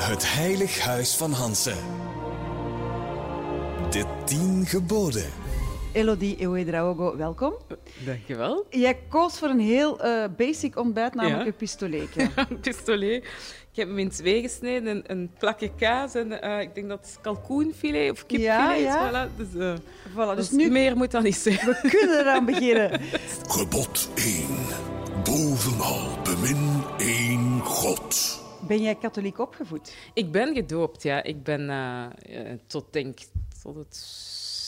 Het 0.00 0.34
Heilig 0.34 0.78
Huis 0.80 1.14
van 1.16 1.32
Hansen. 1.32 1.76
De 3.90 4.04
tien 4.24 4.66
geboden. 4.66 5.24
Elodie 5.92 6.46
Ouedraogo, 6.46 7.16
welkom. 7.16 7.54
Dankjewel. 8.06 8.66
Jij 8.70 8.98
koos 9.08 9.38
voor 9.38 9.48
een 9.48 9.60
heel 9.60 10.00
eh, 10.00 10.24
basic 10.36 10.76
ontbijt, 10.78 11.14
namelijk 11.14 11.40
Ja. 11.40 11.46
een 11.46 11.54
pistoletje. 11.56 12.30
Pistolet. 12.60 13.24
Ik 13.70 13.84
heb 13.84 13.88
hem 13.88 13.98
in 13.98 14.08
twee 14.10 14.42
gesneden, 14.42 14.86
een, 14.96 15.02
een 15.06 15.30
plakje 15.38 15.70
kaas 15.74 16.14
en 16.14 16.40
eh, 16.42 16.60
ik 16.60 16.74
denk 16.74 16.88
dat 16.88 16.98
het 17.00 17.18
kalkoenfilet 17.20 18.10
of 18.10 18.18
kipfilet 18.26 18.44
Ja, 18.54 18.74
is. 18.74 18.82
ja. 18.82 19.10
Voilà. 19.28 19.36
Dus, 19.36 19.46
eh, 19.62 19.74
voilà, 20.12 20.36
dus 20.36 20.48
dus 20.48 20.50
nu 20.50 20.70
meer 20.70 20.96
moet 20.96 21.10
dat 21.10 21.22
niet 21.22 21.36
zijn. 21.36 21.56
we 21.56 21.88
kunnen 21.90 22.18
eraan 22.18 22.44
beginnen. 22.52 23.00
Gebod 23.48 24.08
1. 24.14 24.44
Bovenal 25.24 26.08
bemin 26.22 26.82
één 26.98 27.60
God. 27.64 28.40
Ben 28.68 28.82
jij 28.82 28.94
katholiek 28.94 29.38
opgevoed? 29.38 29.94
Ik 30.14 30.32
ben 30.32 30.54
gedoopt, 30.54 31.02
ja. 31.02 31.22
Ik 31.22 31.42
ben 31.42 31.70
eh, 31.70 32.04
eh, 32.52 32.58
tot, 32.66 32.92
denk 32.92 33.18
tot 33.62 33.76
het 33.76 33.96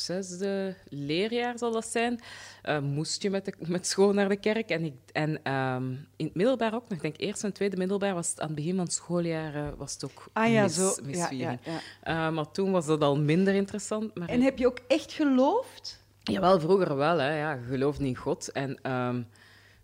zesde 0.04 0.74
leerjaar 0.88 1.58
zal 1.58 1.72
dat 1.72 1.86
zijn. 1.86 2.20
eh, 2.62 2.78
moest 2.78 3.22
je 3.22 3.30
met, 3.30 3.44
de, 3.44 3.52
met 3.58 3.86
school 3.86 4.12
naar 4.12 4.28
de 4.28 4.36
kerk. 4.36 4.68
En, 4.70 4.84
ik, 4.84 4.94
en 5.12 5.42
ehm, 5.42 5.90
in 6.16 6.24
het 6.26 6.34
middelbaar 6.34 6.74
ook 6.74 6.88
nog. 6.88 6.92
Ik 6.98 7.02
denk 7.02 7.16
eerst 7.18 7.44
en 7.44 7.52
tweede 7.52 7.76
middelbaar 7.76 8.14
was 8.14 8.28
het 8.30 8.40
aan 8.40 8.46
het 8.46 8.56
begin 8.56 8.74
van 8.74 8.84
het 8.84 8.92
schooljaar 8.92 9.76
was 9.76 9.92
het 9.92 10.04
ook 10.04 10.26
Ah 10.32 10.52
ja, 10.52 10.62
mis, 10.62 10.74
zo. 10.74 10.82
Ja, 10.96 11.06
misviering. 11.06 11.58
ja, 11.62 11.80
ja. 12.04 12.30
Maar 12.30 12.50
toen 12.50 12.70
was 12.70 12.86
dat 12.86 13.02
al 13.02 13.18
minder 13.18 13.54
interessant. 13.54 14.14
Maar 14.14 14.28
En 14.28 14.40
heb 14.40 14.58
je 14.58 14.66
ook 14.66 14.78
echt 14.88 15.12
geloofd? 15.12 16.02
Jawel, 16.22 16.60
vroeger 16.60 16.96
wel. 16.96 17.18
Hè. 17.18 17.38
Ja, 17.38 17.56
geloofde 17.68 18.06
in 18.06 18.16
God. 18.16 18.52
En 18.52 18.78
ehm, 18.82 19.22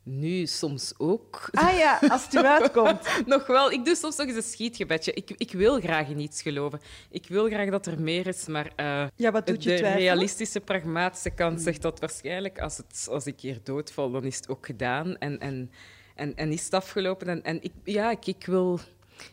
nu 0.06 0.46
soms 0.46 0.94
ook. 0.96 1.48
Ah 1.52 1.76
ja, 1.76 1.98
als 2.08 2.24
het 2.24 2.34
eruit 2.34 2.70
komt. 2.70 3.00
nog 3.26 3.46
wel. 3.46 3.72
Ik 3.72 3.84
doe 3.84 3.94
soms 3.94 4.16
nog 4.16 4.26
eens 4.26 4.36
een 4.36 4.42
schietgebedje. 4.42 5.12
Ik, 5.12 5.30
ik 5.36 5.52
wil 5.52 5.80
graag 5.80 6.08
in 6.08 6.18
iets 6.18 6.42
geloven. 6.42 6.80
Ik 7.10 7.26
wil 7.28 7.46
graag 7.46 7.70
dat 7.70 7.86
er 7.86 8.00
meer 8.00 8.26
is, 8.26 8.46
maar 8.46 8.72
eh, 8.76 9.06
Ja, 9.16 9.30
wat 9.30 9.46
doet 9.46 9.62
je 9.62 9.70
de 9.70 9.76
twijfelen? 9.76 10.04
realistische, 10.04 10.60
pragmatische 10.60 11.30
kant 11.30 11.60
zegt 11.60 11.82
dat 11.82 12.00
waarschijnlijk 12.00 12.60
als, 12.60 12.76
het, 12.76 13.08
als 13.10 13.26
ik 13.26 13.40
hier 13.40 13.60
doodval, 13.62 14.10
dan 14.10 14.24
is 14.24 14.36
het 14.36 14.48
ook 14.48 14.66
gedaan 14.66 15.18
en, 15.18 15.38
en, 15.40 15.70
en, 16.14 16.36
en 16.36 16.52
is 16.52 16.64
het 16.64 16.74
afgelopen. 16.74 17.28
En, 17.28 17.42
en 17.42 17.62
ik, 17.62 17.72
ja, 17.84 18.10
ik, 18.10 18.26
ik 18.26 18.46
wil... 18.46 18.80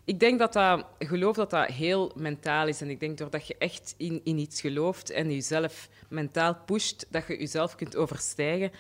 Ik 0.03 0.19
denk 0.19 0.39
dat 0.39 0.53
dat, 0.53 0.85
geloof 0.99 1.35
dat 1.35 1.49
dat 1.49 1.67
heel 1.67 2.11
mentaal 2.15 2.67
is. 2.67 2.81
En 2.81 2.89
ik 2.89 2.99
denk 2.99 3.17
doordat 3.17 3.47
je 3.47 3.55
echt 3.57 3.93
in, 3.97 4.21
in 4.23 4.37
iets 4.37 4.61
gelooft 4.61 5.09
en 5.09 5.31
jezelf 5.31 5.89
mentaal 6.09 6.55
pusht, 6.65 7.05
dat 7.09 7.27
je 7.27 7.37
jezelf 7.37 7.75
kunt 7.75 7.95
overstijgen. 7.95 8.71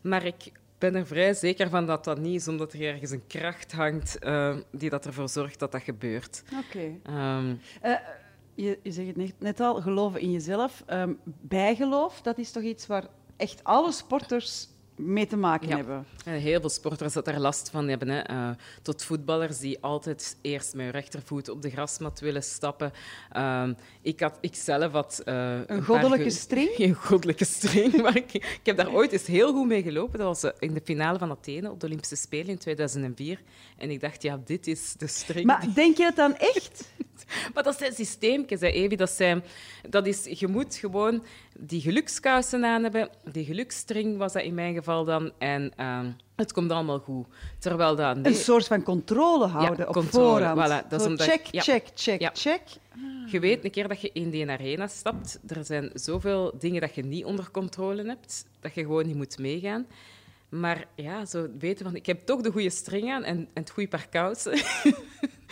Maar 0.00 0.24
ik 0.24 0.52
ben 0.80 0.94
er 0.94 1.06
vrij 1.06 1.34
zeker 1.34 1.68
van 1.68 1.86
dat 1.86 2.04
dat 2.04 2.18
niet 2.18 2.40
is, 2.40 2.48
omdat 2.48 2.72
er 2.72 2.80
ergens 2.82 3.10
een 3.10 3.26
kracht 3.26 3.72
hangt 3.72 4.18
eh, 4.18 4.56
die 4.72 4.90
dat 4.90 5.06
ervoor 5.06 5.28
zorgt 5.28 5.58
dat 5.58 5.72
dat 5.72 5.82
gebeurt. 5.82 6.42
Oké. 6.66 6.98
Ehm, 7.02 7.54
Eh, 7.80 7.94
je, 8.54 8.78
je 8.82 8.92
zegt 8.92 9.06
het 9.08 9.16
net, 9.16 9.34
net 9.38 9.60
al, 9.60 9.80
geloven 9.80 10.20
in 10.20 10.30
jezelf. 10.30 10.82
Ehm, 10.86 11.12
bijgeloof, 11.40 12.20
dat 12.22 12.38
is 12.38 12.50
toch 12.50 12.62
iets 12.62 12.86
waar 12.86 13.04
echt 13.36 13.64
alle 13.64 13.92
sporters 13.92 14.68
mee 15.00 15.26
te 15.26 15.36
maken 15.36 15.68
Ja. 15.68 15.76
hebben. 15.76 16.06
En 16.24 16.34
heel 16.34 16.60
veel 16.60 16.68
sporters 16.68 17.12
dat 17.12 17.24
daar 17.24 17.38
last 17.40 17.70
van 17.70 17.88
hebben. 17.88 18.08
Hè. 18.08 18.18
Eh, 18.20 18.50
tot 18.82 19.04
voetballers 19.04 19.58
die 19.58 19.78
altijd 19.80 20.36
eerst 20.42 20.74
met 20.74 20.82
hun 20.84 20.90
rechtervoet 20.92 21.48
op 21.48 21.62
de 21.62 21.70
grasmat 21.70 22.20
willen 22.20 22.42
stappen. 22.42 22.92
Ehm, 23.32 23.72
ik, 24.02 24.20
had, 24.20 24.38
ik 24.40 24.54
zelf 24.54 24.92
had... 24.92 25.22
eh, 25.24 25.58
Een 25.66 25.84
goddelijke 25.84 26.30
string? 26.30 26.78
Een 26.78 26.94
goddelijke 26.94 27.44
string. 27.44 28.02
Maar 28.02 28.16
ik, 28.16 28.32
ik 28.34 28.60
heb 28.62 28.76
daar 28.76 28.92
ooit 28.92 29.12
eens 29.12 29.26
heel 29.26 29.52
goed 29.52 29.66
mee 29.66 29.82
gelopen. 29.82 30.18
Dat 30.18 30.26
was 30.40 30.42
eh, 30.42 30.50
in 30.58 30.74
de 30.74 30.80
finale 30.84 31.18
van 31.18 31.30
Athene 31.30 31.70
op 31.70 31.80
de 31.80 31.86
Olympische 31.86 32.16
Spelen 32.16 32.48
in 32.48 32.58
2004. 32.58 33.40
En 33.78 33.90
ik 33.90 34.00
dacht, 34.00 34.22
ja, 34.22 34.40
dit 34.44 34.66
is 34.66 34.92
de 34.98 35.06
string. 35.06 35.46
Maar 35.46 35.66
denk 35.74 35.96
je 35.96 36.02
dat 36.02 36.16
dan 36.16 36.36
echt? 36.36 36.88
Maar 37.54 37.62
dat 37.62 37.78
zijn 37.78 37.92
systeemjes, 37.92 38.60
hè, 38.60 38.66
Evi. 38.66 38.96
Dat, 38.96 39.10
zijn, 39.10 39.42
dat 39.88 40.06
is, 40.06 40.24
je 40.38 40.46
moet 40.46 40.74
gewoon 40.74 41.24
die 41.58 41.80
gelukskousen 41.80 42.64
aan 42.64 42.82
hebben. 42.82 43.08
Die 43.32 43.44
geluksstring 43.44 44.16
was 44.18 44.32
dat 44.32 44.42
in 44.42 44.54
mijn 44.54 44.74
geval 44.74 45.04
dan. 45.04 45.32
En 45.38 45.72
ehm, 45.76 46.10
het 46.36 46.52
komt 46.52 46.70
allemaal 46.70 46.98
goed. 46.98 47.26
Terwijl 47.58 47.96
dat... 47.96 48.16
nee, 48.16 48.24
Een 48.32 48.38
soort 48.38 48.66
van 48.66 48.82
controle 48.82 49.46
houden 49.46 49.88
op 49.88 49.94
controle, 49.94 50.38
voorhand. 50.46 50.84
voilà. 50.84 50.88
Dat 50.88 51.00
is 51.00 51.06
omdat- 51.06 51.26
check, 51.26 51.46
ja. 51.50 51.60
check, 51.62 51.84
check, 51.94 52.20
Ja. 52.20 52.30
check. 52.34 52.60
Je 53.26 53.40
weet 53.40 53.64
een 53.64 53.70
keer 53.70 53.88
dat 53.88 54.00
je 54.00 54.10
in 54.12 54.30
die 54.30 54.50
arena 54.50 54.86
stapt, 54.86 55.38
er 55.46 55.64
zijn 55.64 55.90
zoveel 55.94 56.54
dingen 56.58 56.80
dat 56.80 56.94
je 56.94 57.04
niet 57.04 57.24
onder 57.24 57.50
controle 57.50 58.04
hebt, 58.04 58.44
dat 58.60 58.74
je 58.74 58.80
gewoon 58.80 59.06
niet 59.06 59.16
moet 59.16 59.38
meegaan. 59.38 59.86
Maar 60.48 60.86
ja, 60.94 61.24
zo 61.24 61.48
weten 61.58 61.84
van, 61.84 61.94
ik 61.96 62.06
heb 62.06 62.26
toch 62.26 62.40
de 62.40 62.50
goede 62.50 62.70
string 62.70 63.10
aan 63.12 63.24
en, 63.24 63.36
en 63.36 63.48
het 63.62 63.70
goede 63.70 63.88
paar 63.88 64.06
kousen. 64.10 64.52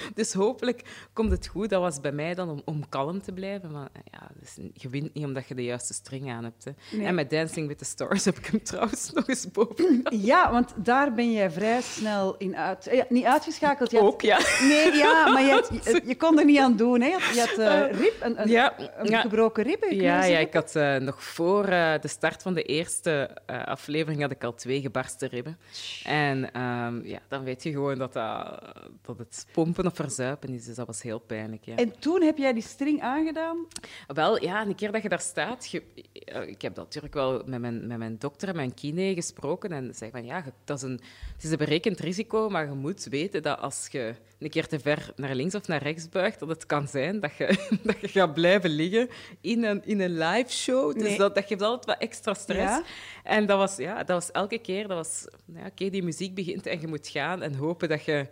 dus 0.15 0.33
hopelijk 0.33 0.83
komt 1.13 1.31
het 1.31 1.47
goed. 1.47 1.69
Dat 1.71 1.81
was 1.81 2.01
bij 2.01 2.13
mij 2.13 2.35
dan 2.35 2.49
om, 2.51 2.63
om 2.65 2.89
kalm 2.89 3.23
te 3.23 3.33
blijven. 3.33 3.71
Maar 3.71 3.89
ja, 4.13 4.29
dus 4.41 4.57
je 4.73 4.89
wint 4.89 5.15
niet 5.15 5.25
omdat 5.25 5.49
je 5.49 5.55
de 5.55 5.65
juiste 5.65 5.95
string 5.95 6.31
aan 6.31 6.45
hebt. 6.45 6.65
Hè. 6.65 6.71
Nee. 6.97 7.07
En 7.07 7.15
met 7.15 7.31
Dancing 7.31 7.69
with 7.69 7.79
the 7.79 7.85
Stars 7.85 8.25
heb 8.25 8.39
ik 8.39 8.47
hem 8.47 8.63
trouwens 8.73 9.13
nog 9.13 9.29
eens 9.29 9.51
boven. 9.51 10.03
Ja, 10.29 10.53
want 10.53 10.73
daar 10.77 11.13
ben 11.15 11.33
jij 11.33 11.51
vrij 11.51 11.81
snel 11.83 12.37
in 12.37 12.57
uit... 12.57 12.87
eh, 12.87 12.97
Ja, 12.97 13.05
niet 13.09 13.25
uitgeschakeld. 13.25 13.93
Had- 13.93 14.01
Ook, 14.01 14.21
ja. 14.23 14.39
Nee, 14.63 14.93
ja, 14.97 15.29
maar 15.33 15.43
je, 15.43 15.51
had- 15.51 15.71
je, 15.85 16.03
je 16.07 16.17
kon 16.17 16.39
er 16.39 16.45
niet 16.45 16.59
aan 16.59 16.77
doen. 16.77 17.01
Hè. 17.01 17.07
Je 17.07 17.13
had, 17.13 17.35
je 17.35 17.41
had 17.41 17.59
eh, 17.59 17.99
rib, 18.01 18.15
een, 18.21 18.41
een, 18.43 18.49
Ja, 18.49 18.75
een 18.99 19.07
ja. 19.11 19.21
gebroken 19.21 19.65
rib. 19.65 19.85
Ja, 19.91 20.25
ja, 20.25 20.39
ik 20.39 20.55
had 20.55 20.77
eh, 20.77 20.97
nog 20.97 21.25
voor 21.25 21.65
eh, 21.65 21.93
de 22.01 22.09
start 22.09 22.43
van 22.43 22.55
de 22.55 22.63
eerste 22.63 23.31
eh, 23.47 23.65
aflevering 23.65 24.21
had 24.23 24.31
ik 24.31 24.45
al 24.45 24.55
twee 24.55 24.81
gebarsten 24.81 25.29
ribben. 25.29 25.59
En 26.05 26.53
ehm, 26.53 27.07
ja, 27.07 27.19
dan 27.29 27.45
weet 27.45 27.63
je 27.63 27.71
gewoon 27.71 27.99
dat, 27.99 28.13
dat, 28.13 28.63
dat 29.03 29.19
het 29.19 29.47
pompen 29.53 29.85
of 29.89 29.97
verzuipen 29.97 30.49
is. 30.49 30.65
Dus 30.65 30.75
dat 30.77 30.87
was 30.87 31.03
heel 31.03 31.19
pijnlijk. 31.19 31.65
Ja. 31.65 31.77
En 31.77 31.99
toen 31.99 32.23
heb 32.23 32.39
jij 32.39 32.53
die 32.53 32.63
string 32.63 33.03
aangedaan. 33.03 33.67
Wel, 34.07 34.43
ja, 34.43 34.67
een 34.67 34.75
keer 34.75 34.93
dat 34.93 35.03
je 35.03 35.09
daar 35.09 35.21
staat... 35.21 35.71
Je, 35.71 35.83
eh, 36.13 36.49
ik 36.49 36.63
heb 36.63 36.75
dat 36.75 36.85
natuurlijk 36.85 37.15
wel 37.15 37.43
met 37.47 37.61
mijn, 37.61 37.87
met 37.87 37.99
mijn 37.99 38.19
dokter 38.19 38.49
en 38.49 38.57
mijn 38.57 38.75
kine 38.75 39.15
gesproken. 39.15 39.73
En 39.73 39.95
zei 39.95 40.11
van, 40.11 40.25
ja, 40.25 40.45
dat 40.65 40.77
is 40.77 40.83
een, 40.83 41.01
het 41.35 41.45
is 41.45 41.51
een 41.51 41.57
berekend 41.57 42.01
risico, 42.01 42.49
maar 42.49 42.67
je 42.67 42.73
moet 42.75 43.05
weten 43.05 43.43
dat 43.43 43.59
als 43.59 43.89
je 43.91 44.15
een 44.39 44.51
keer 44.51 44.67
te 44.67 44.79
ver 44.79 45.13
naar 45.17 45.35
links 45.35 45.55
of 45.55 45.67
naar 45.67 45.83
rechts 45.83 46.09
buigt, 46.09 46.39
dat 46.39 46.49
het 46.49 46.67
kan 46.67 46.89
zijn 46.89 47.21
dat 47.21 47.37
je, 47.37 47.69
dat 47.83 48.01
je 48.01 48.09
gaat 48.09 48.35
blijven 48.35 48.71
liggen 48.71 49.09
in 49.41 49.65
een, 49.65 49.85
in 49.85 50.01
een 50.01 50.19
live 50.19 50.53
show. 50.53 50.95
Dus 50.95 51.03
Nee. 51.03 51.19
dat, 51.19 51.35
dat 51.35 51.45
geeft 51.47 51.63
altijd 51.63 51.85
wat 51.87 52.09
extra 52.09 52.35
stress. 52.35 52.77
Ja. 52.77 52.83
En 53.25 53.47
dat 53.47 53.59
was, 53.59 53.77
ja, 53.77 53.97
dat 53.97 54.09
was 54.09 54.31
elke 54.31 54.59
keer, 54.59 54.89
dat 54.89 54.97
was, 54.97 55.27
ja, 55.55 55.67
oké, 55.67 55.91
die 55.91 56.03
muziek 56.03 56.35
begint 56.35 56.67
en 56.67 56.81
je 56.81 56.87
moet 56.87 57.09
gaan 57.09 57.43
en 57.43 57.55
hopen 57.55 57.89
dat 57.89 58.05
je 58.05 58.29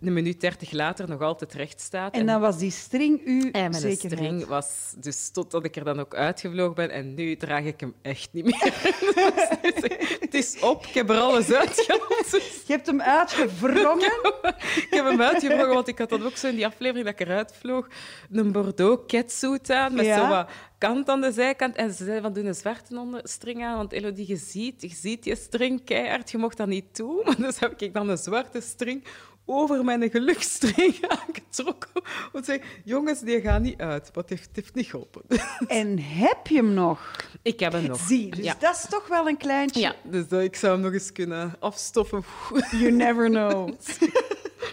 een 0.00 0.12
minuut 0.12 0.40
dertig 0.40 0.70
later 0.70 1.08
nog 1.08 1.20
altijd 1.20 1.54
recht 1.54 1.80
staat. 1.80 2.14
En 2.14 2.26
dan 2.26 2.40
was 2.40 2.58
die 2.58 2.70
string 2.70 3.20
u 3.26 3.50
En 3.50 3.70
mijn 3.70 3.96
string 3.96 4.46
was 4.46 4.94
dus 4.96 5.30
totdat 5.30 5.64
ik 5.64 5.76
er 5.76 5.84
dan 5.84 6.00
ook 6.00 6.14
uitgevlogen 6.14 6.74
ben. 6.74 6.90
En 6.90 7.14
nu 7.14 7.36
draag 7.36 7.64
ik 7.64 7.80
hem 7.80 7.94
echt 8.02 8.28
niet 8.32 8.44
meer. 8.44 8.72
het 10.20 10.34
is 10.34 10.60
op, 10.60 10.86
ik 10.86 10.94
heb 10.94 11.10
er 11.10 11.18
alles 11.20 11.52
uitgehaald. 11.52 12.30
Dus 12.30 12.62
Je 12.66 12.72
hebt 12.72 12.86
hem 12.86 13.00
uitgewrongen. 13.00 14.12
ik 14.84 14.86
heb 14.90 15.04
hem 15.04 15.20
uitgevlogen, 15.22 15.74
want 15.74 15.88
ik 15.88 15.98
had 15.98 16.08
dat 16.08 16.24
ook 16.24 16.36
zo 16.36 16.46
in 16.48 16.54
die 16.54 16.66
aflevering 16.66 17.04
dat 17.06 17.20
ik 17.20 17.26
eruit 17.26 17.52
vloog. 17.60 17.86
Een 18.30 18.52
Bordeaux 18.52 19.02
catsuit 19.06 19.70
aan, 19.70 19.94
met 19.94 20.04
Ja. 20.06 20.16
zo 20.22 20.28
wat 20.28 20.48
kant 20.78 21.08
aan 21.08 21.20
de 21.20 21.32
zijkant. 21.32 21.76
En 21.76 21.90
ze 21.92 21.96
zeiden 22.04 22.22
van, 22.22 22.32
doe 22.32 22.44
een 22.44 22.54
zwarte 22.54 22.98
onder- 22.98 23.20
string 23.28 23.64
aan, 23.64 23.76
want 23.76 23.92
Elodie, 23.92 24.28
je 24.28 24.36
ziet, 24.36 24.82
je 24.82 24.88
ziet 24.94 25.22
die 25.22 25.36
string 25.36 25.84
keihard, 25.84 26.30
je 26.30 26.38
mocht 26.38 26.56
dat 26.56 26.66
niet 26.66 26.96
doen. 26.96 27.20
Maar 27.24 27.36
dus 27.36 27.58
heb 27.58 27.80
ik 27.80 27.94
dan 27.94 28.08
een 28.08 28.18
zwarte 28.18 28.60
string 28.60 29.04
over 29.50 29.84
mijn 29.84 30.10
geluksstring 30.10 30.96
aangetrokken. 31.18 32.02
Want 32.32 32.44
zei, 32.44 32.62
jongens, 32.84 33.20
die 33.20 33.40
gaan 33.40 33.62
niet 33.62 33.80
uit, 33.80 34.10
het 34.14 34.28
heeft, 34.28 34.46
het 34.46 34.56
heeft 34.56 34.74
niet 34.74 34.86
geholpen. 34.86 35.22
En 35.68 35.98
heb 35.98 36.46
je 36.46 36.56
hem 36.56 36.74
nog? 36.74 37.16
Ik 37.42 37.60
heb 37.60 37.72
hem 37.72 37.86
nog. 37.86 38.00
Zie, 38.00 38.30
dus 38.30 38.44
ja. 38.44 38.56
dat 38.58 38.74
is 38.74 38.86
toch 38.88 39.08
wel 39.08 39.28
een 39.28 39.36
kleintje. 39.36 39.80
Ja, 39.80 39.94
dus 40.04 40.28
dat 40.28 40.42
ik 40.42 40.56
zou 40.56 40.72
hem 40.72 40.82
nog 40.82 40.92
eens 40.92 41.12
kunnen 41.12 41.56
afstoffen. 41.60 42.24
You 42.80 42.90
never 42.90 43.28
know. 43.28 43.72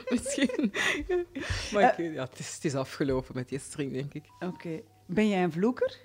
Misschien. 0.10 0.74
Maar 1.74 2.00
ik, 2.00 2.14
ja, 2.14 2.24
het, 2.24 2.40
is, 2.40 2.54
het 2.54 2.66
is 2.66 2.76
afgelopen 2.76 3.36
met 3.36 3.50
die 3.50 3.60
string, 3.60 3.94
denk 3.94 4.14
ik. 4.14 4.24
Oké. 4.40 4.82
Ben 5.06 5.30
jij 5.30 5.44
een 5.44 5.52
vloeker? 5.52 5.98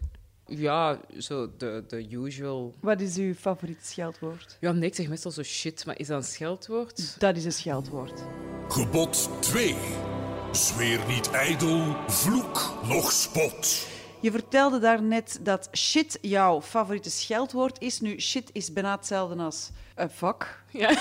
Ja, 0.50 1.00
zo 1.18 1.50
de, 1.56 1.84
de 1.88 2.06
usual. 2.10 2.74
Wat 2.80 3.00
is 3.00 3.16
uw 3.16 3.34
favoriete 3.34 3.84
scheldwoord? 3.86 4.56
Ja, 4.60 4.72
nee, 4.72 4.88
ik 4.88 4.94
zeg 4.94 5.08
meestal 5.08 5.30
zo 5.30 5.42
shit, 5.42 5.86
maar 5.86 5.98
is 5.98 6.06
dat 6.06 6.16
een 6.16 6.28
scheldwoord? 6.28 7.20
Dat 7.20 7.36
is 7.36 7.44
een 7.44 7.52
scheldwoord. 7.52 8.22
Gebod 8.68 9.30
2. 9.40 9.74
Zweer 10.52 11.00
niet 11.08 11.30
ijdel, 11.30 11.96
vloek 12.06 12.72
nog 12.88 13.12
spot. 13.12 13.86
Je 14.20 14.30
vertelde 14.30 14.78
daarnet 14.78 15.40
dat 15.42 15.68
shit 15.76 16.18
jouw 16.20 16.60
favoriete 16.62 17.10
scheldwoord 17.10 17.80
is. 17.80 18.00
Nu, 18.00 18.20
shit 18.20 18.50
is 18.52 18.72
bijna 18.72 18.96
hetzelfde 18.96 19.42
als 19.42 19.70
een 19.94 20.10
fuck. 20.10 20.58
Ja. 20.70 20.88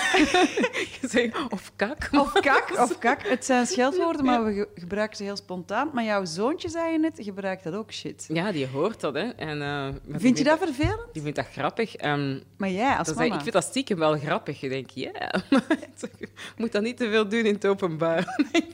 Of 1.50 1.72
kak. 1.76 2.08
Of 2.12 2.32
kak, 2.32 2.70
of 2.78 2.98
kak. 2.98 3.22
Het 3.26 3.44
zijn 3.44 3.66
scheldwoorden, 3.66 4.24
maar 4.24 4.44
we 4.44 4.52
ge- 4.52 4.68
gebruiken 4.74 5.16
ze 5.16 5.22
heel 5.22 5.36
spontaan. 5.36 5.90
Maar 5.92 6.04
jouw 6.04 6.24
zoontje, 6.24 6.68
zei 6.68 6.92
je 6.92 6.98
net, 6.98 7.18
gebruikt 7.22 7.64
dat 7.64 7.74
ook 7.74 7.92
shit. 7.92 8.24
Ja, 8.32 8.52
die 8.52 8.66
hoort 8.68 9.00
dat, 9.00 9.14
hè. 9.14 9.28
En, 9.28 9.62
eh, 9.62 9.88
Vind 10.18 10.38
je 10.38 10.44
dat 10.44 10.58
vervelend? 10.58 11.06
Die 11.12 11.22
vindt 11.22 11.36
dat 11.36 11.46
grappig. 11.52 11.96
Ehm, 11.96 12.38
Maar 12.56 12.70
jij 12.70 12.96
als 12.96 13.14
mama... 13.14 13.34
ik 13.34 13.40
vind 13.40 13.52
dat 13.52 13.64
stiekem 13.64 13.98
wel 13.98 14.18
grappig. 14.18 14.60
Je 14.60 14.68
denkt, 14.68 14.94
ja, 14.94 15.32
je 15.50 16.28
moet 16.56 16.72
dat 16.72 16.82
niet 16.82 16.96
te 16.96 17.08
veel 17.10 17.28
doen 17.28 17.44
in 17.44 17.54
het 17.54 17.66
openbaar. 17.66 18.24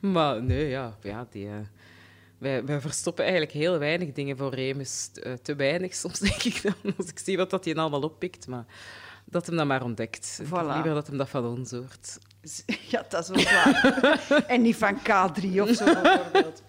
Maar 0.00 0.42
nee, 0.42 0.68
ja, 0.68 0.96
ja 1.02 1.26
die, 1.30 1.46
eh, 1.46 1.52
wij, 2.38 2.64
wij 2.64 2.80
verstoppen 2.80 3.24
eigenlijk 3.24 3.52
heel 3.52 3.78
weinig 3.78 4.12
dingen 4.12 4.36
voor 4.36 4.54
Remus. 4.54 5.06
Te, 5.12 5.20
eh, 5.20 5.32
te 5.32 5.54
weinig 5.54 5.94
soms, 5.94 6.18
denk 6.28 6.42
ik 6.42 6.62
dan, 6.62 6.94
als 6.96 7.06
ik 7.06 7.18
zie 7.18 7.36
wat 7.36 7.50
dat 7.50 7.64
hij 7.64 7.74
allemaal 7.74 8.02
oppikt. 8.02 8.46
Maar 8.46 8.64
dat 9.24 9.46
hem 9.46 9.56
dat 9.56 9.66
maar 9.66 9.82
ontdekt. 9.82 10.40
Voilà. 10.44 10.72
Liever 10.72 10.94
dat 10.94 11.06
hem 11.06 11.16
dat 11.16 11.28
van 11.28 11.46
ons 11.46 11.70
hoort. 11.70 12.18
Ja, 12.90 13.04
dat 13.08 13.22
is 13.22 13.28
wel 13.28 13.54
waar. 13.54 14.22
en 14.46 14.62
niet 14.62 14.76
van 14.76 14.98
K3 14.98 15.60
of 15.60 15.68
zo, 15.68 15.84
bijvoorbeeld. 15.84 16.62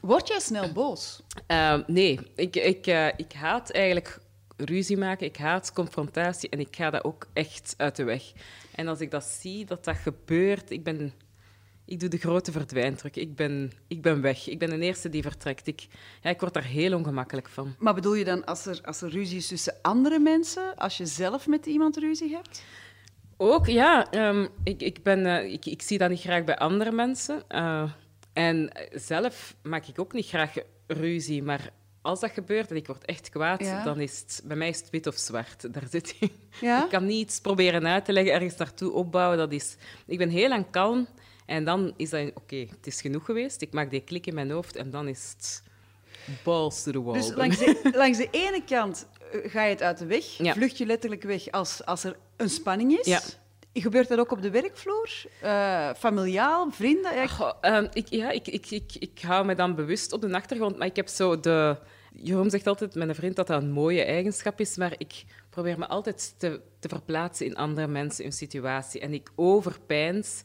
Word 0.00 0.28
jij 0.28 0.40
snel 0.40 0.72
boos? 0.72 1.22
Ehm, 1.46 1.82
nee, 1.86 2.20
ik, 2.34 2.56
ik, 2.56 2.86
eh, 2.86 3.06
ik 3.06 3.32
haat 3.32 3.70
eigenlijk 3.70 4.18
ruzie 4.56 4.96
maken. 4.96 5.26
Ik 5.26 5.36
haat 5.36 5.72
confrontatie 5.72 6.48
en 6.48 6.60
ik 6.60 6.76
ga 6.76 6.90
dat 6.90 7.04
ook 7.04 7.26
echt 7.32 7.74
uit 7.76 7.96
de 7.96 8.04
weg. 8.04 8.32
En 8.74 8.88
als 8.88 9.00
ik 9.00 9.10
dat 9.10 9.24
zie, 9.24 9.64
dat 9.64 9.84
dat 9.84 9.96
gebeurt, 9.96 10.70
ik 10.70 10.84
ben... 10.84 11.12
Ik 11.86 12.00
doe 12.00 12.08
de 12.08 12.16
grote 12.16 12.52
verdwijntruc. 12.52 13.16
Ik 13.16 13.36
ben, 13.36 13.72
ik 13.88 14.02
ben 14.02 14.20
weg. 14.20 14.48
Ik 14.48 14.58
ben 14.58 14.70
de 14.70 14.78
eerste 14.78 15.08
die 15.08 15.22
vertrekt. 15.22 15.66
Ik, 15.66 15.86
ja, 16.22 16.30
ik 16.30 16.40
word 16.40 16.52
daar 16.54 16.64
heel 16.64 16.96
ongemakkelijk 16.96 17.48
van. 17.48 17.74
Maar 17.78 17.94
bedoel 17.94 18.14
je 18.14 18.24
dan 18.24 18.44
als 18.44 18.66
er, 18.66 18.80
als 18.82 19.02
er 19.02 19.10
ruzie 19.10 19.36
is 19.36 19.46
tussen 19.46 19.74
andere 19.82 20.18
mensen, 20.18 20.74
als 20.76 20.96
je 20.96 21.06
zelf 21.06 21.46
met 21.46 21.66
iemand 21.66 21.96
ruzie 21.96 22.34
hebt? 22.34 22.62
Ook, 23.36 23.66
ja. 23.66 24.10
ehm, 24.10 24.46
ik, 24.64 24.82
ik, 24.82 25.02
ben, 25.02 25.26
eh, 25.26 25.52
ik, 25.52 25.66
ik 25.66 25.82
zie 25.82 25.98
dat 25.98 26.10
niet 26.10 26.20
graag 26.20 26.44
bij 26.44 26.56
andere 26.58 26.92
mensen. 26.92 27.42
Eh, 27.48 27.92
en 28.32 28.70
zelf 28.92 29.56
maak 29.62 29.86
ik 29.86 29.98
ook 29.98 30.12
niet 30.12 30.26
graag 30.26 30.52
ruzie. 30.86 31.42
Maar 31.42 31.70
als 32.02 32.20
dat 32.20 32.30
gebeurt 32.30 32.70
en 32.70 32.76
ik 32.76 32.86
word 32.86 33.04
echt 33.04 33.28
kwaad, 33.28 33.60
Ja. 33.60 33.84
dan 33.84 34.00
is 34.00 34.20
het... 34.20 34.42
Bij 34.44 34.56
mij 34.56 34.68
is 34.68 34.78
het 34.78 34.90
wit 34.90 35.06
of 35.06 35.16
zwart. 35.16 35.72
Daar 35.74 35.86
zit. 35.90 36.16
Ja? 36.60 36.84
Ik 36.84 36.90
kan 36.90 37.06
niet 37.06 37.20
iets 37.20 37.40
proberen 37.40 37.86
uit 37.86 38.04
te 38.04 38.12
leggen, 38.12 38.32
ergens 38.32 38.56
naartoe 38.56 38.92
opbouwen. 38.92 39.38
Dat 39.38 39.52
is... 39.52 39.76
Ik 40.06 40.18
ben 40.18 40.28
heel 40.28 40.48
lang 40.48 40.70
kalm. 40.70 41.06
En 41.46 41.64
dan 41.64 41.94
is 41.96 42.10
dat... 42.10 42.30
Oké, 42.34 42.56
het 42.56 42.86
is 42.86 43.00
genoeg 43.00 43.24
geweest. 43.24 43.62
Ik 43.62 43.72
maak 43.72 43.90
die 43.90 44.00
klik 44.00 44.26
in 44.26 44.34
mijn 44.34 44.50
hoofd 44.50 44.76
en 44.76 44.90
dan 44.90 45.08
is 45.08 45.34
het... 45.36 45.62
Balls 46.42 46.82
to 46.82 46.92
the 46.92 47.02
wall. 47.02 47.14
Dus 47.14 47.34
langs 47.34 47.58
de, 47.58 47.90
langs 47.94 48.18
de 48.18 48.28
ene 48.30 48.62
kant 48.66 49.06
eh, 49.32 49.50
ga 49.50 49.62
je 49.64 49.70
het 49.70 49.82
uit 49.82 49.98
de 49.98 50.06
weg, 50.06 50.24
Ja. 50.24 50.52
vlucht 50.52 50.78
je 50.78 50.86
letterlijk 50.86 51.22
weg 51.22 51.50
als, 51.50 51.84
als 51.84 52.04
er 52.04 52.16
een 52.36 52.50
spanning 52.50 52.98
is. 52.98 53.06
Ja. 53.06 53.20
Gebeurt 53.72 54.08
dat 54.08 54.18
ook 54.18 54.30
op 54.30 54.42
de 54.42 54.50
werkvloer? 54.50 55.10
Eh, 55.40 55.90
familiaal, 55.96 56.70
vrienden? 56.70 57.14
Ja, 57.14 57.56
ehm, 57.60 57.86
ik, 57.92 58.08
ja, 58.08 58.30
ik, 58.30 58.46
ik, 58.46 58.70
ik, 58.70 58.92
ik 58.98 59.20
hou 59.22 59.44
me 59.46 59.54
dan 59.54 59.74
bewust 59.74 60.12
op 60.12 60.20
de 60.20 60.34
achtergrond, 60.34 60.78
maar 60.78 60.86
ik 60.86 60.96
heb 60.96 61.08
zo 61.08 61.40
de... 61.40 61.76
Jeroen 62.16 62.50
zegt 62.50 62.66
altijd, 62.66 62.94
mijn 62.94 63.14
vriend, 63.14 63.36
dat 63.36 63.46
dat 63.46 63.62
een 63.62 63.70
mooie 63.70 64.02
eigenschap 64.04 64.60
is, 64.60 64.76
maar 64.76 64.94
ik 64.98 65.24
probeer 65.50 65.78
me 65.78 65.86
altijd 65.86 66.34
te, 66.38 66.60
te 66.78 66.88
verplaatsen 66.88 67.46
in 67.46 67.56
andere 67.56 67.86
mensen, 67.86 68.24
in 68.24 68.32
situatie. 68.32 69.00
En 69.00 69.14
ik 69.14 69.30
overpijns. 69.34 70.42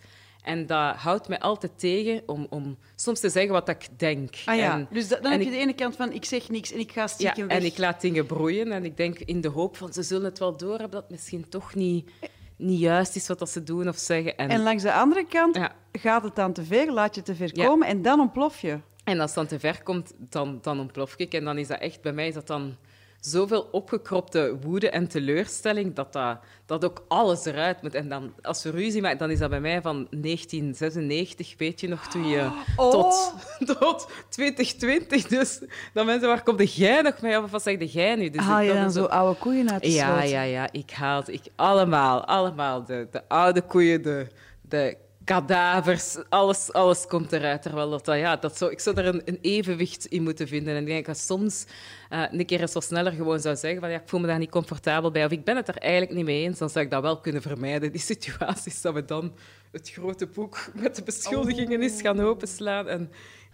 En 0.49 0.65
dat 0.65 0.95
houdt 0.95 1.27
mij 1.27 1.39
altijd 1.39 1.71
tegen 1.79 2.21
om, 2.25 2.47
om 2.49 2.77
soms 2.95 3.19
te 3.19 3.29
zeggen 3.29 3.51
wat 3.51 3.69
ik 3.69 3.87
denk. 3.97 4.35
Ah 4.45 4.55
ja, 4.55 4.73
En, 4.73 4.87
dus 4.91 5.07
da- 5.07 5.19
dan 5.19 5.31
heb 5.31 5.39
je 5.41 5.45
ik- 5.45 5.51
de 5.53 5.57
ene 5.57 5.73
kant 5.73 5.95
van 5.95 6.11
ik 6.11 6.25
zeg 6.25 6.49
niks 6.49 6.71
en 6.71 6.79
ik 6.79 6.91
ga 6.91 7.01
ja, 7.01 7.07
stiekem 7.07 7.47
weg. 7.47 7.57
en 7.57 7.65
ik 7.65 7.77
laat 7.77 8.01
dingen 8.01 8.25
broeien 8.25 8.71
en 8.71 8.85
ik 8.85 8.97
denk 8.97 9.19
in 9.19 9.41
de 9.41 9.47
hoop 9.47 9.77
van 9.77 9.93
ze 9.93 10.03
zullen 10.03 10.25
het 10.25 10.39
wel 10.39 10.57
doorhebben 10.57 10.89
dat 10.91 11.01
het 11.01 11.11
misschien 11.11 11.49
toch 11.49 11.75
niet, 11.75 12.09
niet 12.57 12.79
juist 12.79 13.15
is 13.15 13.27
wat 13.27 13.39
dat 13.39 13.49
ze 13.49 13.63
doen 13.63 13.87
of 13.87 13.97
zeggen. 13.97 14.37
En, 14.37 14.49
En 14.49 14.61
langs 14.63 14.83
de 14.83 14.93
andere 14.93 15.25
kant 15.25 15.55
ja, 15.55 15.71
gaat 15.91 16.23
het 16.23 16.35
dan 16.35 16.53
te 16.53 16.63
ver, 16.63 16.91
laat 16.91 17.15
je 17.15 17.21
te 17.21 17.35
ver 17.35 17.51
komen 17.53 17.87
en 17.87 18.01
dan 18.01 18.19
ontplof 18.19 18.59
je. 18.61 18.79
En 19.03 19.19
als 19.19 19.35
het 19.35 19.39
dan 19.39 19.47
te 19.47 19.59
ver 19.59 19.83
komt, 19.83 20.13
dan, 20.17 20.59
dan 20.61 20.79
ontplof 20.79 21.13
ik. 21.17 21.33
En 21.33 21.43
dan 21.43 21.57
is 21.57 21.67
dat 21.67 21.79
echt, 21.79 22.01
bij 22.01 22.13
mij 22.13 22.27
is 22.27 22.33
dat 22.33 22.47
dan 22.47 22.75
zoveel 23.19 23.67
opgekropte 23.71 24.57
woede 24.61 24.89
en 24.89 25.07
teleurstelling, 25.07 25.95
dat, 25.95 26.13
dat, 26.13 26.39
dat 26.65 26.85
ook 26.85 27.03
alles 27.07 27.45
eruit 27.45 27.81
moet. 27.81 27.93
En 27.93 28.09
dan, 28.09 28.33
als 28.41 28.63
we 28.63 28.69
ruzie 28.69 29.01
maken, 29.01 29.17
dan 29.17 29.31
is 29.31 29.39
dat 29.39 29.49
bij 29.49 29.59
mij 29.59 29.81
van 29.81 30.07
1996, 30.11 31.53
weet 31.57 31.81
je 31.81 31.87
nog, 31.87 32.07
toen 32.07 32.27
je 32.27 32.49
Oh. 32.75 32.91
tot, 32.91 33.33
tot 33.79 34.07
2020. 34.29 35.27
Dus 35.27 35.61
dan 35.93 36.05
mensen, 36.05 36.27
waar 36.27 36.43
komt 36.43 36.73
jij 36.73 37.01
nog 37.01 37.21
mee? 37.21 37.43
Of 37.43 37.51
wat 37.51 37.63
zeg 37.63 37.91
jij 37.91 38.15
nu? 38.15 38.29
Dus 38.29 38.41
Haal 38.41 38.61
je 38.61 38.73
dan 38.73 38.85
is 38.85 38.93
zo 38.93 39.05
oude 39.05 39.39
koeien 39.39 39.71
uit 39.71 39.81
de 39.81 39.91
ja, 39.91 40.23
ja, 40.23 40.41
ja. 40.41 40.71
Ik 40.71 40.91
haal 40.91 41.23
ik 41.25 41.41
allemaal, 41.55 42.25
allemaal. 42.25 42.85
De, 42.85 43.07
de 43.11 43.27
oude 43.27 43.61
koeien, 43.61 44.01
de, 44.01 44.27
de 44.61 44.97
kadavers, 45.33 46.17
alles, 46.29 46.73
alles 46.73 47.05
komt 47.07 47.31
eruit. 47.31 47.61
Terwijl 47.61 47.89
dat, 47.89 48.05
dat- 48.05 48.17
ja, 48.17 48.35
dat 48.35 48.57
zou, 48.57 48.71
ik 48.71 48.79
zou 48.79 48.95
er 48.97 49.05
een, 49.05 49.21
een 49.25 49.37
evenwicht 49.41 50.05
in 50.05 50.23
moeten 50.23 50.47
vinden. 50.47 50.75
En 50.75 50.81
ik 50.81 50.87
denk 50.87 51.05
dat 51.05 51.17
soms 51.17 51.65
eh, 52.09 52.23
een 52.31 52.45
keer 52.45 52.61
eens 52.61 52.73
wat 52.73 52.83
sneller 52.83 53.11
gewoon 53.11 53.39
zou 53.39 53.55
zeggen 53.55 53.79
van 53.79 53.89
ja, 53.89 53.99
ik 53.99 54.09
voel 54.09 54.19
me 54.19 54.27
daar 54.27 54.37
niet 54.39 54.49
comfortabel 54.49 55.11
bij. 55.11 55.25
Of 55.25 55.31
ik 55.31 55.43
ben 55.43 55.55
het 55.55 55.67
er 55.67 55.77
eigenlijk 55.77 56.13
niet 56.13 56.25
mee 56.25 56.43
eens. 56.43 56.57
Dan 56.57 56.69
zou 56.69 56.85
ik 56.85 56.91
dat 56.91 57.01
wel 57.01 57.19
kunnen 57.19 57.41
vermijden. 57.41 57.91
Die 57.91 58.01
situaties 58.01 58.81
dat 58.81 58.93
we 58.93 59.05
dan 59.05 59.33
het 59.71 59.89
grote 59.89 60.27
boek 60.27 60.71
met 60.75 60.95
de 60.95 61.03
beschuldigingen 61.03 61.81
is 61.81 62.01
gaan 62.01 62.19
openslaan. 62.19 62.87
En, 62.87 63.11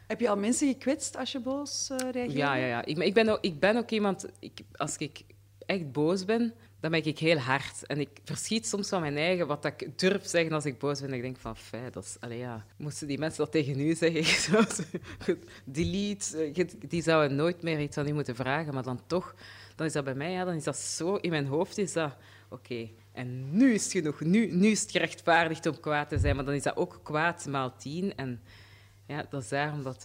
Heb 0.07 0.19
je 0.19 0.29
al 0.29 0.37
mensen 0.37 0.67
gekwetst 0.67 1.17
als 1.17 1.31
je 1.31 1.39
boos 1.39 1.89
eh 1.89 1.97
reageert? 2.11 2.37
ja, 2.37 2.55
ja, 2.55 2.65
ja. 2.65 2.85
Ik, 2.85 2.97
ik, 2.97 3.13
ben 3.13 3.29
ook, 3.29 3.37
ik 3.41 3.59
ben 3.59 3.77
ook 3.77 3.89
iemand... 3.91 4.25
Ik, 4.39 4.59
als 4.75 4.97
ik 4.97 5.21
echt 5.65 5.91
boos 5.91 6.25
ben, 6.25 6.53
dan 6.85 6.93
ben 6.93 7.05
ik 7.05 7.19
heel 7.19 7.37
hard. 7.37 7.85
En 7.85 7.99
ik 7.99 8.09
verschiet 8.23 8.67
soms 8.67 8.89
van 8.89 9.01
mijn 9.01 9.17
eigen 9.17 9.47
wat 9.47 9.65
ik 9.65 9.99
durf 9.99 10.27
zeggen 10.27 10.53
als 10.53 10.65
ik 10.65 10.79
boos 10.79 11.01
ben. 11.01 11.13
Ik 11.13 11.21
denk 11.21 11.37
van, 11.37 11.57
fijn, 11.57 11.91
dat 11.91 12.03
is... 12.03 12.17
Allee, 12.19 12.37
ja. 12.37 12.65
Moesten 12.77 13.07
die 13.07 13.17
mensen 13.17 13.43
dat 13.43 13.51
tegen 13.51 13.79
u 13.79 13.95
zeggen, 13.95 14.67
delete, 15.65 16.51
eh, 16.55 16.67
die 16.87 17.01
zouden 17.01 17.37
nooit 17.37 17.61
meer 17.61 17.79
iets 17.79 17.97
aan 17.97 18.07
u 18.07 18.13
moeten 18.13 18.35
vragen. 18.35 18.73
Maar 18.73 18.83
dan 18.83 19.01
toch, 19.07 19.35
dan 19.75 19.85
is 19.85 19.93
dat 19.93 20.03
bij 20.03 20.15
mij, 20.15 20.31
ja, 20.31 20.43
dan 20.43 20.55
is 20.55 20.63
dat 20.63 20.77
zo 20.77 21.15
in 21.15 21.29
mijn 21.29 21.45
hoofd, 21.45 21.77
is 21.77 21.93
dat... 21.93 22.15
Oké, 22.49 22.89
en 23.11 23.57
nu 23.57 23.73
is 23.73 23.83
het 23.83 23.91
genoeg. 23.91 24.19
Nu, 24.19 24.51
nu 24.51 24.67
is 24.67 24.81
het 24.81 24.91
gerechtvaardigd 24.91 25.65
om 25.65 25.79
kwaad 25.79 26.09
te 26.09 26.17
zijn. 26.17 26.35
Maar 26.35 26.45
dan 26.45 26.53
is 26.53 26.63
dat 26.63 26.75
ook 26.77 26.99
kwaad 27.03 27.45
maal 27.45 27.75
tien. 27.77 28.15
En 28.15 28.41
ja, 29.07 29.25
dat 29.29 29.41
is 29.41 29.49
daarom 29.49 29.83
dat. 29.83 30.03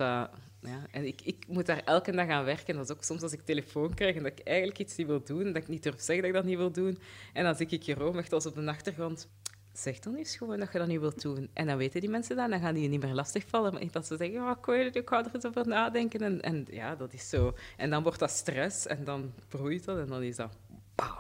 Ja, 0.63 0.87
en 0.91 1.07
ik, 1.07 1.21
ik 1.23 1.45
moet 1.49 1.67
daar 1.67 1.83
elke 1.85 2.13
dag 2.13 2.29
aan 2.29 2.45
werken. 2.45 2.75
Dat 2.75 2.91
is 2.91 2.97
ook 2.97 3.05
soms 3.05 3.23
als 3.23 3.33
ik 3.33 3.41
telefoon 3.41 3.95
krijg 3.95 4.17
en 4.17 4.23
dat 4.23 4.33
ik 4.33 4.47
eigenlijk 4.47 4.79
iets 4.79 4.97
niet 4.97 5.07
wil 5.07 5.25
doen, 5.25 5.45
dat 5.45 5.57
ik 5.57 5.69
niet 5.69 5.83
durf 5.83 6.01
zeggen 6.01 6.17
dat 6.17 6.25
ik 6.25 6.33
dat 6.33 6.45
niet 6.45 6.57
wil 6.57 6.73
doen. 6.73 6.99
En 7.33 7.45
dan 7.45 7.55
zie 7.55 7.67
ik 7.67 7.83
Jeroen 7.83 8.19
echt 8.19 8.33
als 8.33 8.47
op 8.47 8.55
de 8.55 8.67
achtergrond. 8.67 9.29
Zeg 9.73 9.99
dan 9.99 10.15
eens 10.15 10.37
gewoon 10.37 10.59
dat 10.59 10.73
je 10.73 10.79
dat 10.79 10.87
niet 10.87 11.01
wilt 11.01 11.23
doen. 11.23 11.51
En 11.53 11.67
dan 11.67 11.77
weten 11.77 12.01
die 12.01 12.11
mensen 12.11 12.37
dat 12.37 12.51
dan 12.51 12.61
gaan 12.61 12.75
die 12.75 12.83
je 12.83 12.89
niet 12.89 13.03
meer 13.03 13.15
lastigvallen. 13.15 13.73
Maar 13.73 13.83
dat 13.91 14.07
ze 14.07 14.17
zeggen, 14.17 14.41
oh, 14.41 14.77
ik, 14.77 14.95
ik 14.95 15.09
ga 15.09 15.25
er 15.25 15.35
eens 15.35 15.47
over 15.47 15.69
nadenken. 15.69 16.21
En, 16.21 16.41
en 16.41 16.67
ja, 16.71 16.97
dat 16.97 17.13
is 17.13 17.29
zo. 17.29 17.55
En 17.77 17.91
dan 17.91 18.03
wordt 18.03 18.19
dat 18.19 18.31
stress 18.31 18.87
en 18.87 19.05
dan 19.05 19.33
broeit 19.49 19.85
dat 19.85 19.99
en 19.99 20.07
dan 20.07 20.23
is 20.23 20.37
dat... 20.37 20.57
Bam. 20.95 21.19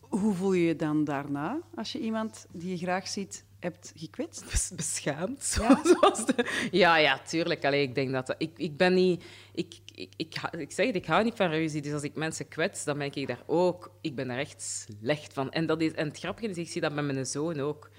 Hoe 0.00 0.34
voel 0.34 0.52
je 0.52 0.66
je 0.66 0.76
dan 0.76 1.04
daarna 1.04 1.60
als 1.74 1.92
je 1.92 1.98
iemand 1.98 2.46
die 2.52 2.70
je 2.70 2.76
graag 2.76 3.08
ziet 3.08 3.44
hebt 3.60 3.92
gekwetst? 3.96 4.44
bes- 4.50 4.72
beschaamd. 4.76 5.56
Ja? 5.60 5.80
Zoals 5.94 6.26
de- 6.26 6.68
ja, 6.70 6.96
ja, 6.96 7.18
tuurlijk. 7.18 7.64
Allee, 7.64 7.82
ik 7.82 7.94
denk 7.94 8.12
dat, 8.12 8.34
ik, 8.38 8.50
ik 8.56 8.76
ben 8.76 8.94
niet... 8.94 9.24
Ik, 9.54 9.74
ik, 9.94 10.12
ik, 10.16 10.34
ik 10.52 10.72
zeg 10.72 10.86
het, 10.86 10.94
ik 10.94 11.06
hou 11.06 11.24
niet 11.24 11.34
van 11.36 11.50
ruzie. 11.50 11.82
Dus 11.82 11.92
als 11.92 12.02
ik 12.02 12.14
mensen 12.14 12.48
kwets, 12.48 12.84
dan 12.84 12.98
ben 12.98 13.12
ik 13.14 13.26
daar 13.26 13.42
ook... 13.46 13.90
Ik 14.00 14.14
ben 14.14 14.28
daar 14.28 14.38
echt 14.38 14.62
slecht 14.62 15.32
van. 15.32 15.50
En, 15.50 15.66
dat 15.66 15.80
is, 15.80 15.92
en 15.92 16.08
het 16.08 16.18
grappige 16.18 16.48
is, 16.48 16.56
ik 16.56 16.68
zie 16.68 16.80
dat 16.80 16.92
met 16.92 17.04
mijn 17.04 17.26
zoon 17.26 17.60
ook. 17.60 17.90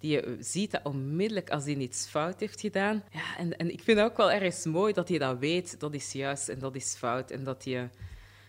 Die 0.00 0.20
eh, 0.20 0.32
ziet 0.38 0.70
dat 0.70 0.80
onmiddellijk 0.84 1.50
als 1.50 1.64
hij 1.64 1.74
iets 1.74 2.06
fout 2.06 2.40
heeft 2.40 2.60
gedaan. 2.60 3.04
Ja, 3.10 3.36
en, 3.36 3.56
en 3.56 3.72
ik 3.72 3.82
vind 3.82 3.98
het 3.98 4.10
ook 4.10 4.16
wel 4.16 4.30
ergens 4.32 4.64
mooi 4.64 4.92
dat 4.92 5.08
hij 5.08 5.18
dat 5.18 5.38
weet. 5.38 5.80
Dat 5.80 5.94
is 5.94 6.12
juist 6.12 6.48
en 6.48 6.58
dat 6.58 6.76
is 6.76 6.94
fout. 6.94 7.30
En 7.30 7.44
dat 7.44 7.64
hij... 7.64 7.90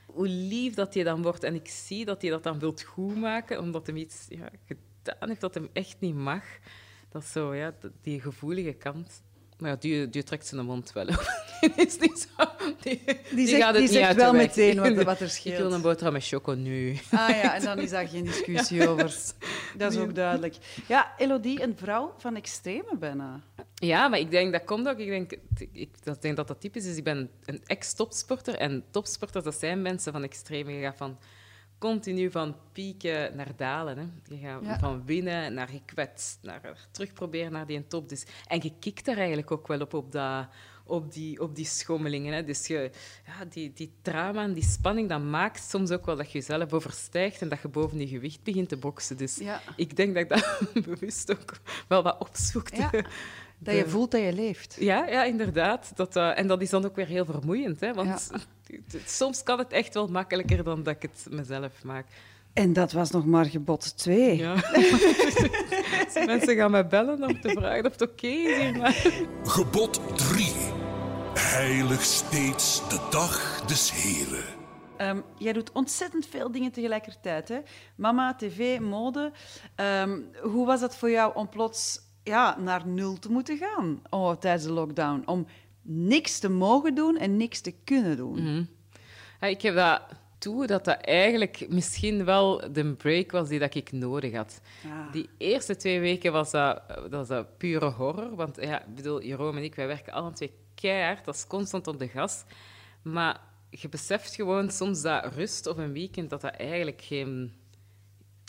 Hoe 0.05 0.27
lief 0.27 0.73
dat 0.73 0.93
hij 0.93 1.03
dan 1.03 1.21
wordt. 1.21 1.43
En 1.43 1.55
ik 1.55 1.67
zie 1.67 2.05
dat 2.05 2.21
hij 2.21 2.31
dat 2.31 2.43
dan 2.43 2.59
wilt 2.59 2.81
goedmaken, 2.83 3.59
omdat 3.59 3.87
hij 3.87 3.95
iets 3.95 4.25
ja, 4.29 4.49
gedaan 5.03 5.29
heeft 5.29 5.41
dat 5.41 5.53
hem 5.53 5.69
echt 5.73 5.95
niet 5.99 6.15
mag. 6.15 6.43
Dat 7.11 7.21
is 7.23 7.31
zo, 7.31 7.55
ja, 7.55 7.73
die 8.01 8.21
gevoelige 8.21 8.73
kant. 8.73 9.21
Maar 9.57 9.69
ja, 9.71 9.75
die, 9.79 10.09
die 10.09 10.23
trekt 10.23 10.47
zijn 10.47 10.65
mond 10.65 10.91
wel 10.93 11.07
op. 11.07 11.27
Die 11.61 11.85
is 11.85 11.97
niet 11.99 12.27
zo... 12.37 12.45
Die, 12.81 13.01
die 13.35 13.47
zegt- 13.47 13.61
gaat 13.61 13.73
het 13.75 13.75
die 13.75 13.81
niet 13.81 13.91
zegt 13.91 14.15
wel 14.15 14.33
meteen 14.33 14.79
wat- 14.95 15.03
wat 15.03 15.19
er 15.19 15.25
Ik 15.25 15.31
scheelt. 15.31 15.57
wil 15.57 15.73
een 15.73 15.81
boterham 15.81 16.13
met 16.13 16.25
choco 16.27 16.51
nu. 16.53 16.97
Ah 17.11 17.29
ja, 17.29 17.55
en 17.55 17.63
dan 17.63 17.79
is 17.79 17.89
daar 17.89 18.07
geen 18.07 18.23
discussie 18.23 18.87
over. 18.89 19.15
Dat 19.77 19.91
is 19.93 19.97
ook 19.99 20.15
duidelijk. 20.15 20.55
Ja, 20.87 21.13
Elodie, 21.17 21.61
een 21.63 21.77
vrouw 21.77 22.13
van 22.17 22.35
extreme 22.35 22.97
bijna. 22.99 23.41
Ja, 23.75 24.07
maar 24.07 24.19
ik 24.19 24.31
denk 24.31 24.51
dat 24.51 24.63
komt 24.63 24.87
ook. 24.87 24.97
Ik 24.97 25.07
denk, 25.07 25.31
ik, 25.71 26.03
dat, 26.03 26.21
denk 26.21 26.35
dat 26.35 26.47
dat 26.47 26.61
typisch 26.61 26.85
is. 26.85 26.97
Ik 26.97 27.03
ben 27.03 27.29
een 27.45 27.61
ex-topsporter. 27.65 28.55
En 28.55 28.83
topsporters, 28.91 29.43
dat 29.43 29.55
zijn 29.59 29.81
mensen 29.81 30.11
van 30.11 30.23
extreme. 30.23 30.71
Je 30.71 30.81
gaat 30.81 30.97
van 30.97 31.17
continu 31.89 32.31
van 32.31 32.55
pieken 32.71 33.35
naar 33.35 33.51
dalen. 33.55 33.97
Hè. 33.97 34.35
Je 34.35 34.37
gaat 34.41 34.63
Ja. 34.63 34.79
van 34.79 35.05
winnen 35.05 35.53
naar 35.53 35.67
gekwetst, 35.67 36.39
naar 36.41 36.87
terug 36.91 37.13
proberen 37.13 37.51
naar 37.51 37.65
die 37.65 37.87
top. 37.87 38.09
Dus, 38.09 38.25
en 38.47 38.59
je 38.63 38.71
kikt 38.79 39.07
er 39.07 39.17
eigenlijk 39.17 39.51
ook 39.51 39.67
wel 39.67 39.79
op, 39.79 39.93
op, 39.93 40.11
dat, 40.11 40.47
op, 40.85 41.13
die, 41.13 41.41
op 41.41 41.55
die 41.55 41.65
schommelingen. 41.65 42.33
Hè. 42.33 42.43
Dus 42.43 42.67
je, 42.67 42.91
ja, 43.25 43.45
die, 43.45 43.73
die 43.73 43.91
drama 44.01 44.43
en 44.43 44.53
die 44.53 44.63
spanning, 44.63 45.09
dat 45.09 45.21
maakt 45.21 45.63
soms 45.63 45.91
ook 45.91 46.05
wel 46.05 46.15
dat 46.15 46.31
je 46.31 46.37
jezelf 46.37 46.73
overstijgt 46.73 47.41
en 47.41 47.49
dat 47.49 47.61
je 47.61 47.67
boven 47.67 47.99
je 47.99 48.07
gewicht 48.07 48.43
begint 48.43 48.69
te 48.69 48.77
boksen. 48.77 49.17
Dus 49.17 49.35
Ja. 49.37 49.61
ik 49.75 49.95
denk 49.95 50.13
dat 50.13 50.23
ik 50.23 50.29
dat 50.29 50.59
bewust 50.85 51.31
ook 51.31 51.53
wel 51.87 52.03
wat 52.03 52.19
opzoek. 52.19 52.67
Dat 53.63 53.75
je 53.75 53.89
voelt 53.89 54.11
dat 54.11 54.21
je 54.21 54.33
leeft. 54.33 54.75
Ja, 54.79 55.05
ja 55.05 55.23
inderdaad. 55.23 55.91
Dat, 55.95 56.15
eh, 56.15 56.39
en 56.39 56.47
dat 56.47 56.61
is 56.61 56.69
dan 56.69 56.85
ook 56.85 56.95
weer 56.95 57.07
heel 57.07 57.25
vermoeiend. 57.25 57.79
Hè? 57.79 57.93
Want 57.93 58.31
soms 59.05 59.43
kan 59.43 59.57
het 59.57 59.71
echt 59.71 59.93
wel 59.93 60.07
makkelijker 60.07 60.63
dan 60.63 60.83
dat 60.83 60.95
ik 60.95 61.01
het 61.01 61.27
mezelf 61.29 61.83
maak. 61.83 62.05
En 62.53 62.73
dat 62.73 62.91
was 62.91 63.11
nog 63.11 63.25
maar 63.25 63.45
gebod 63.45 63.97
2. 63.97 64.37
Ja. 64.37 64.55
Mensen 66.25 66.55
gaan 66.55 66.71
mij 66.71 66.87
bellen 66.87 67.23
om 67.23 67.41
te 67.41 67.49
vragen 67.49 67.85
of 67.85 67.91
het 67.91 68.01
oké 68.01 68.27
is 68.27 68.57
hier. 68.57 68.77
Maar... 68.77 69.11
Gebod 69.43 70.17
3. 70.17 70.45
Heilig 71.33 72.01
steeds 72.01 72.89
de 72.89 73.07
dag 73.09 73.61
des 73.65 73.91
Heren. 73.91 74.43
Ehm, 74.97 75.21
jij 75.37 75.53
doet 75.53 75.71
ontzettend 75.71 76.25
veel 76.25 76.51
dingen 76.51 76.71
tegelijkertijd. 76.71 77.49
Hè? 77.49 77.59
Mama, 77.95 78.35
tv, 78.35 78.79
mode. 78.79 79.31
Ehm, 79.75 80.19
hoe 80.41 80.65
was 80.65 80.79
dat 80.79 80.97
voor 80.97 81.09
jou 81.09 81.35
om 81.35 81.49
plots 81.49 81.99
ja, 82.23 82.57
naar 82.59 82.87
nul 82.87 83.19
te 83.19 83.31
moeten 83.31 83.57
gaan 83.57 84.01
oh, 84.09 84.31
tijdens 84.35 84.63
de 84.63 84.71
lockdown? 84.71 85.21
Om 85.25 85.45
niks 85.81 86.39
te 86.39 86.49
mogen 86.49 86.95
doen 86.95 87.17
en 87.17 87.37
niks 87.37 87.61
te 87.61 87.73
kunnen 87.83 88.17
doen. 88.17 88.67
Ja, 89.41 89.47
ik 89.47 89.61
heb 89.61 89.75
dat 89.75 90.01
toe 90.37 90.67
dat 90.67 90.85
dat 90.85 90.97
eigenlijk 91.01 91.65
misschien 91.69 92.25
wel 92.25 92.71
de 92.71 92.93
break 92.93 93.31
was 93.31 93.47
die 93.49 93.59
dat 93.59 93.75
ik 93.75 93.91
nodig 93.91 94.33
had. 94.35 94.61
Ja. 94.83 95.09
Die 95.11 95.29
eerste 95.37 95.75
twee 95.75 95.99
weken 95.99 96.31
was 96.31 96.51
dat, 96.51 96.81
dat 96.87 97.09
was 97.11 97.27
dat 97.27 97.57
pure 97.57 97.89
horror. 97.89 98.35
Want 98.35 98.57
ja, 98.61 98.81
ik 98.85 98.95
bedoel, 98.95 99.23
Jeroen 99.23 99.57
en 99.57 99.63
ik, 99.63 99.75
wij 99.75 99.87
werken 99.87 100.13
alle 100.13 100.31
twee 100.31 100.51
keihard. 100.75 101.25
Dat 101.25 101.35
is 101.35 101.47
constant 101.47 101.87
op 101.87 101.99
de 101.99 102.07
gas. 102.07 102.43
Maar 103.01 103.41
je 103.69 103.89
beseft 103.89 104.35
gewoon 104.35 104.71
soms 104.71 105.01
dat 105.01 105.33
rust 105.33 105.67
of 105.67 105.77
een 105.77 105.93
weekend, 105.93 106.29
dat 106.29 106.41
dat 106.41 106.53
eigenlijk 106.55 107.01
geen, 107.01 107.27
Een 107.27 107.51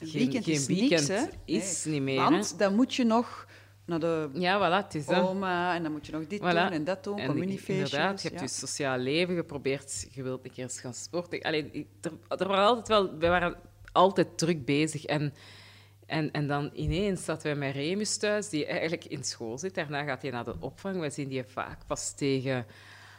geen, 0.08 0.18
weekend 0.20 0.44
geen 0.44 0.54
is 0.54 0.66
weekend 0.66 0.90
niks, 0.90 1.06
hè? 1.08 1.24
is 1.44 1.84
Nee. 1.84 1.94
niet 1.94 2.02
meer. 2.02 2.22
hè. 2.24 2.30
Want 2.30 2.58
dan 2.58 2.74
moet 2.74 2.94
je 2.94 3.04
nog 3.04 3.46
naar 3.86 4.00
de 4.00 4.30
Ja, 4.32 4.58
voilà, 4.58 4.84
het 4.84 4.94
is 4.94 5.08
oma 5.08 5.74
en 5.74 5.82
dan 5.82 5.92
moet 5.92 6.06
je 6.06 6.12
nog 6.12 6.26
dit 6.26 6.40
Voilà. 6.40 6.42
doen 6.42 6.70
en 6.70 6.84
dat 6.84 7.04
doen, 7.04 7.18
En 7.18 7.26
communiefeestjes. 7.26 7.92
Inderdaad, 7.92 8.22
je 8.22 8.28
hebt 8.28 8.40
ja. 8.40 8.46
je 8.46 8.52
sociaal 8.52 8.98
leven 8.98 9.34
geprobeerd, 9.36 10.06
je 10.10 10.22
wilt 10.22 10.44
een 10.44 10.52
keer 10.52 10.62
eens 10.64 10.80
gaan 10.80 10.94
sporten. 10.94 11.40
Allee, 11.42 11.68
ik- 11.72 11.86
er, 12.00 12.38
er 12.38 12.48
waren 12.48 12.64
altijd 12.66 12.88
wel, 12.88 13.18
wij 13.18 13.30
waren 13.30 13.56
altijd 13.92 14.38
druk 14.38 14.64
bezig. 14.64 15.04
En, 15.04 15.34
en, 16.06 16.30
en 16.32 16.46
dan 16.46 16.70
ineens 16.74 17.24
zaten 17.24 17.42
wij 17.46 17.54
met 17.54 17.74
Remus 17.74 18.16
thuis, 18.16 18.48
die 18.48 18.66
eigenlijk 18.66 19.04
in 19.04 19.24
school 19.24 19.58
zit. 19.58 19.74
Daarna 19.74 20.02
gaat 20.04 20.22
hij 20.22 20.30
naar 20.30 20.44
de 20.44 20.54
opvang. 20.60 20.98
Wij 20.98 21.10
zien 21.10 21.28
die 21.28 21.44
vaak 21.44 21.86
pas 21.86 22.14
tegen 22.14 22.66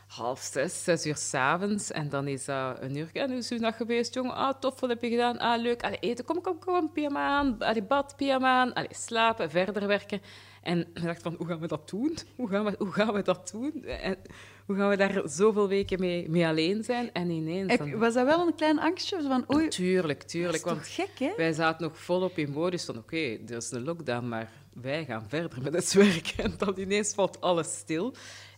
half 0.08 0.40
zes, 0.40 0.84
zes 0.84 1.06
uur 1.06 1.16
s'avonds. 1.16 1.92
En 1.92 2.10
dan 2.10 2.28
is 2.28 2.46
dat 2.46 2.82
een 2.82 2.96
uur. 2.98 3.10
En 3.14 3.30
hoe 3.30 3.38
is 3.38 3.50
uw 3.52 3.58
nacht 3.60 3.78
geweest, 3.78 4.14
jongen? 4.14 4.36
Ah, 4.36 4.60
tof, 4.60 4.80
wat 4.80 4.90
heb 4.90 5.02
je 5.02 5.10
gedaan? 5.10 5.38
Ah, 5.38 5.62
leuk. 5.62 5.84
Allee, 5.84 5.98
eten, 6.00 6.26
kom, 6.26 6.42
kom, 6.42 6.60
kom, 6.60 6.92
pyjama 6.92 7.28
aan. 7.28 7.60
Allee, 7.60 7.84
bad, 7.84 8.14
pyjama 8.18 8.60
aan. 8.60 8.74
Allee, 8.74 8.88
slapen, 8.92 9.50
verder 9.50 9.88
werken. 9.88 10.22
En 10.66 10.88
we 10.94 11.02
dachten 11.02 11.22
van, 11.22 11.36
hoe 11.38 11.48
gaan 11.48 11.60
we 11.60 11.68
dat 11.68 11.90
doen? 11.90 12.18
Hoe 12.36 12.50
gaan 12.50 12.66
we, 12.66 12.76
hoe 12.78 12.92
gaan 12.92 13.14
we 13.14 13.22
dat 13.22 13.50
doen? 13.52 13.84
En 13.86 14.18
hoe 14.66 14.76
gaan 14.76 14.90
we 14.90 14.98
daar 14.98 15.22
zoveel 15.26 15.68
weken 15.68 16.00
mee, 16.00 16.30
mee 16.30 16.46
alleen 16.48 16.84
zijn? 16.84 17.12
En 17.14 17.30
ineens... 17.30 17.72
Heb- 17.72 17.80
dan- 17.80 17.98
was 18.00 18.14
dat 18.14 18.26
wel 18.26 18.48
een 18.48 18.56
klein 18.56 18.80
angstje 18.80 19.22
van 19.22 19.46
oei, 19.56 19.68
Tuurlijk, 19.68 20.20
dat 20.20 20.30
tuurlijk. 20.30 20.56
is 20.56 20.62
Want 20.64 20.88
gek, 20.88 21.10
hè? 21.20 21.32
wij 21.38 21.54
zaten 21.54 21.88
nog 21.88 21.98
volop 21.98 22.38
in 22.38 22.52
modus 22.52 22.86
van 22.86 22.98
oké, 22.98 23.18
er 23.48 23.56
is 23.58 23.72
een 23.72 23.84
lockdown, 23.84 24.28
maar 24.28 24.52
wij 24.74 25.06
gaan 25.06 25.26
verder 25.28 25.62
met 25.62 25.74
het 25.74 25.94
werk. 26.04 26.34
En 26.38 26.54
dan 26.58 26.74
ineens 26.80 27.14
valt 27.14 27.42
alles 27.42 27.78
stil. 27.78 28.14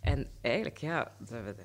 En 0.07 0.27
eigenlijk, 0.41 0.77
ja, 0.77 1.11
dat 1.17 1.29
we 1.29 1.55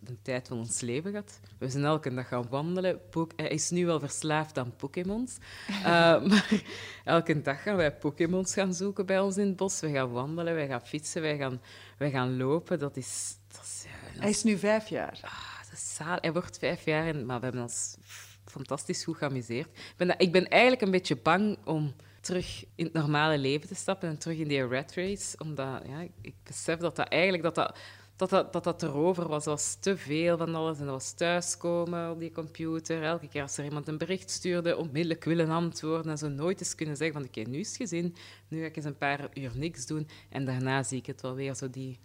de 0.00 0.16
tijd 0.22 0.48
van 0.48 0.58
ons 0.58 0.80
leven 0.80 1.10
gehad. 1.10 1.40
We 1.58 1.68
zijn 1.68 1.84
elke 1.84 2.14
dag 2.14 2.28
gaan 2.28 2.46
wandelen. 2.48 3.00
Pok- 3.10 3.32
hij 3.36 3.48
is 3.48 3.70
nu 3.70 3.86
wel 3.86 4.00
verslaafd 4.00 4.58
aan 4.58 4.76
Pokémons. 4.76 5.36
Eh, 5.68 6.22
maar 6.22 6.62
elke 7.04 7.42
dag 7.42 7.62
gaan 7.62 7.76
wij 7.76 7.92
Pokémons 7.96 8.52
gaan 8.54 8.74
zoeken 8.74 9.06
bij 9.06 9.20
ons 9.20 9.36
in 9.36 9.46
het 9.46 9.56
bos. 9.56 9.80
We 9.80 9.90
gaan 9.90 10.10
wandelen, 10.10 10.54
wij 10.54 10.66
gaan 10.66 10.86
fietsen, 10.86 11.22
wij 11.22 11.36
gaan, 11.36 11.60
wij 11.98 12.10
gaan 12.10 12.36
lopen. 12.36 12.78
Dat 12.78 12.96
is... 12.96 13.36
Dat 13.48 13.62
is 13.62 13.84
ja, 13.84 14.12
dat 14.12 14.20
Hij 14.22 14.30
is 14.30 14.42
nu 14.42 14.58
vijf 14.58 14.88
jaar. 14.88 15.18
Ah, 15.22 15.60
dat 15.70 15.72
is. 15.72 15.98
Hij 16.20 16.32
wordt 16.32 16.58
vijf 16.58 16.84
jaar, 16.84 17.06
en, 17.06 17.26
maar 17.26 17.38
we 17.38 17.44
hebben 17.44 17.62
ons 17.62 17.96
fantastisch 18.44 19.04
goed 19.04 19.16
geamuseerd. 19.16 19.66
Ik 19.66 19.94
ben, 19.96 20.06
dat- 20.06 20.22
ik 20.22 20.32
ben 20.32 20.48
eigenlijk 20.48 20.82
een 20.82 20.90
beetje 20.90 21.16
bang 21.16 21.58
om 21.64 21.94
terug 22.20 22.64
in 22.74 22.84
het 22.84 22.92
normale 22.94 23.38
leven 23.38 23.68
te 23.68 23.74
stappen 23.74 24.08
en 24.08 24.18
terug 24.18 24.38
in 24.38 24.48
die 24.48 24.66
rat 24.66 24.92
race. 24.94 25.36
Omdat 25.38 25.82
ja, 25.86 26.00
ik- 26.00 26.12
ik 26.20 26.34
besef 26.44 26.78
dat 26.78 26.96
dat 26.96 27.08
eigenlijk 27.08 27.42
dat 27.42 27.54
dat, 27.54 27.76
dat, 28.16 28.30
dat, 28.30 28.52
dat, 28.52 28.64
dat 28.64 28.82
erover 28.82 29.28
was. 29.28 29.44
Er 29.44 29.50
was 29.50 29.74
te 29.80 29.96
veel 29.96 30.36
van 30.36 30.54
alles 30.54 30.78
en 30.78 30.84
dat 30.84 30.94
was 30.94 31.12
thuiskomen 31.12 32.10
op 32.10 32.18
die 32.18 32.32
computer. 32.32 33.02
Elke 33.02 33.28
keer 33.28 33.42
als 33.42 33.56
er 33.56 33.64
iemand 33.64 33.88
een 33.88 33.98
bericht 33.98 34.30
stuurde, 34.30 34.76
onmiddellijk 34.76 35.24
willen 35.24 35.48
antwoorden 35.50 36.10
en 36.12 36.18
zo 36.18 36.28
nooit 36.28 36.60
eens 36.60 36.74
kunnen 36.74 36.96
zeggen 36.96 37.16
van 37.20 37.26
oké, 37.28 37.50
nu 37.50 37.58
is 37.58 37.68
het 37.68 37.76
gezien, 37.76 38.14
nu 38.48 38.60
ga 38.60 38.66
ik 38.66 38.76
eens 38.76 38.84
een 38.84 38.96
paar 38.98 39.28
uur 39.34 39.50
niks 39.54 39.86
doen 39.86 40.08
en 40.30 40.44
daarna 40.44 40.82
zie 40.82 40.98
ik 40.98 41.06
het 41.06 41.20
wel 41.20 41.34
weer 41.34 41.54
zo 41.54 41.70
die... 41.70 41.98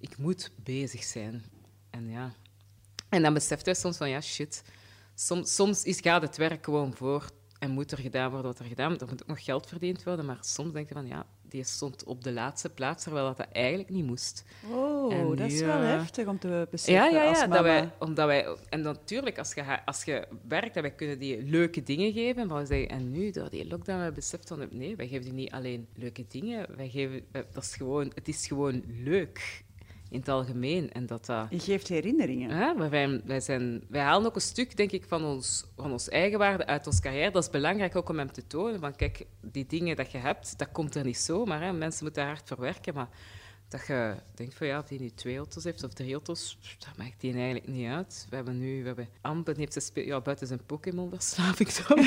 Ik 0.00 0.16
moet 0.16 0.50
bezig 0.62 1.02
zijn. 1.04 1.44
En 1.90 2.10
ja, 2.10 2.32
en 3.08 3.22
dan 3.22 3.34
beseft 3.34 3.64
hij 3.64 3.74
soms 3.74 3.96
van, 3.96 4.08
ja, 4.10 4.20
shit. 4.20 4.62
Soms, 5.14 5.54
soms 5.54 5.84
is, 5.84 6.00
gaat 6.00 6.22
het 6.22 6.36
werk 6.36 6.64
gewoon 6.64 6.94
voor 6.94 7.30
en 7.64 7.70
moet 7.70 7.92
er 7.92 7.98
gedaan 7.98 8.30
worden 8.30 8.50
wat 8.50 8.58
er 8.58 8.64
gedaan 8.64 8.86
wordt. 8.86 9.02
Er 9.02 9.08
moet 9.08 9.22
ook 9.22 9.28
nog 9.28 9.44
geld 9.44 9.66
verdiend 9.66 10.04
worden, 10.04 10.24
maar 10.24 10.38
soms 10.40 10.72
denk 10.72 10.88
je 10.88 10.94
van, 10.94 11.06
ja, 11.06 11.26
die 11.42 11.64
stond 11.64 12.04
op 12.04 12.24
de 12.24 12.32
laatste 12.32 12.70
plaats, 12.70 13.02
terwijl 13.02 13.26
dat, 13.26 13.36
dat 13.36 13.46
eigenlijk 13.52 13.88
niet 13.90 14.04
moest. 14.04 14.44
Oh, 14.70 15.12
En 15.12 15.36
dat 15.36 15.50
is 15.50 15.60
wel 15.60 15.80
eh, 15.80 15.86
heftig 15.86 16.26
om 16.26 16.38
te 16.38 16.68
beseffen 16.70 17.04
Ja, 17.04 17.24
ja, 17.24 17.30
ja. 17.30 17.46
Dat 17.46 17.62
wij, 17.62 17.90
omdat 17.98 18.26
wij, 18.26 18.56
en 18.68 18.80
natuurlijk, 18.80 19.38
als 19.38 19.54
je, 19.54 19.84
als 19.84 20.04
je 20.04 20.26
werkt, 20.48 20.76
en 20.76 20.82
wij 20.82 20.90
kunnen 20.90 21.18
die 21.18 21.42
leuke 21.42 21.82
dingen 21.82 22.12
geven. 22.12 22.46
Maar 22.46 22.60
we 22.60 22.66
zeggen, 22.66 22.88
en 22.88 23.10
nu, 23.10 23.30
door 23.30 23.50
die 23.50 23.66
lockdown, 23.66 23.98
hebben 23.98 24.08
we 24.08 24.20
beseft 24.20 24.48
van, 24.48 24.68
nee, 24.70 24.96
wij 24.96 25.08
geven 25.08 25.24
die 25.24 25.32
niet 25.32 25.50
alleen 25.50 25.86
leuke 25.94 26.24
dingen. 26.28 26.76
Wij 26.76 26.88
geven, 26.88 27.24
dat 27.32 27.62
is 27.62 27.74
gewoon, 27.76 28.12
het 28.14 28.28
is 28.28 28.46
gewoon 28.46 28.82
leuk 28.86 29.63
in 30.14 30.20
het 30.20 30.28
algemeen. 30.28 30.92
En 30.92 31.06
dat 31.06 31.26
dat... 31.26 31.46
Je 31.50 31.58
geeft 31.58 31.88
herinneringen. 31.88 32.76
Maar 32.76 32.90
wij, 32.90 33.20
wij, 33.24 33.40
zijn, 33.40 33.84
wij 33.88 34.00
halen 34.02 34.26
ook 34.26 34.34
een 34.34 34.40
stuk, 34.40 34.76
denk 34.76 34.92
ik, 34.92 35.04
van 35.04 35.24
ons, 35.24 35.64
van 35.76 35.92
ons 35.92 36.08
eigen 36.08 36.38
waarde 36.38 36.66
uit 36.66 36.86
onze 36.86 37.00
carrière. 37.00 37.30
Dat 37.30 37.42
is 37.42 37.50
belangrijk 37.50 37.96
ook 37.96 38.08
om 38.08 38.18
hem 38.18 38.32
te 38.32 38.46
tonen. 38.46 38.80
Van, 38.80 38.96
kijk, 38.96 39.26
die 39.40 39.66
dingen 39.66 39.96
dat 39.96 40.10
je 40.10 40.18
hebt, 40.18 40.58
dat 40.58 40.72
komt 40.72 40.94
er 40.94 41.04
niet 41.04 41.18
zomaar. 41.18 41.62
Hè. 41.62 41.72
Mensen 41.72 42.04
moeten 42.04 42.22
daar 42.22 42.32
hard 42.32 42.48
voor 42.48 42.60
werken. 42.60 42.94
Maar 42.94 43.08
dat 43.74 43.86
je 43.86 44.14
denkt 44.34 44.54
van, 44.54 44.66
ja, 44.66 44.78
of 44.78 44.86
die 44.86 45.00
nu 45.00 45.10
twee 45.14 45.36
auto's 45.36 45.64
heeft 45.64 45.84
of 45.84 45.92
drie 45.92 46.12
auto's, 46.12 46.58
dat 46.78 46.96
maakt 46.96 47.20
die 47.20 47.32
eigenlijk 47.34 47.66
niet 47.68 47.88
uit. 47.88 48.26
We 48.30 48.36
hebben 48.36 48.58
nu... 48.58 48.80
We 48.80 48.86
hebben 48.86 49.08
Amben 49.20 49.56
heeft 49.56 49.72
ze 49.72 50.04
ja, 50.06 50.20
buiten 50.20 50.46
zijn 50.46 50.60
dan. 50.66 51.98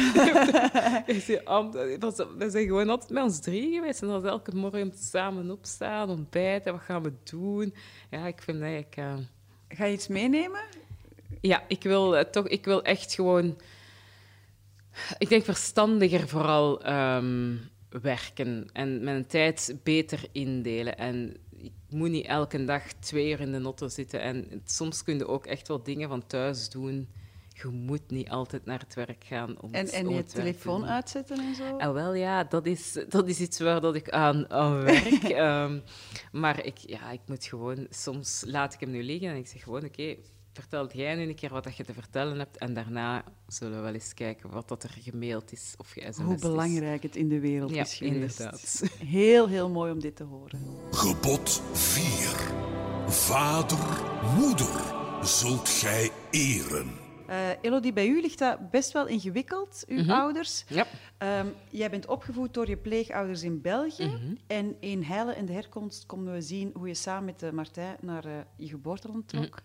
Is 1.15 1.25
die 1.25 1.47
Amben- 1.47 2.00
dat 2.00 2.17
was- 2.17 2.27
we 2.38 2.50
zijn 2.50 2.65
gewoon 2.65 2.89
altijd 2.89 3.12
met 3.12 3.24
ons 3.24 3.39
drie 3.39 3.74
geweest. 3.74 4.01
En 4.01 4.07
dat 4.07 4.21
was 4.21 4.31
elke 4.31 4.55
morgen 4.55 4.93
samen 4.95 5.51
opstaan, 5.51 6.09
ontbijten, 6.09 6.71
wat 6.74 6.81
gaan 6.81 7.03
we 7.03 7.13
doen? 7.24 7.74
Ja, 8.09 8.27
ik 8.27 8.41
vind 8.41 8.62
eigenlijk... 8.62 8.95
eh, 8.95 9.15
Ga 9.67 9.86
je 9.86 9.93
iets 9.93 10.07
meenemen? 10.07 10.62
ja, 11.41 11.63
ik 11.67 11.83
wil, 11.83 12.17
eh, 12.17 12.24
toch, 12.25 12.47
ik 12.47 12.65
wil 12.65 12.83
echt 12.83 13.13
gewoon... 13.13 13.57
Ik 15.17 15.29
denk 15.29 15.43
verstandiger 15.43 16.27
vooral 16.27 16.81
ehm, 16.83 17.55
werken 17.89 18.69
en 18.74 19.03
mijn 19.03 19.27
tijd 19.27 19.75
beter 19.83 20.24
indelen. 20.31 20.97
En 20.97 21.38
ik 21.61 21.71
moet 21.89 22.09
niet 22.09 22.25
elke 22.25 22.65
dag 22.65 22.83
twee 22.99 23.31
uur 23.31 23.39
in 23.39 23.51
de 23.51 23.61
auto 23.61 23.87
zitten. 23.87 24.21
En 24.21 24.61
soms 24.65 25.03
kun 25.03 25.17
je 25.17 25.27
ook 25.27 25.45
echt 25.45 25.67
wel 25.67 25.83
dingen 25.83 26.09
van 26.09 26.27
thuis 26.27 26.69
doen. 26.69 27.07
Je 27.53 27.67
moet 27.67 28.09
niet 28.09 28.29
altijd 28.29 28.65
naar 28.65 28.79
het 28.79 28.93
werk 28.93 29.23
gaan 29.23 29.61
om 29.61 29.73
En, 29.73 29.85
het, 29.85 29.93
en 29.93 30.07
om 30.07 30.11
je 30.11 30.17
het 30.17 30.33
telefoon 30.33 30.85
uitzetten 30.85 31.39
en 31.39 31.55
zo? 31.55 31.77
Ah, 31.77 31.93
wel 31.93 32.13
ja, 32.13 32.43
dat 32.43 32.65
is, 32.65 32.99
dat 33.09 33.27
is 33.27 33.39
iets 33.39 33.59
waar 33.59 33.81
dat 33.81 33.95
ik 33.95 34.09
aan, 34.09 34.49
aan 34.49 34.83
werk. 34.83 35.23
Ehm, 35.37 35.79
maar 36.31 36.65
ik, 36.65 36.77
ja, 36.77 37.11
ik 37.11 37.21
moet 37.25 37.45
gewoon... 37.45 37.87
Soms 37.89 38.43
laat 38.45 38.73
ik 38.73 38.79
hem 38.79 38.91
nu 38.91 39.03
liggen 39.03 39.29
en 39.29 39.35
ik 39.35 39.47
zeg 39.47 39.63
gewoon... 39.63 39.85
Oké, 39.85 40.15
vertel 40.59 40.91
jij 40.91 41.15
nu 41.15 41.21
een 41.27 41.35
keer 41.35 41.49
wat 41.49 41.63
dat 41.63 41.77
je 41.77 41.83
te 41.85 41.93
vertellen 41.93 42.37
hebt. 42.39 42.57
En 42.57 42.73
daarna 42.73 43.23
zullen 43.47 43.75
we 43.77 43.83
wel 43.83 43.93
eens 43.93 44.13
kijken 44.13 44.49
wat 44.49 44.67
dat 44.67 44.83
er 44.83 44.89
gemaild 45.01 45.51
is 45.51 45.73
of 45.77 45.89
ge 45.89 46.13
Hoe 46.23 46.37
belangrijk 46.39 47.03
het 47.03 47.15
in 47.15 47.29
de 47.29 47.39
wereld 47.39 47.69
Ja, 47.75 47.81
is 47.81 47.93
geweest. 47.93 48.39
inderdaad. 48.39 48.83
Heel, 49.05 49.47
heel 49.47 49.69
mooi 49.69 49.91
om 49.91 49.99
dit 49.99 50.15
te 50.15 50.23
horen. 50.23 50.59
Gebod 50.91 51.61
4. 51.73 52.55
Vader, 53.11 54.01
moeder, 54.37 54.93
zult 55.21 55.69
gij 55.69 56.11
eren. 56.31 56.91
Eh, 57.27 57.49
Elodie, 57.61 57.93
bij 57.93 58.07
u 58.07 58.21
ligt 58.21 58.39
dat 58.39 58.69
best 58.71 58.91
wel 58.91 59.07
ingewikkeld, 59.07 59.83
uw 59.87 59.97
Mhm. 60.01 60.09
ouders. 60.11 60.63
Ja. 60.67 60.85
Ehm, 61.17 61.47
jij 61.69 61.89
bent 61.89 62.07
opgevoed 62.07 62.53
door 62.53 62.67
je 62.69 62.77
pleegouders 62.77 63.43
in 63.43 63.61
België. 63.61 64.05
Mhm. 64.05 64.35
En 64.47 64.75
in 64.79 65.03
Heilen 65.03 65.35
en 65.35 65.45
de 65.45 65.53
Herkomst 65.53 66.05
konden 66.05 66.33
we 66.33 66.41
zien 66.41 66.71
hoe 66.73 66.87
je 66.87 66.93
samen 66.93 67.25
met 67.25 67.43
eh, 67.43 67.49
Martijn 67.51 67.97
naar 68.01 68.25
eh, 68.25 68.31
je 68.55 68.67
geboorteland 68.67 69.27
trok. 69.27 69.43
Mhm. 69.49 69.59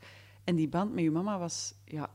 En 0.45 0.57
die 0.57 0.69
band 0.69 0.93
met 0.95 1.05
je 1.05 1.11
mama 1.11 1.39
was, 1.39 1.75
ja, 1.85 2.11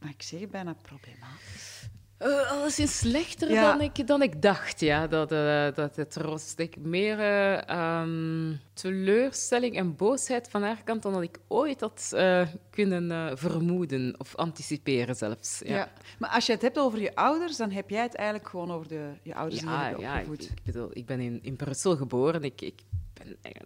mag 0.00 0.10
ik 0.10 0.22
zeggen, 0.22 0.50
bijna 0.50 0.74
problematisch. 0.82 1.88
Uh, 2.22 2.50
alleszins 2.50 2.98
slechter 2.98 3.50
Ja. 3.50 3.62
dan, 3.62 3.80
ik, 3.80 4.06
dan 4.06 4.22
ik 4.22 4.42
dacht, 4.42 4.80
ja. 4.80 5.06
Dat, 5.06 5.32
eh, 5.32 5.66
dat 5.74 5.96
het 5.96 6.54
denk 6.56 6.74
ik, 6.76 6.82
meer 6.82 7.18
eh, 7.18 7.68
ehm, 7.68 8.54
teleurstelling 8.72 9.76
en 9.76 9.96
boosheid 9.96 10.48
van 10.48 10.62
haar 10.62 10.82
kant 10.84 11.02
dan 11.02 11.12
dat 11.12 11.22
ik 11.22 11.38
ooit 11.48 11.80
had 11.80 12.10
eh, 12.14 12.46
kunnen 12.70 13.10
eh, 13.10 13.30
vermoeden 13.34 14.14
of 14.18 14.34
anticiperen 14.34 15.14
zelfs. 15.16 15.60
Ja. 15.64 15.76
Ja. 15.76 15.92
Maar 16.18 16.30
als 16.30 16.46
je 16.46 16.52
het 16.52 16.62
hebt 16.62 16.78
over 16.78 17.00
je 17.00 17.14
ouders, 17.14 17.56
dan 17.56 17.70
heb 17.70 17.90
jij 17.90 18.02
het 18.02 18.14
eigenlijk 18.14 18.48
gewoon 18.48 18.70
over 18.72 18.88
de, 18.88 19.10
je 19.22 19.34
ouders 19.34 19.60
die 19.60 19.70
je 19.70 19.76
Ja, 19.76 19.88
ik, 19.90 19.96
opgevoed. 19.98 20.42
ik 20.50 20.62
bedoel, 20.64 20.88
ik 20.92 21.06
ben 21.06 21.20
in, 21.20 21.38
in 21.42 21.56
Brussel 21.56 21.96
geboren. 21.96 22.42
Ik, 22.42 22.60
ik 22.60 22.80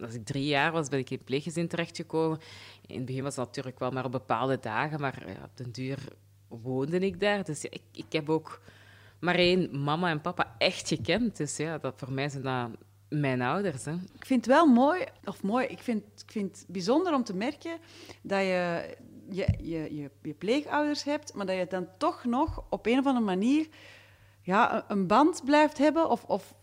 als 0.01 0.13
ik 0.13 0.25
drie 0.25 0.45
jaar 0.45 0.71
was, 0.71 0.89
ben 0.89 0.99
ik 0.99 1.09
in 1.09 1.15
het 1.17 1.25
pleeggezin 1.25 1.67
terechtgekomen. 1.67 2.39
In 2.85 2.95
het 2.95 3.05
begin 3.05 3.23
was 3.23 3.35
het 3.35 3.45
natuurlijk 3.45 3.79
wel 3.79 3.91
maar 3.91 4.05
op 4.05 4.11
bepaalde 4.11 4.59
dagen, 4.61 4.99
maar 4.99 5.23
ja, 5.27 5.43
op 5.43 5.57
den 5.57 5.71
duur 5.71 5.97
woonde 6.47 6.99
ik 6.99 7.19
daar. 7.19 7.43
Dus 7.43 7.61
ja, 7.61 7.69
ik, 7.71 7.83
ik 7.91 8.05
heb 8.09 8.29
ook 8.29 8.61
maar 9.19 9.35
één 9.35 9.83
mama 9.83 10.09
en 10.09 10.21
papa 10.21 10.55
echt 10.57 10.87
gekend. 10.87 11.37
Dus 11.37 11.57
ja, 11.57 11.77
dat, 11.77 11.93
voor 11.97 12.11
mij 12.11 12.29
zijn 12.29 12.43
dat 12.43 12.69
mijn 13.09 13.41
ouders. 13.41 13.85
Hè. 13.85 13.93
Ik 13.93 14.25
vind 14.25 14.45
het 14.45 14.55
wel 14.55 14.65
mooi, 14.65 15.03
of 15.23 15.43
mooi, 15.43 15.65
ik 15.65 15.79
vind, 15.79 16.03
ik 16.25 16.31
vind 16.31 16.59
het 16.59 16.65
bijzonder 16.67 17.13
om 17.13 17.23
te 17.23 17.33
merken 17.33 17.77
dat 18.21 18.41
je 18.41 18.95
je, 19.29 19.47
je, 19.61 19.95
je, 19.95 20.09
je 20.21 20.33
pleegouders 20.33 21.03
hebt, 21.03 21.33
maar 21.33 21.45
dat 21.45 21.55
je 21.57 21.67
dan 21.69 21.87
toch 21.97 22.25
nog 22.25 22.63
op 22.69 22.85
een 22.85 22.99
of 22.99 23.05
andere 23.05 23.25
manier 23.25 23.67
ja, 24.51 24.85
een- 24.87 25.07
band 25.07 25.41
blijft 25.45 25.77
hebben. 25.77 26.09
Of, 26.09 26.23
of, 26.23 26.55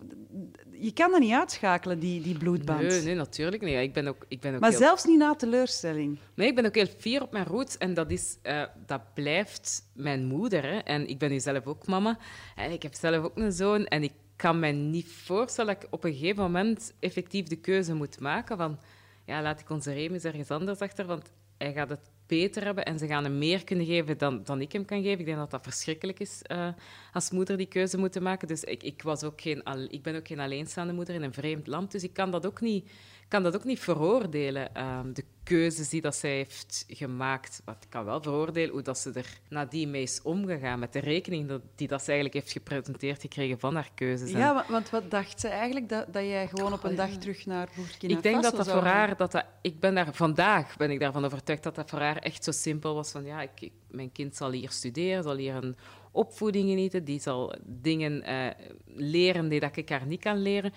je 0.73 0.93
kan 0.93 1.11
dat 1.11 1.21
niet 1.21 1.33
uitschakelen, 1.33 1.99
die, 1.99 2.21
die 2.21 2.39
bloedband. 2.39 2.81
Nee, 2.81 3.03
nee, 3.03 3.15
natuurlijk 3.15 3.63
niet. 3.63 3.79
Ik 3.79 3.93
ben 3.93 4.07
ook, 4.07 4.25
ik 4.29 4.41
ben 4.41 4.55
ook 4.55 4.61
Maar 4.61 4.71
heel 4.71 4.79
zelfs 4.79 5.05
niet 5.05 5.19
na 5.19 5.35
teleurstelling. 5.35 6.19
Nee, 6.35 6.49
ik 6.49 6.55
ben 6.55 6.67
ook 6.67 6.75
heel 6.75 6.87
fier 6.99 7.23
op 7.23 7.33
mijn 7.33 7.45
roots 7.45 7.79
en 7.79 7.95
dat, 7.95 8.11
is, 8.11 8.39
eh, 8.43 8.63
dat 8.87 9.15
blijft 9.15 9.83
mijn 9.95 10.25
moeder. 10.25 10.63
Hè. 10.63 10.79
En 10.79 11.09
ik 11.09 11.19
ben 11.19 11.31
nu 11.31 11.41
zelf 11.41 11.67
ook 11.67 11.87
mama 11.87 12.19
en 12.57 12.71
ik 12.71 12.83
heb 12.83 12.95
zelf 12.95 13.25
ook 13.25 13.37
een 13.37 13.53
zoon 13.53 13.87
en 13.87 14.03
ik 14.03 14.13
kan 14.37 14.59
me 14.59 14.69
niet 14.69 15.13
voorstellen 15.13 15.75
dat 15.75 15.83
ik 15.83 15.93
op 15.93 16.05
een 16.05 16.13
gegeven 16.13 16.43
moment 16.43 16.95
effectief 17.01 17.47
de 17.47 17.57
keuze 17.57 17.95
moet 17.95 18.21
maken 18.21 18.57
van 18.57 18.79
ja, 19.25 19.43
laat 19.43 19.61
ik 19.61 19.71
onze 19.71 19.93
Remus 19.93 20.25
ergens 20.25 20.51
anders 20.51 20.79
achter, 20.79 21.07
want 21.07 21.33
hij 21.59 21.73
gaat 21.73 21.89
het 21.89 22.11
beter 22.29 22.65
hebben 22.65 22.85
en 22.85 22.99
ze 22.99 23.07
gaan 23.07 23.25
hem 23.25 23.39
meer 23.39 23.65
kunnen 23.65 23.87
geven 23.87 24.19
dan, 24.19 24.41
dan 24.45 24.61
ik 24.61 24.73
hem 24.73 24.85
kan 24.85 25.03
geven. 25.03 25.19
Ik 25.19 25.27
denk 25.27 25.39
dat 25.39 25.51
dat 25.51 25.63
verschrikkelijk 25.63 26.21
is 26.21 26.43
eh, 26.43 26.69
als 27.13 27.31
moeder 27.31 27.57
die 27.57 27.67
keuze 27.67 27.99
moeten 27.99 28.23
maken. 28.23 28.49
Dus 28.49 28.65
ik, 28.65 28.83
ik, 28.83 29.03
was 29.03 29.25
ook 29.25 29.41
geen, 29.41 29.63
ik 29.91 30.03
ben 30.03 30.17
ook 30.17 30.27
geen 30.27 30.41
alleenstaande 30.41 30.93
moeder 30.93 31.15
in 31.15 31.23
een 31.23 31.33
vreemd 31.33 31.67
land, 31.67 31.93
dus 31.93 32.03
ik 32.03 32.13
kan 32.13 32.31
dat 32.31 32.47
ook 32.47 32.61
niet, 32.61 32.91
kan 33.29 33.43
dat 33.43 33.55
ook 33.55 33.65
niet 33.65 33.81
veroordelen, 33.81 34.75
ehm, 34.75 35.13
de 35.13 35.25
keuzes 35.43 35.89
die 35.89 36.01
dat 36.01 36.17
zij 36.17 36.31
heeft 36.35 36.85
gemaakt. 36.89 37.63
Maar 37.65 37.77
ik 37.81 37.87
kan 37.91 38.05
wel 38.05 38.23
veroordelen 38.23 38.71
hoe 38.71 38.83
dat 38.83 38.99
ze 38.99 39.11
er 39.13 39.39
nadien 39.49 39.91
mee 39.91 40.03
is 40.03 40.23
omgegaan, 40.23 40.79
met 40.79 40.93
de 40.93 40.99
rekening 40.99 41.49
dat, 41.49 41.61
die 41.75 41.89
dat 41.89 42.01
ze 42.03 42.07
eigenlijk 42.13 42.35
heeft 42.41 42.53
gepresenteerd 42.53 43.21
gekregen 43.21 43.59
van 43.59 43.75
haar 43.75 43.91
keuzes. 43.95 44.31
Ja, 44.31 44.55
wa- 44.55 44.65
want 44.69 44.91
wat 44.91 45.11
dacht 45.11 45.41
ze 45.41 45.49
eigenlijk? 45.49 45.89
Dat, 45.89 46.13
dat 46.13 46.23
jij 46.23 46.49
gewoon 46.49 46.73
op 46.73 46.85
een 46.85 46.95
dag 46.95 47.11
terug 47.11 47.47
naar 47.47 47.69
Burkina 47.77 48.17
ik 48.17 48.23
denk 48.23 48.35
dat 48.43 48.45
Faso 48.55 48.57
dat 48.57 48.73
voor 48.75 48.83
haar, 48.85 49.17
dat 49.17 49.33
dat, 49.33 49.45
ik 49.63 49.81
ben 49.81 49.95
daar 49.95 50.15
vandaag 50.15 50.77
ben 50.77 50.91
ik 50.91 51.01
daarvan 51.01 51.25
overtuigd 51.25 51.63
dat 51.63 51.75
dat 51.75 51.91
voor 51.91 52.01
haar 52.01 52.17
echt 52.17 52.45
zo 52.45 52.51
simpel 52.51 52.95
was 52.95 53.11
van 53.11 53.25
ja, 53.25 53.43
ik, 53.43 53.61
ik- 53.61 53.73
mijn 53.91 54.13
kind 54.13 54.37
zal 54.37 54.51
hier 54.51 54.71
studeren, 54.71 55.23
zal 55.23 55.37
hier 55.37 55.55
een 55.55 55.77
opvoeding 56.13 56.69
genieten, 56.69 57.05
die 57.05 57.21
zal 57.21 57.55
dingen 57.65 58.23
eh, 58.23 58.47
leren 58.87 59.49
die 59.49 59.61
dat 59.61 59.77
ik 59.77 59.89
haar 59.89 60.07
niet 60.07 60.21
kan 60.21 60.37
leren. 60.43 60.73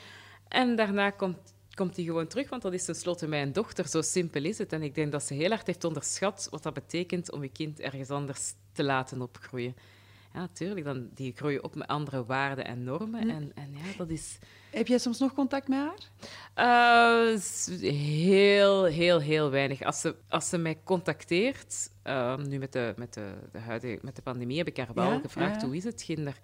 En 0.48 0.76
daarna 0.76 1.10
komt, 1.10 1.38
komt 1.82 1.96
hij 1.96 2.06
gewoon 2.06 2.28
terug, 2.28 2.50
want 2.50 2.62
dat 2.62 2.74
is 2.74 2.86
tenslotte 2.86 3.28
mijn 3.28 3.52
dochter, 3.52 3.88
zo 3.88 4.02
simpel 4.02 4.44
is 4.44 4.58
het. 4.58 4.74
En 4.74 4.82
ik 4.82 4.96
denk 4.96 5.12
dat 5.12 5.24
ze 5.24 5.34
heel 5.34 5.50
hard 5.50 5.68
heeft 5.68 5.84
onderschat 5.84 6.48
wat 6.52 6.64
dat 6.64 6.74
betekent 6.74 7.32
om 7.32 7.44
je 7.44 7.50
kind 7.50 7.80
ergens 7.80 8.10
anders 8.10 8.54
te 8.72 8.84
laten 8.84 9.22
opgroeien. 9.22 9.76
Ja, 10.34 10.40
natuurlijk, 10.40 10.86
dan, 10.86 11.10
die 11.14 11.34
groeien 11.36 11.64
op 11.64 11.76
met 11.76 11.88
andere 11.88 12.26
waarden 12.26 12.66
en 12.66 12.84
normen. 12.84 13.30
En, 13.30 13.52
en 13.56 13.72
ja, 13.72 13.98
dat 13.98 14.10
is... 14.10 14.38
Heb 14.72 14.88
jij 14.88 14.98
soms 14.98 15.20
nog 15.20 15.34
contact 15.34 15.68
met 15.68 15.80
haar? 15.80 16.10
Eh, 16.54 17.40
heel, 17.82 18.84
heel, 18.86 19.20
heel 19.20 19.50
weinig. 19.50 19.82
Als 19.82 20.02
ze, 20.02 20.16
als 20.30 20.50
ze 20.50 20.58
mij 20.58 20.80
contacteert, 20.84 21.90
eh, 22.04 22.38
nu 22.38 22.58
met 22.58 22.74
de, 22.74 22.94
met, 22.98 23.14
de, 23.14 23.34
de 23.52 23.60
huidige, 23.60 24.00
met 24.02 24.16
de 24.16 24.22
pandemie 24.22 24.58
heb 24.58 24.68
ik 24.68 24.78
haar 24.78 24.94
wel 24.94 25.12
Ja, 25.12 25.20
gevraagd 25.20 25.62
ja. 25.62 25.68
hoe 25.68 25.76
is 25.76 25.84
het, 25.84 26.04
kinder? 26.04 26.40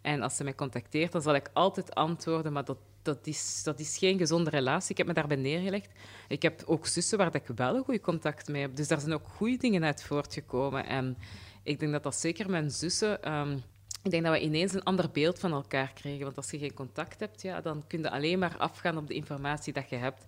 En 0.00 0.22
als 0.22 0.36
ze 0.36 0.44
mij 0.44 0.54
contacteert, 0.54 1.12
dan 1.12 1.22
zal 1.22 1.34
ik 1.34 1.50
altijd 1.52 1.94
antwoorden, 1.94 2.52
maar 2.52 2.64
dat, 2.64 2.78
dat, 3.02 3.26
is, 3.26 3.60
dat 3.64 3.80
is 3.80 3.98
geen 3.98 4.18
gezonde 4.18 4.50
relatie. 4.50 4.90
Ik 4.90 4.96
heb 4.96 5.06
me 5.06 5.12
daarbij 5.12 5.36
neergelegd. 5.36 5.90
Ik 6.28 6.42
heb 6.42 6.62
ook 6.66 6.86
zussen 6.86 7.18
waar 7.18 7.34
ik 7.34 7.46
wel 7.54 7.76
een 7.76 7.84
goed 7.84 8.00
contact 8.00 8.48
mee 8.48 8.62
heb. 8.62 8.76
Dus 8.76 8.88
daar 8.88 9.00
zijn 9.00 9.12
ook 9.12 9.28
goede 9.28 9.56
dingen 9.56 9.84
uit 9.84 10.02
voortgekomen. 10.02 10.86
En 10.86 11.16
ik 11.62 11.80
denk 11.80 11.92
dat 11.92 12.02
dat 12.02 12.16
zeker 12.16 12.50
mijn 12.50 12.70
zussen... 12.70 13.22
ehm, 13.22 13.56
ik 14.02 14.10
denk 14.10 14.24
dat 14.24 14.32
we 14.32 14.40
ineens 14.40 14.72
een 14.72 14.82
ander 14.82 15.10
beeld 15.10 15.38
van 15.38 15.52
elkaar 15.52 15.92
kregen. 15.94 16.24
Want 16.24 16.36
als 16.36 16.50
je 16.50 16.58
geen 16.58 16.74
contact 16.74 17.20
hebt, 17.20 17.42
ja, 17.42 17.60
dan 17.60 17.84
kun 17.86 18.00
je 18.00 18.10
alleen 18.10 18.38
maar 18.38 18.56
afgaan 18.58 18.96
op 18.96 19.06
de 19.06 19.14
informatie 19.14 19.72
dat 19.72 19.90
je 19.90 19.96
hebt. 19.96 20.24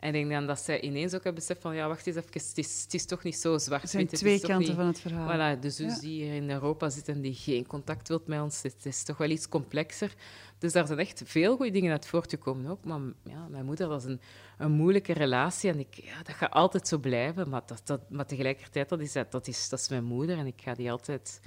En 0.00 0.08
ik 0.08 0.12
denk 0.14 0.30
dan 0.30 0.46
dat 0.46 0.60
zij 0.60 0.80
ineens 0.80 1.14
ook 1.14 1.24
hebben 1.24 1.34
beseft 1.34 1.60
van, 1.60 1.74
ja, 1.74 1.88
wacht 1.88 2.06
eens 2.06 2.16
even, 2.16 2.30
het 2.32 2.58
is, 2.58 2.82
het 2.82 2.94
is 2.94 3.04
toch 3.04 3.22
niet 3.22 3.36
zo 3.36 3.58
zwart. 3.58 3.82
Er 3.82 3.88
zijn 3.88 4.02
Het 4.02 4.12
is 4.12 4.18
twee 4.18 4.40
kanten 4.40 4.58
niet- 4.58 4.76
van 4.76 4.86
het 4.86 5.00
verhaal. 5.00 5.56
Voilà, 5.56 5.60
de 5.60 5.70
zus 5.70 5.94
Ja. 5.94 6.00
die 6.00 6.22
hier 6.24 6.34
in 6.34 6.50
Europa 6.50 6.88
zit 6.90 7.08
en 7.08 7.20
die 7.20 7.34
geen 7.34 7.66
contact 7.66 8.08
wilt 8.08 8.26
met 8.26 8.40
ons, 8.40 8.62
het 8.62 8.86
is 8.86 9.02
toch 9.02 9.16
wel 9.16 9.28
iets 9.30 9.48
complexer. 9.48 10.14
Dus 10.58 10.72
daar 10.72 10.86
zijn 10.86 10.98
echt 10.98 11.22
veel 11.24 11.56
goede 11.56 11.70
dingen 11.72 11.90
uit 11.92 12.06
voortgekomen 12.06 12.70
ook. 12.70 12.84
Maar 12.84 13.00
ja, 13.24 13.46
mijn 13.50 13.64
moeder, 13.64 13.88
dat 13.88 14.00
is 14.02 14.08
een, 14.08 14.20
een 14.58 14.72
moeilijke 14.72 15.12
relatie 15.12 15.70
en 15.70 15.78
ik, 15.78 15.94
ja, 15.94 16.22
dat 16.22 16.34
gaat 16.34 16.50
altijd 16.52 16.88
zo 16.88 16.98
blijven. 16.98 17.48
Maar, 17.48 17.62
dat, 17.66 17.80
dat, 17.84 18.10
maar 18.10 18.26
tegelijkertijd, 18.26 18.88
dat 18.88 19.00
is, 19.00 19.12
dat, 19.12 19.46
is, 19.46 19.68
dat 19.68 19.78
is 19.80 19.88
mijn 19.88 20.04
moeder 20.04 20.38
en 20.38 20.46
ik 20.46 20.60
ga 20.62 20.74
die 20.74 20.90
altijd 20.90 21.40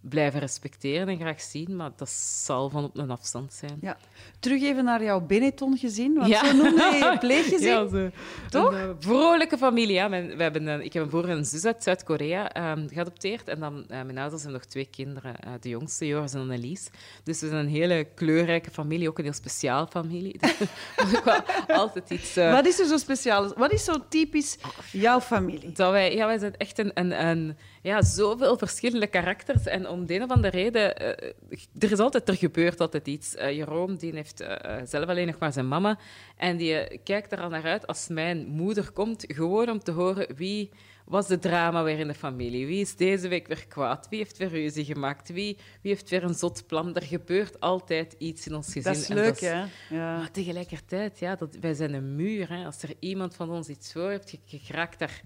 blijven 0.00 0.40
respecteren 0.40 1.08
en 1.08 1.16
graag 1.18 1.40
zien. 1.40 1.76
Maar 1.76 1.90
dat 1.96 2.08
zal 2.44 2.70
van 2.70 2.84
op 2.84 2.96
een 2.98 3.10
afstand 3.10 3.52
zijn. 3.52 3.78
Ja. 3.80 3.96
Terug 4.38 4.62
even 4.62 4.84
naar 4.84 5.02
jouw 5.02 5.20
Benetton-gezin, 5.20 6.14
want 6.14 6.28
Ja. 6.28 6.44
zo 6.44 6.52
noemde 6.56 6.82
je 6.82 6.96
je 7.12 7.16
pleeggezin. 7.26 7.68
Ja, 7.68 7.88
zo. 7.88 8.10
Toch? 8.50 8.72
Een 8.72 8.78
eh, 8.78 8.90
vrolijke 8.98 9.58
familie. 9.58 9.94
Ja. 9.94 10.08
Mijn, 10.08 10.36
we 10.36 10.42
hebben 10.42 10.66
een, 10.66 10.84
ik 10.84 10.92
heb 10.92 11.02
een 11.02 11.08
broer 11.08 11.28
en 11.28 11.36
een 11.36 11.44
zus 11.44 11.64
uit 11.64 11.82
Zuid-Korea 11.82 12.52
ehm, 12.52 12.88
geadopteerd. 12.88 13.48
En 13.48 13.60
dan, 13.60 13.84
eh, 13.88 14.02
mijn 14.02 14.18
ouders 14.18 14.42
hebben 14.42 14.60
nog 14.60 14.70
twee 14.70 14.84
kinderen. 14.90 15.36
eh, 15.40 15.52
de 15.60 15.68
jongste, 15.68 16.06
Joris 16.06 16.34
en 16.34 16.40
Annelies. 16.40 16.88
Dus 17.24 17.40
we 17.40 17.46
zijn 17.48 17.60
een 17.60 17.70
hele 17.70 18.06
kleurrijke 18.14 18.70
familie. 18.70 19.08
Ook 19.08 19.18
een 19.18 19.24
heel 19.24 19.32
speciaal 19.32 19.86
familie. 19.86 20.40
wel 21.24 21.40
altijd 21.68 22.10
iets... 22.10 22.34
Wat 22.34 22.66
is 22.66 22.78
er 22.80 22.86
zo 22.86 22.96
speciaal? 22.96 23.52
Wat 23.56 23.72
is 23.72 23.84
zo 23.84 23.94
typisch 24.08 24.58
jouw 24.92 25.20
familie? 25.20 25.72
dat 25.72 25.90
wij, 25.90 26.14
ja, 26.14 26.26
wij 26.26 26.38
zijn 26.38 26.56
echt 26.56 26.78
een, 26.78 26.90
een, 26.94 27.26
een, 27.26 27.56
ja, 27.82 28.02
zoveel 28.02 28.58
verschillende 28.58 29.06
karakters. 29.06 29.66
En 29.66 29.88
om 29.88 30.06
de 30.06 30.14
een 30.14 30.22
of 30.22 30.30
andere 30.30 30.56
reden, 30.56 30.96
eh, 30.96 31.30
er 31.78 31.92
is 31.92 31.98
altijd, 31.98 32.28
er 32.28 32.36
gebeurt 32.36 32.80
altijd 32.80 33.06
iets. 33.08 33.34
Eh 33.34 33.56
Jeroen, 33.56 33.96
die 33.96 34.14
heeft 34.14 34.40
eh, 34.40 34.76
zelf 34.84 35.08
alleen 35.08 35.26
nog 35.26 35.38
maar 35.38 35.52
zijn 35.52 35.68
mama. 35.68 35.98
En 36.36 36.56
die 36.56 36.98
kijkt 37.04 37.32
er 37.32 37.40
al 37.40 37.48
naar 37.48 37.64
uit 37.64 37.86
als 37.86 38.08
mijn 38.08 38.46
moeder 38.46 38.92
komt, 38.92 39.24
gewoon 39.28 39.70
om 39.70 39.78
te 39.78 39.90
horen 39.90 40.34
wie 40.36 40.70
was 41.10 41.26
de 41.26 41.38
drama 41.38 41.82
weer 41.82 41.98
in 41.98 42.06
de 42.06 42.14
familie. 42.14 42.66
Wie 42.66 42.80
is 42.80 42.96
deze 42.96 43.28
week 43.28 43.46
weer 43.46 43.66
kwaad? 43.66 44.06
Wie 44.08 44.18
heeft 44.18 44.36
weer 44.36 44.48
ruzie 44.48 44.84
gemaakt? 44.84 45.28
Wie, 45.28 45.56
wie 45.82 45.92
heeft 45.92 46.10
weer 46.10 46.24
een 46.24 46.34
zot 46.34 46.66
plan? 46.66 46.94
Er 46.94 47.02
gebeurt 47.02 47.60
altijd 47.60 48.14
iets 48.18 48.46
in 48.46 48.54
ons 48.54 48.72
gezin. 48.72 48.92
Dat 48.92 49.02
is 49.02 49.08
leuk, 49.08 49.34
is- 49.34 49.40
hè? 49.40 49.64
Ja. 49.90 50.16
maar 50.16 50.30
tegelijkertijd, 50.30 51.18
ja, 51.18 51.36
dat, 51.36 51.56
wij 51.60 51.74
zijn 51.74 51.94
een 51.94 52.16
muur. 52.16 52.48
Hè. 52.48 52.64
Als 52.64 52.82
er 52.82 52.94
iemand 52.98 53.34
van 53.34 53.50
ons 53.50 53.68
iets 53.68 53.92
voor 53.92 54.10
heeft, 54.10 54.30
je, 54.30 54.38
je 54.44 54.58
geraakt 54.58 54.98
daar... 54.98 55.20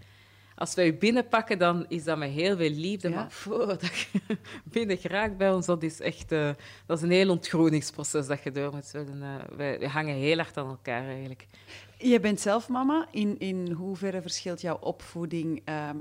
Als 0.55 0.75
wij 0.75 0.87
u 0.87 0.95
binnenpakken, 0.95 1.59
dan 1.59 1.85
is 1.88 2.05
dat 2.05 2.19
met 2.19 2.31
heel 2.31 2.57
veel 2.57 2.71
liefde. 2.71 3.09
Ja. 3.09 3.14
Maar 3.14 3.31
voordat 3.31 3.97
je 3.97 4.21
binnen 4.73 4.97
geraakt 4.97 5.37
bij 5.37 5.53
ons, 5.53 5.67
dat 5.67 5.83
is 5.83 6.01
echt... 6.01 6.33
eh, 6.33 6.51
dat 6.87 6.97
is 6.97 7.03
een 7.03 7.11
heel 7.11 7.31
ontgroeningsproces 7.31 8.27
dat 8.27 8.43
je 8.43 8.51
door 8.51 8.75
moet. 8.75 8.87
zullen, 8.87 9.23
eh, 9.23 9.57
wij, 9.57 9.79
wij 9.79 9.88
hangen 9.88 10.14
heel 10.14 10.37
hard 10.37 10.57
aan 10.57 10.69
elkaar, 10.69 11.07
eigenlijk. 11.07 11.47
Je 11.99 12.21
bent 12.21 12.40
zelf 12.40 12.69
mama. 12.69 13.09
In, 13.11 13.38
in 13.38 13.71
hoeverre 13.71 14.23
verschilt 14.23 14.61
jouw 14.61 14.79
opvoeding 14.81 15.62
ehm, 15.64 15.97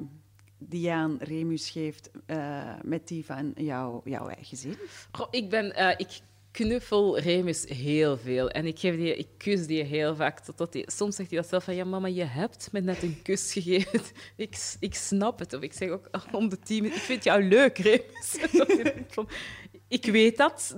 die 0.57 0.81
je 0.81 0.91
aan 0.91 1.17
Remus 1.19 1.69
geeft 1.69 2.11
eh, 2.25 2.73
met 2.83 3.07
die 3.07 3.25
van 3.25 3.51
jouw, 3.55 4.01
jouw 4.05 4.27
eigen? 4.27 4.77
Goh, 5.11 5.27
ik 5.31 5.49
ben... 5.49 5.97
ik 5.97 6.19
knuffel 6.53 7.19
Remus 7.19 7.65
heel 7.67 8.17
veel. 8.17 8.49
En 8.49 8.65
ik, 8.65 8.79
geef 8.79 8.95
die, 8.95 9.15
ik 9.15 9.27
kus 9.37 9.67
die 9.67 9.83
heel 9.83 10.15
vaak. 10.15 10.39
Totdat 10.39 10.71
die, 10.71 10.91
soms 10.91 11.15
zegt 11.15 11.29
hij 11.29 11.39
dat 11.39 11.49
zelf 11.49 11.63
van... 11.63 11.75
Ja, 11.75 11.83
mama, 11.83 12.07
je 12.07 12.23
hebt 12.23 12.69
me 12.71 12.79
net 12.79 13.03
een 13.03 13.19
kus 13.21 13.51
gegeven. 13.53 14.01
ik, 14.35 14.75
ik 14.79 14.95
snap 14.95 15.39
het. 15.39 15.53
Of 15.53 15.61
ik 15.61 15.73
zeg 15.73 15.89
ook 15.89 16.07
oh, 16.11 16.23
om 16.31 16.49
de 16.49 16.57
minuten... 16.67 16.95
Ik 16.95 17.03
vind 17.03 17.23
jou 17.23 17.43
leuk, 17.43 17.77
Remus. 17.77 18.37
Ik 19.87 20.05
weet 20.05 20.37
dat. 20.37 20.75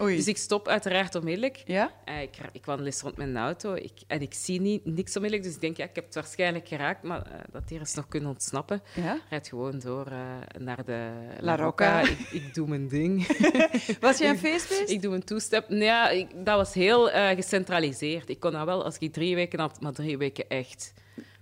Oei. 0.01 0.15
Dus 0.15 0.27
ik 0.27 0.37
stop 0.37 0.67
uiteraard 0.67 1.15
onmiddellijk. 1.15 1.63
Ja? 1.65 1.91
Eh, 2.05 2.21
ik, 2.21 2.37
ik 2.51 2.65
wandel 2.65 2.85
eens 2.85 3.01
rond 3.01 3.17
mijn 3.17 3.37
auto 3.37 3.73
ik, 3.73 3.91
en 4.07 4.21
ik 4.21 4.33
zie 4.33 4.61
niet, 4.61 4.85
niks 4.85 5.15
onmiddellijk. 5.15 5.47
Dus 5.47 5.55
ik 5.55 5.61
denk, 5.61 5.77
ja, 5.77 5.83
ik 5.83 5.95
heb 5.95 6.05
het 6.05 6.13
waarschijnlijk 6.13 6.67
geraakt, 6.67 7.03
maar 7.03 7.21
eh, 7.25 7.39
dat 7.51 7.67
dier 7.67 7.81
is 7.81 7.93
nog 7.93 8.07
kunnen 8.07 8.29
ontsnappen. 8.29 8.81
Ja? 8.95 9.19
Rijd 9.29 9.47
gewoon 9.47 9.79
door 9.79 10.05
eh, 10.05 10.21
naar 10.59 10.85
de 10.85 11.09
La 11.39 11.55
Rocca. 11.55 12.01
Ik, 12.01 12.19
ik 12.31 12.53
doe 12.53 12.67
mijn 12.67 12.87
ding. 12.87 13.27
Was 13.99 14.17
jij 14.17 14.29
een 14.29 14.37
feestbeest? 14.37 14.89
ik 14.89 15.01
doe 15.01 15.13
een 15.13 15.23
toestep. 15.23 15.69
Nee, 15.69 15.83
ja, 15.83 16.09
ik, 16.09 16.45
dat 16.45 16.57
was 16.57 16.73
heel 16.73 17.09
gecentraliseerd. 17.35 18.29
Ik 18.29 18.39
kon 18.39 18.51
nou 18.51 18.65
wel, 18.65 18.83
als 18.83 18.97
ik 18.97 19.13
drie 19.13 19.35
weken 19.35 19.59
had, 19.59 19.81
maar 19.81 19.93
drie 19.93 20.17
weken 20.17 20.49
echt 20.49 20.93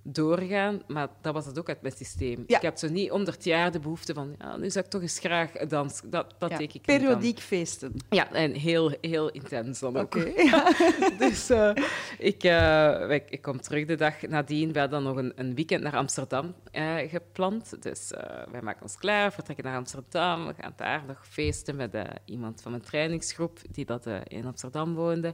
doorgaan. 0.03 0.81
Maar 0.87 1.07
dat 1.21 1.33
was 1.33 1.45
het 1.45 1.59
ook 1.59 1.69
uit 1.69 1.81
mijn 1.81 1.93
systeem. 1.97 2.43
Ja. 2.47 2.55
Ik 2.55 2.61
heb 2.61 2.77
zo 2.77 2.89
niet 2.89 3.09
honderd 3.09 3.43
jaar 3.43 3.71
de 3.71 3.79
behoefte 3.79 4.13
van, 4.13 4.35
ja, 4.39 4.57
nu 4.57 4.69
zou 4.69 4.85
ik 4.85 4.91
toch 4.91 5.01
eens 5.01 5.19
graag 5.19 5.51
dansen. 5.51 6.09
Dat, 6.09 6.35
dat 6.37 6.49
Ja, 6.49 6.57
deed 6.57 6.73
ik. 6.73 6.81
Periodiek 6.81 7.39
feesten. 7.39 7.93
Ja, 8.09 8.31
en 8.31 8.53
heel, 8.53 8.95
heel 9.01 9.29
intens 9.29 9.79
dan 9.79 9.97
ook. 9.97 10.15
Ja. 10.43 10.71
Dus 11.17 11.49
eh, 11.49 11.71
ik, 12.17 12.43
eh, 12.43 13.09
ik, 13.09 13.29
ik 13.29 13.41
kom 13.41 13.61
terug 13.61 13.85
de 13.85 13.95
dag 13.95 14.21
nadien. 14.21 14.73
We 14.73 14.79
hadden 14.79 15.03
nog 15.03 15.17
een, 15.17 15.31
een 15.35 15.55
weekend 15.55 15.83
naar 15.83 15.95
Amsterdam 15.95 16.55
eh, 16.71 16.95
gepland. 17.09 17.83
Dus 17.83 18.11
wij 18.51 18.61
maken 18.61 18.81
ons 18.81 18.97
klaar, 18.97 19.33
vertrekken 19.33 19.65
naar 19.65 19.77
Amsterdam. 19.77 20.47
We 20.47 20.53
gaan 20.59 20.73
daar 20.75 21.03
nog 21.07 21.27
feesten 21.27 21.75
met 21.75 21.97
iemand 22.25 22.61
van 22.61 22.71
mijn 22.71 22.83
trainingsgroep 22.83 23.59
die 23.71 23.85
dat, 23.85 24.07
in 24.27 24.45
Amsterdam 24.45 24.95
woonde. 24.95 25.33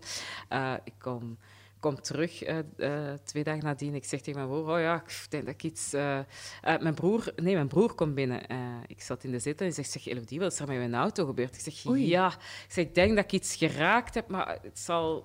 Ik 0.84 0.94
kom, 1.00 1.38
kom 1.80 2.02
terug 2.02 2.44
eh, 2.44 2.60
eh, 2.78 3.20
twee 3.24 3.44
dagen 3.44 3.64
nadien. 3.64 3.96
Ik 3.96 4.06
zeg 4.06 4.22
tegen 4.22 4.40
mijn 4.40 4.52
broer, 4.52 4.76
oh 4.76 4.80
ja, 4.80 4.96
ik 4.96 5.26
denk 5.30 5.46
dat 5.46 5.54
ik 5.54 5.64
iets... 5.64 5.94
eh, 5.94 6.20
mijn 6.62 6.94
broer, 6.94 7.34
nee, 7.36 7.54
mijn 7.54 7.68
broer 7.68 7.94
komt 7.94 8.16
binnen. 8.16 8.42
Ik 8.88 9.02
zat 9.02 9.24
in 9.24 9.32
de 9.32 9.40
zetel 9.40 9.66
en 9.66 9.74
hij 9.74 9.84
zegt, 9.84 9.92
zeg, 9.92 10.14
Elodie, 10.14 10.40
wat 10.40 10.52
is 10.52 10.60
er 10.60 10.68
met 10.68 10.78
mijn 10.78 10.96
auto 10.96 11.26
gebeurd? 11.26 11.56
Ik 11.56 11.74
zeg, 11.74 11.86
Oei. 11.92 12.08
ja. 12.08 12.28
Ik 12.28 12.72
zeg, 12.72 12.86
ik 12.86 12.96
denk 12.96 13.16
dat 13.16 13.24
ik 13.26 13.32
iets 13.32 13.56
geraakt 13.56 14.14
heb, 14.14 14.28
maar 14.28 14.60
het 14.62 14.80
zal... 14.80 15.24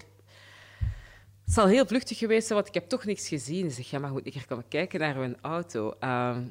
Het 1.45 1.55
zal 1.55 1.67
heel 1.67 1.87
vluchtig 1.87 2.19
geweest 2.19 2.47
zijn, 2.47 2.59
want 2.59 2.69
ik 2.69 2.81
heb 2.81 2.89
toch 2.89 3.05
niks 3.05 3.29
gezien. 3.29 3.69
Ze 3.69 3.77
zegt, 3.77 3.89
ja, 3.89 3.99
maar 3.99 4.13
moet 4.13 4.27
ik 4.27 4.45
komen 4.49 4.69
kijken 4.69 5.01
naar 5.01 5.15
hun 5.15 5.37
auto? 5.41 5.95
Ehm, 6.01 6.43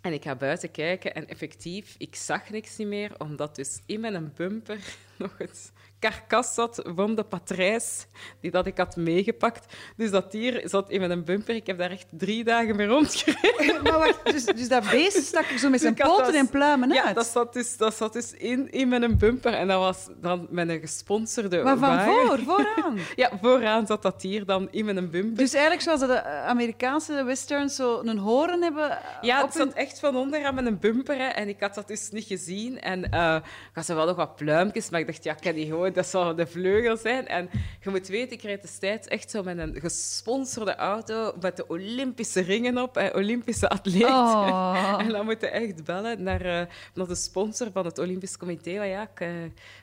en 0.00 0.12
ik 0.12 0.22
ga 0.22 0.34
buiten 0.34 0.70
kijken 0.70 1.14
en 1.14 1.28
effectief, 1.28 1.94
ik 1.98 2.14
zag 2.14 2.50
niks 2.50 2.76
niet 2.76 2.88
meer, 2.88 3.14
omdat 3.18 3.56
dus 3.56 3.80
in 3.86 4.00
mijn 4.00 4.32
bumper 4.34 4.96
nog 5.18 5.38
het 5.38 5.72
karkas 5.98 6.54
zat 6.54 6.82
van 6.94 7.14
de 7.14 7.22
patrijs 7.22 8.06
die 8.40 8.50
dat 8.50 8.66
ik 8.66 8.78
had 8.78 8.96
meegepakt. 8.96 9.74
Dus 9.96 10.10
dat 10.10 10.30
dier 10.30 10.62
zat 10.64 10.90
in 10.90 11.00
mijn 11.00 11.24
bumper. 11.24 11.54
Ik 11.54 11.66
heb 11.66 11.78
daar 11.78 11.90
echt 11.90 12.06
drie 12.10 12.44
dagen 12.44 12.76
mee 12.76 12.86
rondgereden. 12.86 13.82
Maar 13.82 13.98
wacht, 13.98 14.24
dus, 14.32 14.44
dus 14.44 14.68
dat 14.68 14.90
beest 14.90 15.24
stak 15.24 15.44
er 15.50 15.58
zo 15.58 15.68
met 15.68 15.80
zijn 15.88 15.96
Ik 15.96 16.02
poten 16.02 16.34
en 16.34 16.48
pluimen 16.48 16.88
Ja, 16.92 17.04
uit? 17.04 17.14
dat 17.14 17.26
zat 17.26 17.52
dus, 17.52 17.76
dat 17.76 17.94
zat 17.94 18.12
dus 18.12 18.32
in, 18.32 18.70
in 18.70 18.88
mijn 18.88 19.18
bumper. 19.18 19.52
En 19.52 19.68
dat 19.68 19.78
was 19.78 20.06
dan 20.20 20.46
met 20.50 20.68
een 20.68 20.80
gesponsorde 20.80 21.62
Maar 21.62 21.78
van 21.78 22.00
voor, 22.00 22.38
vooraan. 22.38 22.98
Ja, 23.16 23.30
vooraan 23.42 23.86
zat 23.86 24.02
dat 24.02 24.20
dier 24.20 24.44
dan 24.44 24.68
in 24.70 24.84
mijn 24.84 25.10
bumper. 25.10 25.36
Dus 25.36 25.52
eigenlijk 25.52 25.82
zoals 25.82 26.00
de 26.00 26.22
Amerikaanse 26.24 27.24
westerns 27.24 27.74
zo 27.76 28.00
een 28.04 28.18
horen 28.18 28.62
hebben 28.62 28.90
eh, 28.90 28.96
Ja, 29.20 29.44
het 29.44 29.54
zat 29.54 29.72
echt 29.72 29.98
van 29.98 30.16
onder 30.16 30.44
aan 30.44 30.54
mijn 30.54 30.78
bumper 30.78 31.16
hè, 31.16 31.26
en 31.26 31.48
ik 31.48 31.60
had 31.60 31.74
dat 31.74 31.88
dus 31.88 32.10
niet 32.10 32.24
gezien. 32.24 32.80
En 32.80 33.10
eh, 33.10 33.34
ik 33.44 33.74
had 33.74 33.84
zo 33.84 33.94
wel 33.94 34.06
nog 34.06 34.16
wat 34.16 34.36
pluimpjes, 34.36 34.90
maar 34.90 35.00
ik 35.00 35.06
dacht, 35.06 35.24
ja, 35.24 35.32
ik 35.32 35.40
kan 35.40 35.52
die 35.54 35.72
dat 35.94 36.06
zal 36.06 36.34
de 36.34 36.46
vleugel 36.46 36.96
zijn. 36.96 37.26
En 37.26 37.50
je 37.80 37.90
moet 37.90 38.08
weten, 38.08 38.36
ik 38.36 38.42
reed 38.42 38.62
destijds 38.62 39.06
echt 39.06 39.30
zo 39.30 39.42
met 39.42 39.58
een 39.58 39.80
gesponsorde 39.80 40.74
auto 40.74 41.34
met 41.40 41.56
de 41.56 41.68
Olympische 41.68 42.40
ringen 42.40 42.78
op, 42.78 42.94
hè, 42.94 43.14
Olympische 43.14 43.68
atleet. 43.68 44.04
Oh. 44.04 44.96
En 45.08 45.08
dan 45.08 45.24
moet 45.24 45.40
je 45.40 45.48
echt 45.48 45.84
bellen 45.84 46.22
naar, 46.22 46.40
eh, 46.40 46.66
naar 46.94 47.06
de 47.06 47.14
sponsor 47.14 47.70
van 47.72 47.84
het 47.84 47.98
Olympisch 47.98 48.36
Comité. 48.36 48.78
Want 48.78 48.90
ja, 48.90 49.02
ik, 49.02 49.20
eh, 49.20 49.28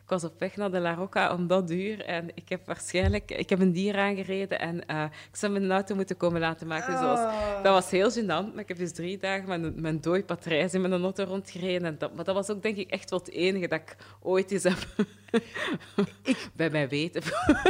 ik 0.06 0.12
was 0.12 0.24
op 0.24 0.40
weg 0.40 0.56
naar 0.56 0.72
de 0.72 0.80
La 0.80 0.94
Rocca 0.94 1.34
om 1.34 1.48
dat 1.48 1.72
uur 1.72 2.06
en 2.06 2.30
ik 2.34 2.50
heb 2.50 2.66
waarschijnlijk 2.66 3.32
ik 3.32 3.50
heb 3.50 3.60
een 3.60 3.72
dier 3.72 3.98
aangereden 3.98 4.60
en 4.60 4.88
eh, 4.88 5.04
ik 5.04 5.36
zou 5.36 5.52
mijn 5.52 5.72
auto 5.72 5.96
moeten 5.96 6.18
komen 6.18 6.40
laten 6.40 6.68
maken. 6.68 6.94
Dat, 6.94 7.02
was, 7.02 7.34
dat 7.64 7.74
was 7.74 7.90
heel 7.90 8.12
gênant. 8.12 8.54
Maar 8.54 8.60
ik 8.60 8.68
heb 8.68 8.78
dus 8.78 8.94
drie 8.94 9.18
dagen 9.18 9.62
met 9.62 9.76
mijn 9.76 10.02
dooi 10.02 10.24
patrijs 10.24 10.74
in 10.74 10.82
mijn 10.82 11.02
auto 11.02 11.24
rondgereden. 11.24 11.88
En 11.88 11.96
dat, 11.98 12.16
maar 12.16 12.24
dat 12.24 12.36
was 12.36 12.50
ook 12.50 12.62
denk 12.62 12.78
ik 12.78 12.90
echt 12.90 13.10
wel 13.10 13.20
het 13.20 13.32
enige 13.32 13.68
dat 13.68 13.80
ik 13.80 13.96
ooit 14.22 14.52
eens 14.52 14.64
heb 14.64 14.88
bij 16.56 16.70
mij 16.70 16.90
weten. 16.90 17.22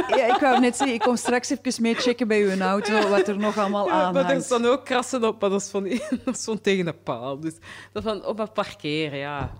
Ja, 0.08 0.34
ik 0.34 0.40
wou 0.40 0.60
net 0.60 0.76
zeggen, 0.76 0.96
ik 0.96 1.02
kom 1.02 1.16
straks 1.16 1.50
even 1.50 1.82
mee 1.82 1.94
checken 1.94 2.28
bij 2.28 2.42
uw 2.42 2.60
auto 2.60 3.08
wat 3.08 3.28
er 3.28 3.38
nog 3.38 3.58
allemaal 3.58 3.90
aan 3.96 4.14
maar 4.14 4.30
er 4.30 4.42
staan 4.42 4.66
ook 4.66 4.84
krassen 4.84 5.24
op, 5.24 5.40
maar 5.40 5.50
dat 5.50 5.60
is 5.60 5.70
van, 5.70 5.82
dat 6.24 6.36
is 6.36 6.44
van 6.44 6.60
tegen 6.60 6.86
een 6.86 7.02
paal. 7.02 7.40
Dus 7.40 7.54
dat 7.92 8.02
van 8.02 8.24
op 8.24 8.38
het 8.38 8.52
parkeren, 8.52 9.18
ja. 9.18 9.52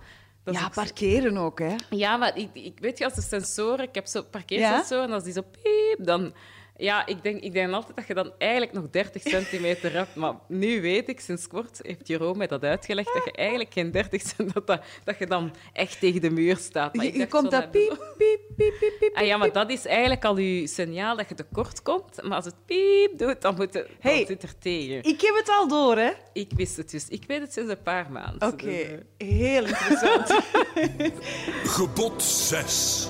Dat 0.53 0.55
Ja, 0.55 0.69
parkeren 0.69 1.37
ook, 1.37 1.59
hè. 1.59 1.75
Ja, 1.89 2.17
maar 2.17 2.37
ik, 2.37 2.49
ik 2.53 2.79
weet 2.79 2.97
je, 2.97 3.03
als 3.03 3.13
de 3.13 3.21
sensoren... 3.21 3.87
Ik 3.87 3.95
heb 3.95 4.05
zo 4.05 4.23
parkeersensoren, 4.23 5.03
en 5.03 5.11
als 5.11 5.23
die 5.23 5.33
zo 5.33 5.41
piep, 5.41 6.05
dan... 6.05 6.33
Ja, 6.77 7.05
ik 7.05 7.23
denk, 7.23 7.41
ik 7.41 7.53
denk 7.53 7.73
altijd 7.73 7.95
dat 7.95 8.07
je 8.07 8.13
dan 8.13 8.31
eigenlijk 8.37 8.71
nog 8.73 8.89
30 8.89 9.21
centimeter 9.21 9.93
hebt. 9.93 10.15
Maar 10.15 10.33
nu 10.47 10.81
weet 10.81 11.09
ik, 11.09 11.19
sinds 11.19 11.47
kort 11.47 11.79
heeft 11.81 12.07
Jeroen 12.07 12.37
mij 12.37 12.47
dat 12.47 12.63
uitgelegd, 12.63 13.13
dat 13.13 13.25
je 13.25 13.31
eigenlijk 13.31 13.73
geen 13.73 13.91
30 13.91 14.21
cent... 14.21 14.53
Dat, 14.53 14.79
dat, 15.03 15.17
je 15.19 15.25
dan 15.25 15.53
echt 15.73 15.99
tegen 15.99 16.21
de 16.21 16.29
muur 16.29 16.57
staat. 16.57 16.95
Maar 16.95 17.05
Je, 17.05 17.27
komt 17.27 17.51
dat 17.51 17.71
piep, 17.71 18.13
piep, 18.17 18.39
piep, 18.57 18.73
piep, 18.79 18.93
piep. 18.99 19.15
Ah, 19.15 19.25
ja, 19.25 19.37
maar 19.37 19.51
dat 19.51 19.69
is 19.71 19.85
eigenlijk 19.85 20.25
al 20.25 20.37
je 20.37 20.67
signaal 20.67 21.17
dat 21.17 21.29
je 21.29 21.35
tekort 21.35 21.81
komt. 21.81 22.21
Maar 22.23 22.35
als 22.35 22.45
het 22.45 22.65
piep 22.65 23.17
doet, 23.17 23.41
dan, 23.41 23.55
moet 23.55 23.73
het, 23.73 23.87
dan 23.87 23.95
Hey. 23.99 24.25
zit 24.25 24.43
er 24.43 24.57
tegen. 24.59 25.03
Ik 25.03 25.21
heb 25.21 25.35
het 25.35 25.49
al 25.49 25.67
door, 25.67 25.97
hè. 25.97 26.11
Ik 26.33 26.51
wist 26.55 26.77
het 26.77 26.91
dus. 26.91 27.07
Ik 27.07 27.23
weet 27.27 27.39
het 27.41 27.53
sinds 27.53 27.71
een 27.71 27.81
paar 27.83 28.11
maanden. 28.11 28.47
Oké, 28.47 28.65
Dus, 28.65 28.75
eh, 29.17 29.27
heel 29.27 29.65
interessant. 29.65 30.31
Gebod 31.75 32.23
6. 32.23 33.07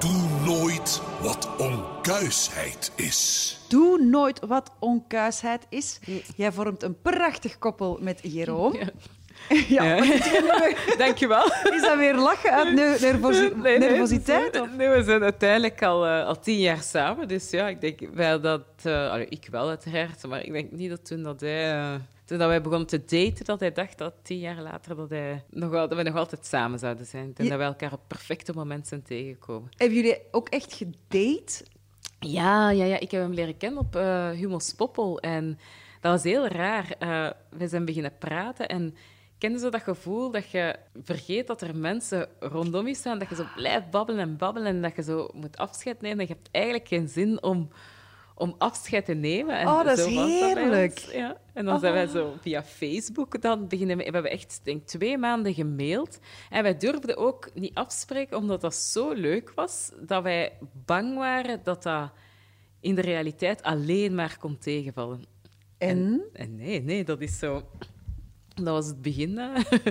Doe 0.00 0.28
nooit 0.44 1.02
wat 1.22 1.48
onkuisheid 1.58 2.92
is. 2.96 3.58
Doe 3.68 4.04
nooit 4.04 4.40
wat 4.46 4.72
onkuisheid 4.78 5.66
is. 5.68 6.00
Jij 6.36 6.52
vormt 6.52 6.82
een 6.82 7.00
prachtig 7.00 7.58
koppel 7.58 7.98
met 8.00 8.20
Jeroen. 8.22 8.72
Ja. 8.72 8.90
Ja. 9.68 9.96
Dankjewel. 10.98 11.44
Is 11.46 11.82
dat 11.82 11.96
weer 11.98 12.14
lachen 12.14 12.52
uit 12.52 12.74
ne- 12.74 12.96
nervosi- 13.00 13.52
Nee, 13.54 13.78
nee, 13.78 13.88
nervositeit? 13.88 14.60
of? 14.60 14.68
nee, 14.76 14.88
we 14.88 15.02
zijn 15.02 15.22
uiteindelijk 15.22 15.82
al, 15.82 16.06
eh, 16.06 16.26
al 16.26 16.38
tien 16.40 16.58
jaar 16.58 16.82
samen. 16.82 17.28
Dus 17.28 17.50
ja, 17.50 17.68
ik 17.68 17.80
denk 17.80 18.00
wel 18.14 18.40
dat... 18.40 18.62
eh, 18.82 19.10
allee, 19.10 19.26
ik 19.28 19.46
wel 19.50 19.68
uiteraard, 19.68 20.26
maar 20.26 20.44
ik 20.44 20.52
denk 20.52 20.70
niet 20.70 20.90
dat 20.90 21.06
toen, 21.06 21.22
dat 21.22 21.40
hij, 21.40 21.72
eh, 21.72 21.94
toen 22.24 22.38
dat 22.38 22.48
wij 22.48 22.60
begonnen 22.62 22.86
te 22.88 22.98
daten, 23.04 23.44
dat 23.44 23.60
hij 23.60 23.72
dacht 23.72 23.98
dat 23.98 24.14
tien 24.22 24.38
jaar 24.38 24.60
later 24.62 24.96
dat, 24.96 25.10
hij 25.10 25.44
nog 25.50 25.70
wel, 25.70 25.88
dat 25.88 25.98
we 25.98 26.04
nog 26.04 26.16
altijd 26.16 26.46
samen 26.46 26.78
zouden 26.78 27.06
zijn. 27.06 27.32
Ja. 27.36 27.48
dat 27.48 27.58
we 27.58 27.64
elkaar 27.64 27.92
op 27.92 27.98
het 27.98 28.08
perfecte 28.08 28.52
moment 28.52 28.86
zijn 28.86 29.02
tegengekomen. 29.02 29.70
Hebben 29.76 29.96
jullie 29.96 30.18
ook 30.30 30.48
echt 30.48 30.72
gedate? 30.74 31.64
Ja, 32.20 32.70
ja, 32.70 32.84
ja, 32.84 32.98
ik 33.00 33.10
heb 33.10 33.20
hem 33.22 33.34
leren 33.34 33.56
kennen 33.56 33.78
op 33.80 33.96
eh 33.96 34.30
Humo's 34.30 34.74
Poppel. 34.74 35.18
En 35.20 35.58
dat 36.00 36.12
was 36.12 36.22
heel 36.22 36.46
raar. 36.46 36.94
Eh, 36.98 37.30
we 37.58 37.68
zijn 37.68 37.84
beginnen 37.84 38.12
praten 38.18 38.68
en 38.68 38.94
kende 39.40 39.58
zo 39.58 39.70
dat 39.70 39.82
gevoel 39.82 40.30
dat 40.30 40.50
je 40.50 40.76
vergeet 41.02 41.46
dat 41.46 41.60
er 41.60 41.76
mensen 41.76 42.28
rondom 42.38 42.86
je 42.86 42.94
staan, 42.94 43.18
dat 43.18 43.28
je 43.28 43.34
zo 43.34 43.44
blijft 43.54 43.90
babbelen 43.90 44.20
en 44.20 44.36
babbelen 44.36 44.68
en 44.68 44.82
dat 44.82 44.96
je 44.96 45.02
zo 45.02 45.28
moet 45.34 45.56
afscheid 45.56 46.00
nemen. 46.00 46.18
En 46.18 46.26
je 46.26 46.32
hebt 46.32 46.48
eigenlijk 46.50 46.88
geen 46.88 47.08
zin 47.08 47.42
om, 47.42 47.68
om 48.34 48.54
afscheid 48.58 49.04
te 49.04 49.14
nemen. 49.14 49.58
En 49.58 49.66
Oh, 49.66 49.84
dat 49.84 49.98
is 49.98 50.04
zo 50.04 50.26
heerlijk. 50.26 50.98
Ja. 50.98 51.36
En 51.52 51.64
dan 51.64 51.80
zijn 51.80 51.92
wij 51.92 52.06
zo 52.06 52.34
via 52.40 52.62
Facebook 52.62 53.42
dan 53.42 53.68
beginnen. 53.68 53.96
We 53.96 54.04
we 54.04 54.10
hebben 54.10 54.30
echt 54.30 54.60
denk, 54.62 54.86
twee 54.86 55.18
maanden 55.18 55.54
gemaild. 55.54 56.18
En 56.50 56.62
wij 56.62 56.76
durfden 56.76 57.16
ook 57.16 57.50
niet 57.54 57.74
afspreken, 57.74 58.36
omdat 58.36 58.60
dat 58.60 58.74
zo 58.74 59.12
leuk 59.12 59.52
was, 59.54 59.92
dat 60.00 60.22
wij 60.22 60.52
bang 60.84 61.16
waren 61.16 61.60
dat 61.62 61.82
dat 61.82 62.12
in 62.80 62.94
de 62.94 63.00
realiteit 63.00 63.62
alleen 63.62 64.14
maar 64.14 64.36
kon 64.38 64.58
tegenvallen. 64.58 65.24
En? 65.78 66.22
En 66.32 66.56
nee, 66.56 66.82
nee, 66.82 67.04
dat 67.04 67.20
is 67.20 67.38
zo... 67.38 67.62
Dat 68.64 68.74
was 68.74 68.86
het 68.86 69.02
begin 69.02 69.40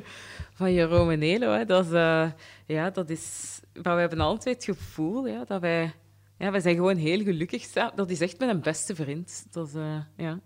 van 0.57 0.73
Jeroen 0.73 1.11
en 1.11 1.21
Elo. 1.21 1.51
Hè. 1.51 1.65
Dat, 1.65 1.85
is, 1.85 1.91
eh, 1.91 2.31
ja, 2.65 2.89
dat 2.89 3.09
is... 3.09 3.59
Maar 3.83 3.93
we 3.95 4.01
hebben 4.01 4.19
altijd 4.19 4.55
het 4.55 4.77
gevoel 4.77 5.27
ja, 5.27 5.43
dat 5.45 5.61
wij 5.61 5.93
ja, 6.39 6.51
we 6.51 6.59
zijn 6.59 6.75
gewoon 6.75 6.97
heel 6.97 7.23
gelukkig. 7.23 7.71
Dat 7.71 8.09
is 8.09 8.21
echt 8.21 8.39
mijn 8.39 8.61
beste 8.61 8.95
vriend. 8.95 9.45
Dat 9.51 9.67
is, 9.67 9.73
eh, 9.73 10.01
ja. 10.15 10.39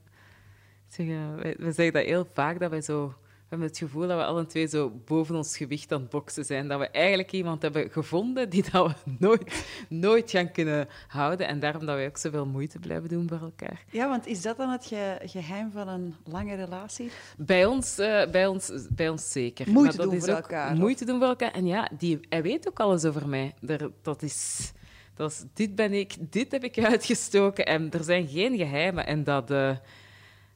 Zeg, 0.87 1.07
eh, 1.07 1.35
wij, 1.35 1.55
we 1.57 1.71
zeggen 1.71 1.93
dat 1.93 2.03
heel 2.03 2.27
vaak, 2.33 2.59
dat 2.59 2.69
wij 2.69 2.81
zo... 2.81 3.13
We 3.53 3.59
hebben 3.59 3.77
het 3.77 3.89
gevoel 3.89 4.07
dat 4.07 4.17
we 4.17 4.25
alle 4.25 4.45
twee 4.45 4.67
zo 4.67 4.89
boven 5.05 5.35
ons 5.35 5.57
gewicht 5.57 5.91
aan 5.91 6.01
het 6.01 6.09
boksen 6.09 6.45
zijn. 6.45 6.67
Dat 6.67 6.79
we 6.79 6.87
eigenlijk 6.89 7.31
iemand 7.31 7.61
hebben 7.61 7.89
gevonden 7.91 8.49
die 8.49 8.63
dat 8.71 8.87
we 8.87 9.11
nooit, 9.19 9.65
nooit 9.89 10.31
gaan 10.31 10.51
kunnen 10.51 10.87
houden. 11.07 11.47
En 11.47 11.59
daarom 11.59 11.85
dat 11.85 11.95
wij 11.95 12.07
ook 12.07 12.17
zoveel 12.17 12.45
moeite 12.45 12.79
blijven 12.79 13.09
doen 13.09 13.27
voor 13.27 13.39
elkaar. 13.41 13.83
Ja, 13.91 14.09
want 14.09 14.27
is 14.27 14.41
dat 14.41 14.57
dan 14.57 14.69
het 14.69 14.85
ge- 14.85 15.19
geheim 15.25 15.71
van 15.71 15.87
een 15.87 16.15
lange 16.23 16.55
relatie? 16.55 17.11
Bij 17.37 17.65
ons, 17.65 17.97
eh, 17.97 18.29
bij 18.31 18.47
ons, 18.47 18.71
bij 18.89 19.09
ons 19.09 19.31
zeker. 19.31 19.69
Moeite 19.71 19.97
Maar 19.97 20.05
dat 20.05 20.05
doen 20.05 20.15
is 20.15 20.25
voor 20.25 20.33
ook 20.37 20.41
elkaar, 20.41 20.71
of? 20.71 20.77
Moeite 20.77 21.05
doen 21.05 21.19
voor 21.19 21.27
elkaar. 21.27 21.51
En 21.51 21.65
ja, 21.65 21.89
die, 21.97 22.19
hij 22.29 22.41
weet 22.41 22.67
ook 22.67 22.79
alles 22.79 23.05
over 23.05 23.27
mij. 23.27 23.53
Er, 23.67 23.91
dat 24.01 24.21
is, 24.21 24.71
dat 25.15 25.31
is, 25.31 25.43
dit 25.53 25.75
ben 25.75 25.93
ik, 25.93 26.15
dit 26.19 26.51
heb 26.51 26.63
ik 26.63 26.77
uitgestoken. 26.83 27.65
En 27.65 27.91
er 27.91 28.03
zijn 28.03 28.27
geen 28.27 28.57
geheimen. 28.57 29.05
En 29.05 29.23
dat, 29.23 29.51
eh, 29.51 29.75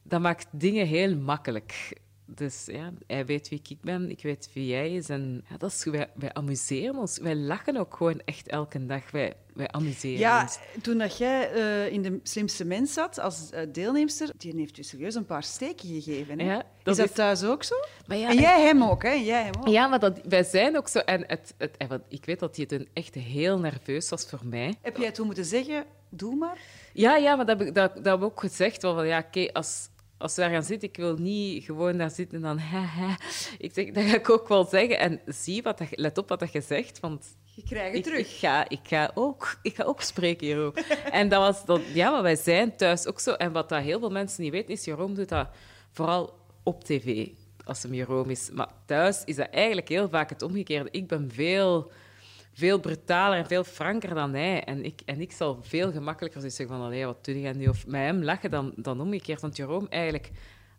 dat 0.02 0.20
maakt 0.20 0.46
dingen 0.50 0.86
heel 0.86 1.16
makkelijk. 1.16 1.96
Dus 2.34 2.66
ja, 2.66 2.92
hij 3.06 3.26
weet 3.26 3.48
wie 3.48 3.60
ik 3.68 3.80
ben, 3.80 4.10
ik 4.10 4.22
weet 4.22 4.50
wie 4.54 4.66
jij 4.66 4.92
is. 4.94 5.08
En 5.08 5.44
ja, 5.50 5.56
dat 5.56 5.70
is, 5.70 5.84
wij, 5.84 6.10
wij 6.14 6.32
amuseren 6.32 6.96
ons. 6.96 7.18
Wij 7.18 7.36
lachen 7.36 7.76
ook 7.76 7.96
gewoon 7.96 8.20
echt 8.24 8.48
elke 8.48 8.86
dag. 8.86 9.10
Wij, 9.10 9.34
wij 9.54 9.68
amuseren 9.68 10.18
Ja, 10.18 10.42
ons. 10.42 10.58
toen 10.82 10.98
dat 10.98 11.18
jij 11.18 11.50
eh, 11.52 11.92
in 11.92 12.02
de 12.02 12.20
slimste 12.22 12.64
mens 12.64 12.92
zat 12.92 13.18
als 13.20 13.50
eh, 13.50 13.60
deelnemster, 13.72 14.30
die 14.36 14.56
heeft 14.56 14.78
u 14.78 14.82
serieus 14.82 15.14
een 15.14 15.26
paar 15.26 15.42
steken 15.42 15.88
gegeven. 15.88 16.38
Hè? 16.40 16.44
Ja, 16.52 16.58
is 16.58 16.64
dat 16.82 16.96
dat 16.96 17.06
is- 17.08 17.12
thuis 17.12 17.44
ook 17.44 17.62
zo? 17.64 17.74
Maar 18.06 18.16
ja, 18.16 18.28
en 18.28 18.36
jij 18.36 18.62
hem 18.62 18.82
ook, 18.82 19.02
hè? 19.02 19.12
Jij 19.12 19.42
hem 19.42 19.54
ook. 19.60 19.68
Ja, 19.68 19.86
maar 19.86 19.98
dat, 20.00 20.20
wij 20.28 20.42
zijn 20.44 20.76
ook 20.76 20.88
zo. 20.88 20.98
En 20.98 21.24
het, 21.26 21.54
het, 21.58 21.76
en 21.76 21.88
wat- 21.88 22.02
ik 22.08 22.24
weet 22.24 22.38
dat 22.40 22.56
hij 22.56 22.66
toen 22.66 22.88
echt 22.92 23.14
heel 23.14 23.58
nerveus 23.58 24.08
was 24.08 24.24
voor 24.24 24.40
mij. 24.44 24.74
Heb 24.82 24.96
jij 24.96 25.10
toen 25.12 25.26
moeten 25.26 25.44
zeggen, 25.44 25.84
doe 26.08 26.34
maar? 26.36 26.58
Ja, 26.92 27.16
ja, 27.16 27.36
maar 27.36 27.46
dat 27.46 27.58
heb 27.58 27.68
ik, 27.68 27.74
dat, 27.74 27.94
dat 27.94 28.04
heb 28.04 28.16
ik 28.16 28.22
ook 28.22 28.40
gezegd. 28.40 28.82
Wel, 28.82 29.02
ja, 29.02 29.18
oké, 29.26 29.52
als, 29.52 29.88
als 30.18 30.34
we 30.34 30.40
daar 30.40 30.50
gaan 30.50 30.62
zitten, 30.62 30.88
ik 30.88 30.96
wil 30.96 31.16
niet 31.16 31.64
gewoon 31.64 31.98
daar 31.98 32.10
zitten 32.10 32.36
en 32.36 32.42
dan... 32.42 32.58
Haha. 32.58 33.16
Ik 33.58 33.72
zeg, 33.74 33.90
dat 33.90 34.04
ga 34.04 34.16
ik 34.16 34.30
ook 34.30 34.48
wel 34.48 34.64
zeggen. 34.64 34.98
En 34.98 35.20
zie 35.26 35.62
wat 35.62 35.78
dat, 35.78 35.88
let 35.90 36.18
op 36.18 36.28
wat 36.28 36.40
dat 36.40 36.52
je 36.52 36.60
zegt, 36.60 37.00
want 37.00 37.36
Je 37.54 37.62
krijgt 37.62 37.94
het 37.94 38.04
terug. 38.04 38.18
ik, 38.18 38.36
ga, 38.38 38.68
ik, 38.68 38.80
ga 38.82 39.10
ook, 39.14 39.58
ik 39.62 39.74
ga 39.74 39.84
ook 39.84 40.00
spreken 40.00 40.46
hierover. 40.46 40.86
en 41.10 41.28
dat 41.28 41.40
was 41.40 41.64
dat, 41.64 41.80
ja, 41.92 42.10
maar 42.10 42.22
wij 42.22 42.36
zijn 42.36 42.76
thuis 42.76 43.06
ook 43.06 43.20
zo. 43.20 43.32
En 43.32 43.52
wat 43.52 43.68
dat 43.68 43.82
heel 43.82 43.98
veel 43.98 44.10
mensen 44.10 44.42
niet 44.42 44.52
weten, 44.52 44.72
is 44.74 44.84
Jeroen 44.84 45.14
doet 45.14 45.28
dat 45.28 45.48
vooral 45.92 46.38
op 46.62 46.84
tv, 46.84 47.28
als 47.64 47.82
hem 47.82 47.94
Jeroen 47.94 48.30
is. 48.30 48.50
Maar 48.50 48.68
thuis 48.86 49.22
is 49.24 49.36
dat 49.36 49.48
eigenlijk 49.50 49.88
heel 49.88 50.08
vaak 50.08 50.28
het 50.30 50.42
omgekeerde. 50.42 50.88
Ik 50.90 51.06
ben 51.06 51.30
veel, 51.32 51.90
veel 52.58 52.78
brutaler 52.80 53.38
en 53.38 53.46
veel 53.46 53.64
franker 53.64 54.14
dan 54.14 54.34
hij. 54.34 54.64
En 54.64 54.84
ik, 54.84 55.00
en 55.04 55.20
ik 55.20 55.32
zal 55.32 55.58
veel 55.62 55.92
gemakkelijker 55.92 56.40
zeggen 56.40 56.68
van, 56.68 56.80
allee, 56.80 57.04
wat 57.04 57.24
doe 57.24 57.40
je 57.40 57.54
nu? 57.54 57.66
Of 57.68 57.86
met 57.86 58.00
hem 58.00 58.24
lachen 58.24 58.50
dan, 58.50 58.72
dan 58.76 59.00
omgekeerd. 59.00 59.40
Want 59.40 59.56
Jeroen 59.56 59.88
eigenlijk... 59.88 60.30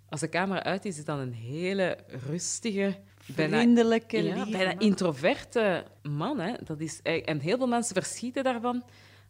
Als 0.09 0.19
de 0.19 0.29
camera 0.29 0.63
uit 0.63 0.85
is, 0.85 0.97
is 0.97 1.05
dan 1.05 1.19
een 1.19 1.33
hele 1.33 1.97
rustige, 2.27 2.95
bijna 3.35 3.57
Vriendelijke, 3.57 4.23
ja, 4.23 4.33
lieve 4.35 4.51
bijna 4.51 4.73
man. 4.73 4.79
introverte 4.79 5.83
man. 6.01 6.39
Hè. 6.39 6.53
Dat 6.63 6.79
is, 6.79 7.01
en 7.01 7.39
heel 7.39 7.57
veel 7.57 7.67
mensen 7.67 7.95
verschieten 7.95 8.43
daarvan 8.43 8.83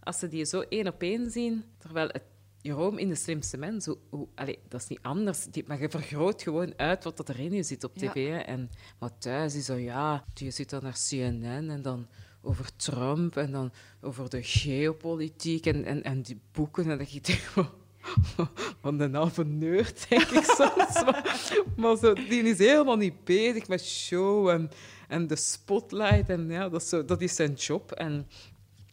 als 0.03 0.19
ze 0.19 0.27
die 0.27 0.45
zo 0.45 0.59
één 0.69 0.87
op 0.87 1.01
één 1.01 1.31
zien. 1.31 1.63
Terwijl 1.77 2.07
het 2.07 2.23
Jeroen 2.61 2.99
in 2.99 3.09
de 3.09 3.15
slimste 3.15 3.57
mens, 3.57 3.85
hoe, 3.85 4.27
dat 4.67 4.81
is 4.81 4.87
niet 4.87 4.99
anders. 5.01 5.45
Die, 5.45 5.63
maar 5.67 5.81
je 5.81 5.89
vergroot 5.89 6.41
gewoon 6.43 6.73
uit 6.77 7.03
wat 7.03 7.17
dat 7.17 7.29
er 7.29 7.39
in 7.39 7.51
je 7.51 7.63
zit 7.63 7.83
op 7.83 7.91
Ja. 7.95 8.11
tv. 8.11 8.27
Hè. 8.29 8.37
En, 8.37 8.69
maar 8.99 9.17
thuis 9.17 9.55
is 9.55 9.65
zo, 9.65 9.75
ja, 9.75 10.23
je 10.33 10.51
zit 10.51 10.69
dan 10.69 10.83
naar 10.83 10.97
CNN 11.09 11.69
en 11.69 11.81
dan 11.81 12.07
over 12.41 12.75
Trump 12.75 13.37
en 13.37 13.51
dan 13.51 13.71
over 14.01 14.29
de 14.29 14.43
geopolitiek 14.43 15.65
en, 15.65 15.85
en, 15.85 16.03
en 16.03 16.21
die 16.21 16.39
boeken. 16.51 16.89
En 16.89 16.97
dat 16.97 17.11
je 17.11 17.21
denkt, 17.21 17.71
van 18.81 18.99
een 18.99 19.13
halve 19.13 19.45
nerd, 19.45 20.09
denk 20.09 20.21
ik 20.21 20.43
soms. 20.57 21.03
Maar, 21.03 21.53
maar 21.75 21.97
zo, 21.97 22.13
die 22.13 22.43
is 22.43 22.57
helemaal 22.57 22.97
niet 22.97 23.23
bezig 23.23 23.67
met 23.67 23.85
show 23.85 24.49
en, 24.49 24.71
en 25.07 25.27
de 25.27 25.35
spotlight. 25.35 26.29
En 26.29 26.49
ja, 26.49 26.69
dat, 26.69 26.81
is 26.81 26.89
zo, 26.89 27.05
dat 27.05 27.21
is 27.21 27.35
zijn 27.35 27.53
job. 27.53 27.91
En 27.91 28.27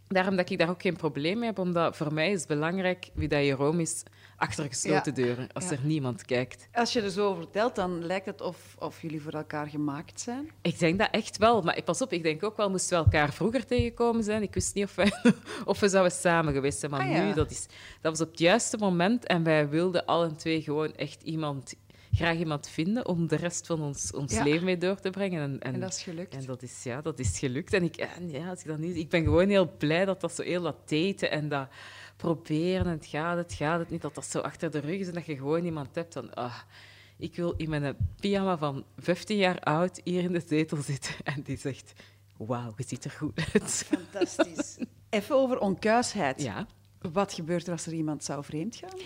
daarom 0.09 0.37
dat 0.37 0.51
ik 0.51 0.59
daar 0.59 0.71
ook 0.71 0.83
geen 0.83 0.97
probleem 0.97 1.39
mee 1.39 1.49
heb, 1.49 1.59
omdat 1.59 1.97
voor 1.97 2.13
mij 2.13 2.31
is 2.31 2.39
het 2.39 2.49
belangrijk 2.49 3.11
wie 3.15 3.29
dat 3.29 3.45
Jeroen 3.45 3.81
is 3.81 4.03
achter 4.37 4.65
gesloten 4.69 5.15
deuren, 5.15 5.49
als 5.53 5.65
Ja. 5.65 5.71
er 5.71 5.79
niemand 5.83 6.25
kijkt. 6.25 6.69
Als 6.73 6.93
je 6.93 7.01
er 7.03 7.11
zo 7.11 7.29
over 7.29 7.43
vertelt, 7.43 7.75
dan 7.75 8.05
lijkt 8.07 8.27
het 8.27 8.41
of, 8.41 8.77
of 8.79 9.03
jullie 9.03 9.23
voor 9.23 9.33
elkaar 9.33 9.69
gemaakt 9.69 10.21
zijn. 10.21 10.51
Ik 10.63 10.79
denk 10.79 10.99
dat 10.99 11.09
echt 11.11 11.39
wel. 11.39 11.63
Maar 11.63 11.83
pas 11.83 12.03
op, 12.03 12.13
ik 12.13 12.23
denk 12.23 12.43
ook 12.43 12.57
wel, 12.57 12.71
moesten 12.71 12.99
we 12.99 13.05
elkaar 13.05 13.33
vroeger 13.33 13.67
tegenkomen 13.67 14.25
zijn. 14.25 14.43
Ik 14.43 14.55
wist 14.55 14.75
niet 14.75 14.85
of, 14.85 14.95
wij, 14.95 15.13
of 15.65 15.81
we 15.81 15.89
zouden 15.89 16.13
samen 16.13 16.53
geweest 16.53 16.79
zijn. 16.79 16.91
Maar 16.91 17.01
Ah, 17.01 17.11
ja. 17.11 17.25
nu, 17.27 17.35
dat, 17.35 17.51
is, 17.51 17.67
dat 18.01 18.19
was 18.19 18.21
op 18.21 18.31
het 18.31 18.39
juiste 18.39 18.77
moment. 18.77 19.27
En 19.27 19.43
wij 19.43 19.69
wilden 19.69 20.05
alle 20.07 20.35
twee 20.35 20.63
gewoon 20.63 20.95
echt 20.95 21.23
iemand, 21.23 21.75
graag 22.13 22.37
iemand 22.37 22.69
vinden 22.69 23.07
om 23.07 23.27
de 23.29 23.37
rest 23.37 23.67
van 23.67 23.83
ons, 23.83 24.13
ons 24.13 24.33
Ja. 24.35 24.43
leven 24.45 24.65
mee 24.65 24.79
door 24.79 25.01
te 25.01 25.11
brengen. 25.11 25.43
En, 25.43 25.61
en, 25.61 25.75
En 25.75 25.81
dat 25.81 25.91
is 25.93 26.03
gelukt. 26.03 26.35
en 26.35 26.45
dat 26.45 26.63
is, 26.63 26.83
ja, 26.83 27.01
dat 27.03 27.19
is 27.19 27.39
gelukt. 27.39 27.73
En 27.73 27.83
ik, 27.83 27.97
en 27.97 28.31
ja, 28.31 28.49
als 28.49 28.61
ik, 28.61 28.67
dat 28.67 28.79
niet, 28.79 28.97
ik 28.97 29.09
ben 29.09 29.25
gewoon 29.25 29.49
heel 29.49 29.73
blij 29.79 30.05
dat 30.05 30.21
dat 30.21 30.35
zo 30.35 30.43
heel 30.43 30.63
dat 30.63 30.77
daten 30.89 31.31
en 31.31 31.49
dat 31.49 31.69
proberen 32.17 32.85
en 32.85 32.91
het 32.91 33.07
gaat, 33.07 33.37
het 33.37 33.53
gaat, 33.53 33.79
het 33.79 33.91
niet, 33.91 34.03
dat 34.03 34.15
dat 34.15 34.27
zo 34.27 34.39
achter 34.39 34.71
de 34.71 34.79
rug 34.79 34.99
is 34.99 35.09
en 35.09 35.15
dat 35.15 35.27
je 35.27 35.37
gewoon 35.37 35.65
iemand 35.65 35.95
hebt 35.95 36.13
van... 36.13 36.35
ah, 36.35 36.59
ik 37.17 37.37
wil 37.37 37.55
in 37.57 37.71
mijn 37.71 37.97
pyjama 38.21 38.59
van 38.59 38.85
15 38.99 39.37
jaar 39.37 39.61
oud 39.61 40.01
hier 40.05 40.23
in 40.23 40.33
de 40.33 40.43
zetel 40.47 40.83
zitten 40.83 41.15
en 41.35 41.43
die 41.43 41.57
zegt... 41.57 41.93
Wauw, 42.37 42.73
je 42.77 42.85
ziet 42.87 43.05
er 43.05 43.11
goed 43.11 43.41
uit. 43.53 43.85
Fantastisch. 43.87 44.77
Even 45.11 45.37
over 45.37 45.59
onkuisheid. 45.59 46.43
Ja. 46.43 46.67
Wat 47.13 47.33
gebeurt 47.33 47.67
er 47.67 47.73
als 47.73 47.87
er 47.87 47.93
iemand 47.93 48.25
zou 48.25 48.45
vreemd 48.45 48.77
gaan? 48.77 48.99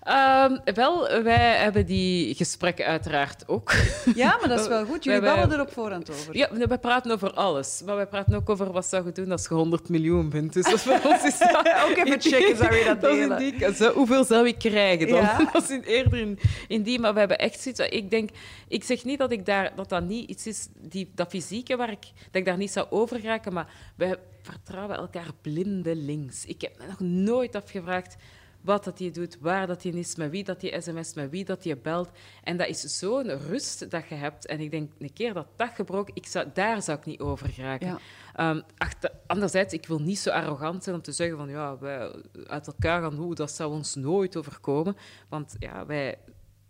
Ehm, 0.00 0.74
wel, 0.74 1.22
wij 1.22 1.56
hebben 1.56 1.86
die 1.86 2.34
gesprekken 2.34 2.86
uiteraard 2.86 3.48
ook. 3.48 3.72
Ja, 4.14 4.36
maar 4.40 4.48
dat 4.48 4.60
is 4.60 4.68
wel 4.68 4.84
goed. 4.84 5.04
Jullie 5.04 5.20
babbelen 5.30 5.58
er 5.58 5.60
op 5.60 5.72
voorhand 5.72 6.10
over. 6.10 6.36
Ja, 6.36 6.48
we 6.52 6.78
praten 6.78 7.10
over 7.10 7.32
alles. 7.32 7.82
Maar 7.84 7.96
we 7.96 8.06
praten 8.06 8.34
ook 8.34 8.50
over 8.50 8.72
wat 8.72 8.86
zou 8.86 9.06
je 9.06 9.12
doen 9.12 9.30
als 9.30 9.46
je 9.48 9.54
100 9.54 9.88
miljoen 9.88 10.28
bent. 10.28 10.52
Dus 10.52 10.64
dat 10.64 10.80
voor 10.80 11.00
ons 11.12 11.24
is 11.24 11.38
dat... 11.38 11.56
Ook 11.56 11.96
even 11.96 12.20
checken, 12.20 12.56
zou 12.56 12.74
je 12.74 12.84
dat 12.84 13.00
Dat 13.00 13.10
is 13.10 13.18
in 13.18 13.28
delen? 13.28 13.74
die. 13.74 13.88
Hoeveel 13.88 14.24
zou 14.24 14.46
ik 14.46 14.58
krijgen 14.58 15.08
dan? 15.08 15.20
Ja. 15.20 15.38
Dat 15.52 15.62
is 15.62 15.70
in, 15.70 15.82
eerder 15.82 16.18
in, 16.18 16.38
in 16.68 16.82
die... 16.82 16.98
Maar 16.98 17.12
we 17.12 17.18
hebben 17.18 17.38
echt 17.38 17.60
zoiets... 17.60 17.80
Ik 17.80 18.10
denk... 18.10 18.30
Ik 18.68 18.84
zeg 18.84 19.04
niet 19.04 19.18
dat 19.18 19.32
ik 19.32 19.46
daar, 19.46 19.72
dat, 19.76 19.88
dat 19.88 20.04
niet 20.04 20.30
iets 20.30 20.46
is... 20.46 20.68
Die, 20.78 21.10
dat 21.14 21.28
fysieke 21.28 21.76
waar 21.76 21.90
ik... 21.90 22.02
Dat 22.02 22.40
ik 22.40 22.44
daar 22.44 22.56
niet 22.56 22.70
zou 22.70 22.86
over 22.90 23.22
raken, 23.22 23.52
maar 23.52 23.66
we 23.96 24.18
vertrouwen 24.42 24.96
elkaar 24.96 25.30
blindelings. 25.40 26.44
Ik 26.44 26.60
heb 26.60 26.78
me 26.78 26.86
nog 26.86 27.00
nooit 27.00 27.54
afgevraagd 27.54 28.16
wat 28.60 28.84
dat 28.84 28.98
je 28.98 29.10
doet, 29.10 29.38
waar 29.40 29.66
dat 29.66 29.82
je 29.82 29.90
is, 29.90 30.16
met 30.16 30.30
wie 30.30 30.44
dat 30.44 30.62
je 30.62 30.80
sms, 30.80 31.14
met 31.14 31.30
wie 31.30 31.44
dat 31.44 31.64
je 31.64 31.76
belt. 31.76 32.10
En 32.44 32.56
dat 32.56 32.68
is 32.68 32.98
zo'n 32.98 33.38
rust 33.38 33.90
dat 33.90 34.08
je 34.08 34.14
hebt. 34.14 34.46
En 34.46 34.60
ik 34.60 34.70
denk, 34.70 34.92
een 34.98 35.12
keer 35.12 35.34
dat 35.34 35.46
dat 35.56 35.70
gebroken, 35.74 36.14
ik 36.14 36.26
zou, 36.26 36.46
daar 36.54 36.82
zou 36.82 36.98
ik 36.98 37.04
niet 37.04 37.20
over 37.20 37.48
geraken. 37.48 37.86
Ja. 37.86 37.98
Ehm, 38.34 38.60
achter- 38.76 39.12
anderzijds, 39.26 39.74
ik 39.74 39.86
wil 39.86 39.98
niet 39.98 40.18
zo 40.18 40.30
arrogant 40.30 40.84
zijn 40.84 40.96
om 40.96 41.02
te 41.02 41.12
zeggen 41.12 41.36
van 41.36 41.48
ja, 41.48 41.78
wij 41.78 42.12
uit 42.46 42.66
elkaar 42.66 43.02
gaan, 43.02 43.14
hoe, 43.14 43.34
dat 43.34 43.50
zou 43.50 43.72
ons 43.72 43.94
nooit 43.94 44.36
overkomen. 44.36 44.96
Want 45.28 45.56
ja, 45.58 45.86
wij, 45.86 46.18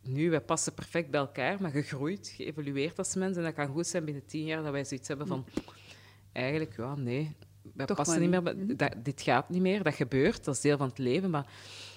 nu, 0.03 0.31
wij 0.31 0.41
passen 0.41 0.75
perfect 0.75 1.11
bij 1.11 1.21
elkaar, 1.21 1.57
maar 1.61 1.71
gegroeid, 1.71 2.33
geëvolueerd 2.37 2.99
als 2.99 3.15
mens. 3.15 3.37
En 3.37 3.43
dat 3.43 3.55
kan 3.55 3.69
goed 3.69 3.87
zijn 3.87 4.05
binnen 4.05 4.27
tien 4.27 4.45
jaar 4.45 4.63
dat 4.63 4.73
wij 4.73 4.85
zoiets 4.85 5.09
hebben 5.09 5.27
van 5.27 5.47
eigenlijk, 6.33 6.77
ja, 6.77 6.95
nee, 6.95 7.37
wij 7.75 7.87
Toch 7.87 7.97
passen 7.97 8.21
niet 8.21 8.31
meer. 8.31 8.43
bij- 8.43 8.77
dat, 8.77 8.95
dit 9.05 9.23
gaat 9.23 9.49
niet 9.49 9.61
meer, 9.63 9.83
dat 9.83 9.95
gebeurt, 9.95 10.45
dat 10.45 10.55
is 10.55 10.61
deel 10.61 10.77
van 10.77 10.89
het 10.89 10.99
leven. 10.99 11.31
Maar 11.31 11.47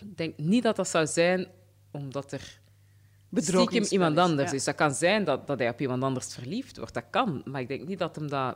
ik 0.02 0.18
denk 0.18 0.38
niet 0.38 0.64
dat 0.64 0.76
dat 0.76 0.88
zou 0.88 1.08
zijn 1.08 1.48
omdat 1.92 2.32
er 2.32 2.60
stiekem 3.36 3.84
iemand 3.90 4.18
is, 4.18 4.24
anders 4.24 4.50
ja. 4.50 4.56
is. 4.56 4.64
Dat 4.64 4.76
kan 4.76 4.94
zijn 4.94 5.24
dat, 5.24 5.48
dat 5.48 5.60
hij 5.60 5.70
op 5.70 5.82
iemand 5.82 6.04
anders 6.04 6.34
verliefd 6.34 6.78
wordt, 6.78 6.94
dat 6.94 7.04
kan. 7.10 7.42
Maar 7.46 7.62
ik 7.62 7.68
denk 7.68 7.88
niet 7.88 8.00
dat 8.00 8.16
hem 8.16 8.28
dat... 8.30 8.56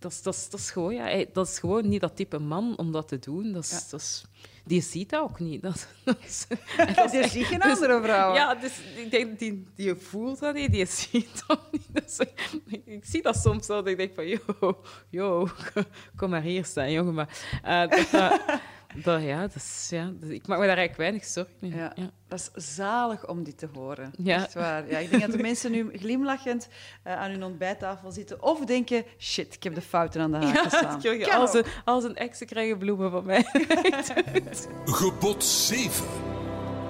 Dat 0.00 0.12
is, 0.12 0.22
dat, 0.22 0.34
is, 0.34 0.50
dat, 0.50 0.60
is 0.60 0.70
gewoon, 0.70 0.94
ja, 0.94 1.24
dat 1.32 1.48
is 1.48 1.58
gewoon 1.58 1.88
niet 1.88 2.00
dat 2.00 2.16
type 2.16 2.38
man 2.38 2.76
om 2.76 2.92
dat 2.92 3.08
te 3.08 3.18
doen. 3.18 3.52
Dat 3.52 3.64
is, 3.64 3.70
Ja. 3.70 3.80
dat 3.90 4.00
is, 4.00 4.24
die 4.68 4.82
ziet 4.82 5.10
dat 5.10 5.22
ook 5.22 5.38
niet. 5.38 5.62
Dat, 5.68 5.88
dat 6.04 6.16
is, 6.26 6.46
en 6.76 6.94
dat 6.94 7.04
is 7.06 7.12
Er 7.12 7.22
echt- 7.22 7.32
zie 7.32 7.44
geen 7.44 7.58
dus- 7.58 7.72
andere 7.74 8.02
vrouwen. 8.02 8.36
Ja, 8.36 8.54
dus 8.54 8.72
ik 8.96 9.10
denk, 9.10 9.38
die, 9.38 9.66
die 9.74 9.94
voelt 9.94 10.38
dat 10.40 10.54
niet, 10.54 10.72
die 10.72 10.86
ziet 10.86 11.44
dat 11.46 11.60
niet. 11.72 11.86
Dus, 12.04 12.18
ik, 12.18 12.80
ik 12.84 13.04
zie 13.04 13.22
dat 13.22 13.36
soms 13.36 13.66
wel, 13.66 13.76
dat 13.76 13.86
ik 13.86 13.96
denk 13.96 14.14
van, 14.14 14.26
yo, 14.28 14.80
yo, 15.08 15.48
kom 16.16 16.30
maar 16.30 16.42
hier 16.42 16.64
staan, 16.64 16.92
jongen. 16.92 17.14
Maar 17.14 17.28
eh, 17.62 18.10
dat, 18.10 18.40
dat, 18.94 19.22
ja, 19.22 19.40
dat 19.40 19.54
is, 19.54 19.86
ja, 19.90 20.10
dus 20.14 20.30
ik 20.30 20.46
maak 20.46 20.58
me 20.58 20.66
daar 20.66 20.76
eigenlijk 20.76 20.96
weinig 20.96 21.24
zorgen 21.24 21.54
in. 21.60 21.74
Ja. 21.76 21.92
Ja. 21.94 22.10
Dat 22.28 22.50
is 22.54 22.74
zalig 22.76 23.28
om 23.28 23.44
dit 23.44 23.58
te 23.58 23.68
horen. 23.74 24.12
Ja. 24.18 24.36
Echt 24.36 24.54
waar. 24.54 24.90
Ja, 24.90 24.98
ik 24.98 25.10
denk 25.10 25.22
dat 25.22 25.32
de 25.32 25.38
mensen 25.42 25.70
nu 25.70 25.90
glimlachend 25.92 26.68
eh, 27.02 27.16
aan 27.16 27.30
hun 27.30 27.44
ontbijttafel 27.44 28.10
zitten 28.10 28.42
of 28.42 28.64
denken, 28.64 29.04
shit, 29.18 29.54
ik 29.54 29.62
heb 29.62 29.74
de 29.74 29.80
fouten 29.80 30.20
aan 30.20 30.30
de 30.30 30.36
haak 30.36 30.54
Ja, 30.54 30.62
geslaan. 30.62 30.98
krijg 30.98 31.28
als, 31.28 31.54
een, 31.54 31.64
als 31.84 32.04
een 32.04 32.16
exen 32.16 32.46
krijgen 32.46 32.78
bloemen 32.78 33.10
van 33.10 33.24
mij. 33.24 33.44
Gebod 34.84 35.44
7. 35.44 36.06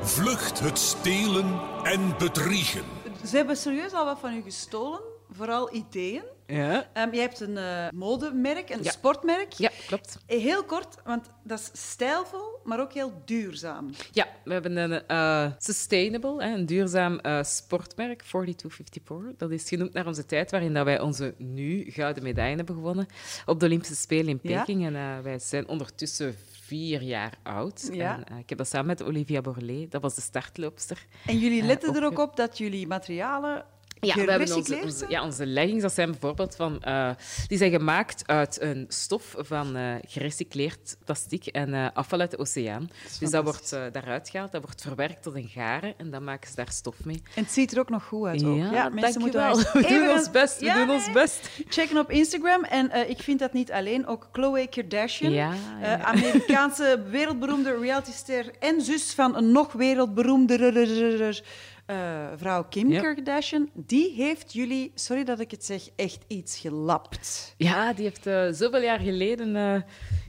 Vlucht 0.02 0.60
het 0.60 0.78
stelen 0.78 1.60
en 1.82 2.14
bedriegen. 2.18 2.82
Ze 3.26 3.36
hebben 3.36 3.56
serieus 3.56 3.92
al 3.92 4.04
wat 4.04 4.18
van 4.18 4.34
u 4.34 4.42
gestolen, 4.42 5.00
vooral 5.30 5.74
ideeën. 5.74 6.22
Ja, 6.50 6.88
jij 6.94 7.20
hebt 7.20 7.40
een 7.40 7.56
eh, 7.56 7.88
modemerk, 7.94 8.70
een 8.70 8.82
Ja. 8.82 8.90
sportmerk. 8.90 9.52
ja 9.52 9.70
klopt. 9.86 10.18
Eh, 10.26 10.40
Heel 10.42 10.64
kort, 10.64 10.96
want 11.04 11.30
dat 11.44 11.58
is 11.58 11.70
stijlvol, 11.90 12.58
maar 12.64 12.80
ook 12.80 12.92
heel 12.92 13.22
duurzaam. 13.24 13.90
Ja, 14.12 14.26
we 14.44 14.52
hebben 14.52 14.76
een 14.76 15.06
eh, 15.06 15.46
sustainable, 15.58 16.44
een 16.44 16.66
duurzaam 16.66 17.18
eh, 17.18 17.42
sportmerk, 17.42 18.22
4254. 18.24 19.36
Dat 19.38 19.50
is 19.50 19.68
genoemd 19.68 19.92
naar 19.92 20.06
onze 20.06 20.26
tijd 20.26 20.50
waarin 20.50 20.74
dat 20.74 20.84
wij 20.84 21.00
onze 21.00 21.34
nu 21.38 21.90
gouden 21.90 22.22
medaille 22.22 22.56
hebben 22.56 22.74
gewonnen 22.74 23.06
op 23.46 23.60
de 23.60 23.66
Olympische 23.66 23.94
Spelen 23.96 24.28
in 24.28 24.38
Ja. 24.42 24.58
Peking. 24.58 24.84
En 24.86 25.22
wij 25.22 25.38
zijn 25.38 25.68
ondertussen 25.68 26.34
vier 26.50 27.02
jaar 27.02 27.32
oud. 27.42 27.88
Ja. 27.92 28.24
En, 28.26 28.36
ik 28.38 28.48
heb 28.48 28.58
dat 28.58 28.68
samen 28.68 28.86
met 28.86 29.02
Olivia 29.02 29.40
Borlée, 29.40 29.88
dat 29.88 30.02
was 30.02 30.14
de 30.14 30.20
startloopster. 30.20 31.06
En 31.26 31.38
jullie 31.38 31.62
letten 31.62 31.94
er 31.96 32.04
ook 32.04 32.18
op 32.18 32.36
dat 32.36 32.58
jullie 32.58 32.86
materialen 32.86 33.64
Ja, 34.00 34.14
we 34.14 34.30
hebben 34.30 34.56
onze, 34.56 35.04
ja, 35.08 35.24
onze 35.24 35.46
leggings, 35.46 35.82
dat 35.82 35.92
zijn 35.92 36.10
bijvoorbeeld 36.10 36.56
van... 36.56 36.82
eh, 36.82 37.10
die 37.46 37.58
zijn 37.58 37.70
gemaakt 37.70 38.22
uit 38.26 38.60
een 38.60 38.84
stof 38.88 39.34
van 39.38 39.76
eh, 39.76 39.94
gerecycleerd 40.06 40.96
plastic 41.04 41.46
en 41.46 41.74
eh, 41.74 41.86
afval 41.94 42.20
uit 42.20 42.30
de 42.30 42.38
oceaan. 42.38 42.90
Dus 43.20 43.30
dat 43.30 43.44
wordt 43.44 43.70
daaruit 43.92 44.28
gehaald, 44.28 44.52
dat 44.52 44.62
wordt 44.62 44.82
verwerkt 44.82 45.22
tot 45.22 45.34
een 45.34 45.48
garen 45.48 45.94
en 45.96 46.10
dan 46.10 46.24
maken 46.24 46.48
ze 46.48 46.56
daar 46.56 46.72
stof 46.72 47.04
mee. 47.04 47.22
En 47.34 47.42
het 47.42 47.52
ziet 47.52 47.72
er 47.72 47.78
ook 47.78 47.88
nog 47.88 48.04
goed 48.04 48.26
uit. 48.26 48.44
Ook. 48.44 48.56
Ja, 48.56 48.88
mensen 48.88 49.20
moeten 49.20 49.40
maar 49.40 49.56
We 49.56 49.78
eens 49.78 49.88
doen 49.88 50.02
even 50.02 50.12
ons 50.12 50.30
best, 50.30 50.58
we 50.58 50.64
Ja, 50.64 50.74
doen 50.74 50.86
nee. 50.86 50.96
ons 50.96 51.12
best. 51.12 51.50
Checken 51.68 51.98
op 51.98 52.10
Instagram. 52.10 52.64
En 52.64 53.08
ik 53.10 53.18
vind 53.22 53.38
dat 53.38 53.52
niet 53.52 53.72
alleen. 53.72 54.06
Ook 54.06 54.28
Chloe 54.32 54.66
Kardashian, 54.66 55.32
ja. 55.32 55.52
Amerikaanse 56.02 57.02
wereldberoemde 57.10 57.78
realityster 57.80 58.50
en 58.58 58.80
zus 58.80 59.12
van 59.14 59.36
een 59.36 59.52
nog 59.52 59.72
wereldberoemder 59.72 61.42
eh, 61.88 62.26
vrouw 62.36 62.64
Kim 62.68 62.90
Ja. 62.92 63.00
Kardashian. 63.00 63.70
Die 63.74 64.12
heeft 64.14 64.52
jullie, 64.52 64.92
sorry 64.94 65.24
dat 65.24 65.40
ik 65.40 65.50
het 65.50 65.64
zeg, 65.64 65.82
echt 65.96 66.18
iets 66.26 66.58
gelapt. 66.58 67.54
Ja, 67.56 67.92
die 67.92 68.04
heeft 68.04 68.26
eh, 68.26 68.46
zoveel 68.50 68.82
jaar 68.82 68.98
geleden 68.98 69.56
eh, 69.56 69.80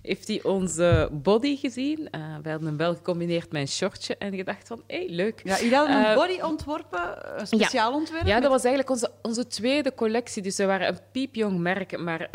heeft 0.02 0.28
hij 0.28 0.44
onze 0.44 1.10
body 1.12 1.58
gezien. 1.58 2.08
We 2.44 2.50
hadden 2.50 2.68
hem 2.68 2.78
wel 2.78 2.96
gecombineerd 2.96 3.52
met 3.52 3.62
een 3.62 3.68
shortje 3.68 4.18
en 4.18 4.36
gedacht 4.36 4.68
van, 4.68 4.84
hé, 4.88 4.98
hey, 4.98 5.10
leuk. 5.10 5.42
Ja, 5.44 5.58
jullie 5.58 5.76
hadden 5.76 6.10
een 6.10 6.16
body 6.16 6.40
ontworpen, 6.42 7.40
een 7.40 7.48
speciaal 7.48 7.94
ontwerp. 7.94 8.26
Ja, 8.26 8.34
met- 8.34 8.42
dat 8.44 8.52
was 8.52 8.64
eigenlijk 8.64 8.94
onze, 8.94 9.12
onze 9.22 9.48
tweede 9.48 9.94
collectie. 9.96 10.42
Dus 10.44 10.58
we 10.58 10.66
waren 10.66 10.88
een 10.88 11.00
piepjong 11.12 11.60
merk, 11.60 11.98
maar 11.98 12.28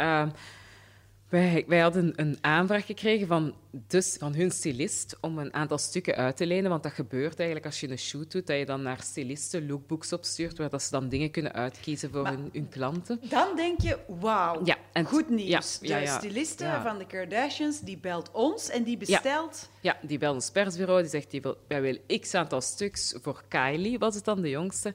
wij, 1.35 1.65
wij 1.67 1.79
hadden 1.81 2.13
een 2.17 2.39
aanvraag 2.41 2.87
gekregen 2.87 3.27
van, 3.27 3.55
dus, 3.71 4.17
van 4.19 4.35
hun 4.35 4.51
stylist 4.51 5.17
om 5.21 5.39
een 5.39 5.55
aantal 5.55 5.79
stukken 5.79 6.15
uit 6.15 6.37
te 6.37 6.47
lenen. 6.47 6.71
Want 6.71 6.83
dat 6.83 6.93
gebeurt 6.93 7.37
eigenlijk 7.37 7.67
als 7.67 7.81
je 7.81 7.91
een 7.91 7.99
shoot 7.99 8.33
doet, 8.33 8.47
dat 8.47 8.59
je 8.59 8.67
dan 8.67 8.83
naar 8.83 9.01
stylisten 9.03 9.67
lookbooks 9.67 10.13
opstuurt, 10.13 10.59
waar 10.59 10.71
dat 10.71 10.83
ze 10.83 10.91
dan 10.91 11.09
dingen 11.09 11.31
kunnen 11.31 11.53
uitkiezen 11.53 12.11
voor 12.11 12.23
Maar- 12.23 12.33
hun, 12.33 12.49
hun 12.53 12.69
klanten. 12.69 13.21
Dan 13.29 13.57
denk 13.57 13.81
je, 13.81 13.99
wauw, 14.21 14.61
Ja, 14.65 14.77
en- 14.93 15.05
goed 15.05 15.29
nieuws. 15.29 15.79
ja, 15.81 15.89
ja, 15.89 15.99
de 15.99 16.05
ja. 16.05 16.19
styliste 16.19 16.81
van 16.83 16.99
de 16.99 17.07
Kardashians, 17.07 17.81
die 17.81 17.99
belt 17.99 18.31
ons 18.31 18.69
en 18.71 18.83
die 18.83 18.97
bestelt... 18.97 19.69
Ja, 19.81 19.97
die 20.03 20.19
belt 20.19 20.35
ons 20.35 20.51
persbureau, 20.51 21.01
die 21.01 21.11
zegt, 21.11 21.31
die 21.31 21.43
wil, 21.43 21.57
wij 21.69 21.81
willen 21.81 22.21
x 22.21 22.35
aantal 22.35 22.61
stuks 22.61 23.15
voor 23.23 23.43
Kylie, 23.49 23.99
was 23.99 24.15
het 24.15 24.25
dan 24.25 24.41
de 24.43 24.51
jongste. 24.51 24.95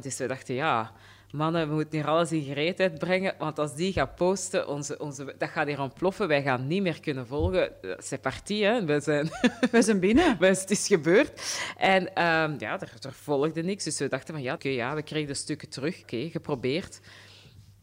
Dus 0.00 0.18
we 0.18 0.26
dachten, 0.26 0.54
ja, 0.54 0.92
mannen, 1.34 1.68
we 1.68 1.74
moeten 1.74 1.98
hier 1.98 2.08
alles 2.08 2.32
in 2.32 2.42
gereedheid 2.42 2.98
brengen, 2.98 3.34
want 3.38 3.58
als 3.58 3.74
die 3.74 3.92
gaat 3.92 4.14
posten, 4.14 4.68
onze, 4.68 4.98
onze, 4.98 5.34
dat 5.38 5.48
gaat 5.48 5.66
hier 5.66 5.80
ontploffen, 5.80 6.28
wij 6.28 6.42
gaan 6.42 6.66
niet 6.66 6.82
meer 6.82 7.00
kunnen 7.00 7.26
volgen. 7.26 7.72
C'est 7.98 8.20
parti, 8.20 8.64
hè. 8.64 8.84
We 8.84 9.00
zijn... 9.00 9.28
We 9.70 9.82
zijn 9.82 10.00
binnen. 10.00 10.36
Maar 10.40 10.48
het 10.58 10.70
is 10.70 10.86
gebeurd. 10.86 11.62
En 11.76 12.14
ehm, 12.14 12.54
ja, 12.58 12.80
er, 12.80 12.92
er 13.00 13.12
volgde 13.12 13.62
niks. 13.62 13.84
Dus 13.84 13.98
we 13.98 14.08
dachten 14.08 14.34
van, 14.34 14.42
ja, 14.42 14.54
oké, 14.54 14.68
ja, 14.68 14.94
we 14.94 15.02
kregen 15.02 15.28
de 15.28 15.34
stukken 15.34 15.68
terug. 15.68 16.02
Oké, 16.02 16.28
geprobeerd. 16.30 17.00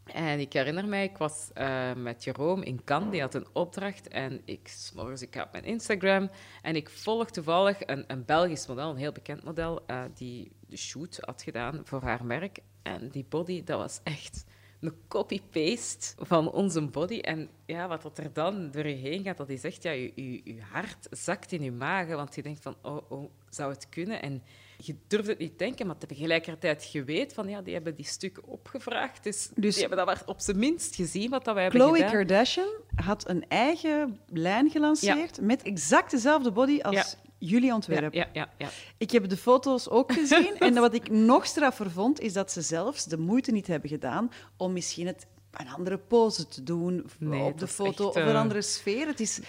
En 0.04 0.40
ik 0.40 0.52
herinner 0.52 0.86
mij, 0.86 1.04
ik 1.04 1.16
was 1.16 1.50
eh, 1.54 1.92
met 1.92 2.24
Jeroen 2.24 2.64
in 2.64 2.84
Cannes, 2.84 3.10
die 3.10 3.20
had 3.20 3.34
een 3.34 3.46
opdracht. 3.52 4.08
En 4.08 4.40
ik, 4.44 4.68
's 4.68 4.92
morgens, 4.92 5.22
ik 5.22 5.34
ga 5.34 5.42
op 5.42 5.52
mijn 5.52 5.64
Instagram 5.64 6.30
en 6.62 6.76
ik 6.76 6.90
volg 6.90 7.30
toevallig 7.30 7.76
een, 7.86 8.04
een 8.06 8.24
Belgisch 8.24 8.66
model, 8.66 8.90
een 8.90 8.96
heel 8.96 9.12
bekend 9.12 9.44
model, 9.44 9.86
eh, 9.86 10.02
die 10.14 10.52
de 10.66 10.76
shoot 10.76 11.18
had 11.20 11.42
gedaan 11.42 11.80
voor 11.84 12.02
haar 12.02 12.24
merk. 12.24 12.58
En 12.82 13.08
die 13.08 13.26
body, 13.28 13.64
dat 13.64 13.78
was 13.78 14.00
echt 14.02 14.44
een 14.80 14.94
copy-paste 15.08 16.14
van 16.18 16.50
onze 16.50 16.80
body. 16.80 17.18
En 17.18 17.48
ja, 17.66 17.88
wat 17.88 18.02
dat 18.02 18.18
er 18.18 18.32
dan 18.32 18.70
door 18.70 18.86
je 18.86 18.94
heen 18.94 19.22
gaat, 19.24 19.36
dat 19.36 19.48
is 19.48 19.64
echt, 19.64 19.82
ja, 19.82 19.90
je, 19.90 20.12
je, 20.14 20.40
je 20.44 20.60
hart 20.70 21.06
zakt 21.10 21.52
in 21.52 21.62
je 21.62 21.72
magen, 21.72 22.16
want 22.16 22.34
je 22.34 22.42
denkt 22.42 22.62
van, 22.62 22.76
oh, 22.82 23.10
oh, 23.10 23.30
zou 23.50 23.72
het 23.72 23.88
kunnen? 23.88 24.22
En 24.22 24.42
je 24.76 24.94
durft 25.06 25.26
het 25.28 25.38
niet 25.38 25.58
denken, 25.58 25.86
maar 25.86 25.98
tegelijkertijd 25.98 26.92
je 26.92 27.04
weet 27.04 27.32
van, 27.32 27.48
ja, 27.48 27.62
die 27.62 27.74
hebben 27.74 27.94
die 27.94 28.04
stukken 28.04 28.44
opgevraagd, 28.44 29.24
dus, 29.24 29.50
Dus- 29.54 29.72
die 29.74 29.86
hebben 29.86 30.06
dat 30.06 30.06
maar 30.06 30.22
op 30.26 30.40
zijn 30.40 30.58
minst 30.58 30.94
gezien 30.94 31.30
wat 31.30 31.44
dat 31.44 31.54
wij 31.54 31.62
hebben 31.62 31.80
Chloe 31.80 31.96
gedaan. 31.96 32.12
Kardashian 32.12 32.72
had 32.94 33.28
een 33.28 33.44
eigen 33.48 34.20
lijn 34.26 34.70
gelanceerd 34.70 35.40
met 35.40 35.62
exact 35.62 36.10
dezelfde 36.10 36.50
body 36.50 36.80
als 36.80 36.94
Ja. 36.94 37.04
Jullie 37.50 37.72
ontwerp. 37.72 38.14
ja, 38.14 38.28
ja, 38.32 38.48
ja. 38.58 38.68
Ik 38.96 39.10
heb 39.10 39.28
de 39.28 39.36
foto's 39.36 39.88
ook 39.88 40.12
gezien 40.18 40.58
en 40.58 40.74
wat 40.74 40.94
ik 40.94 41.10
nog 41.10 41.46
straffer 41.46 41.90
vond, 41.90 42.20
is 42.20 42.32
dat 42.32 42.52
ze 42.52 42.60
zelfs 42.62 43.04
de 43.04 43.18
moeite 43.18 43.52
niet 43.52 43.66
hebben 43.66 43.90
gedaan 43.90 44.30
om 44.56 44.72
misschien 44.72 45.06
het 45.06 45.26
een 45.52 45.68
andere 45.68 45.98
pose 45.98 46.48
te 46.48 46.62
doen 46.62 47.06
Nee, 47.18 47.42
op 47.42 47.58
de 47.58 47.66
foto 47.66 48.06
echt, 48.06 48.16
of 48.16 48.22
een 48.22 48.28
eh, 48.28 48.40
andere 48.40 48.62
sfeer. 48.62 49.06
Het 49.06 49.20
is 49.20 49.40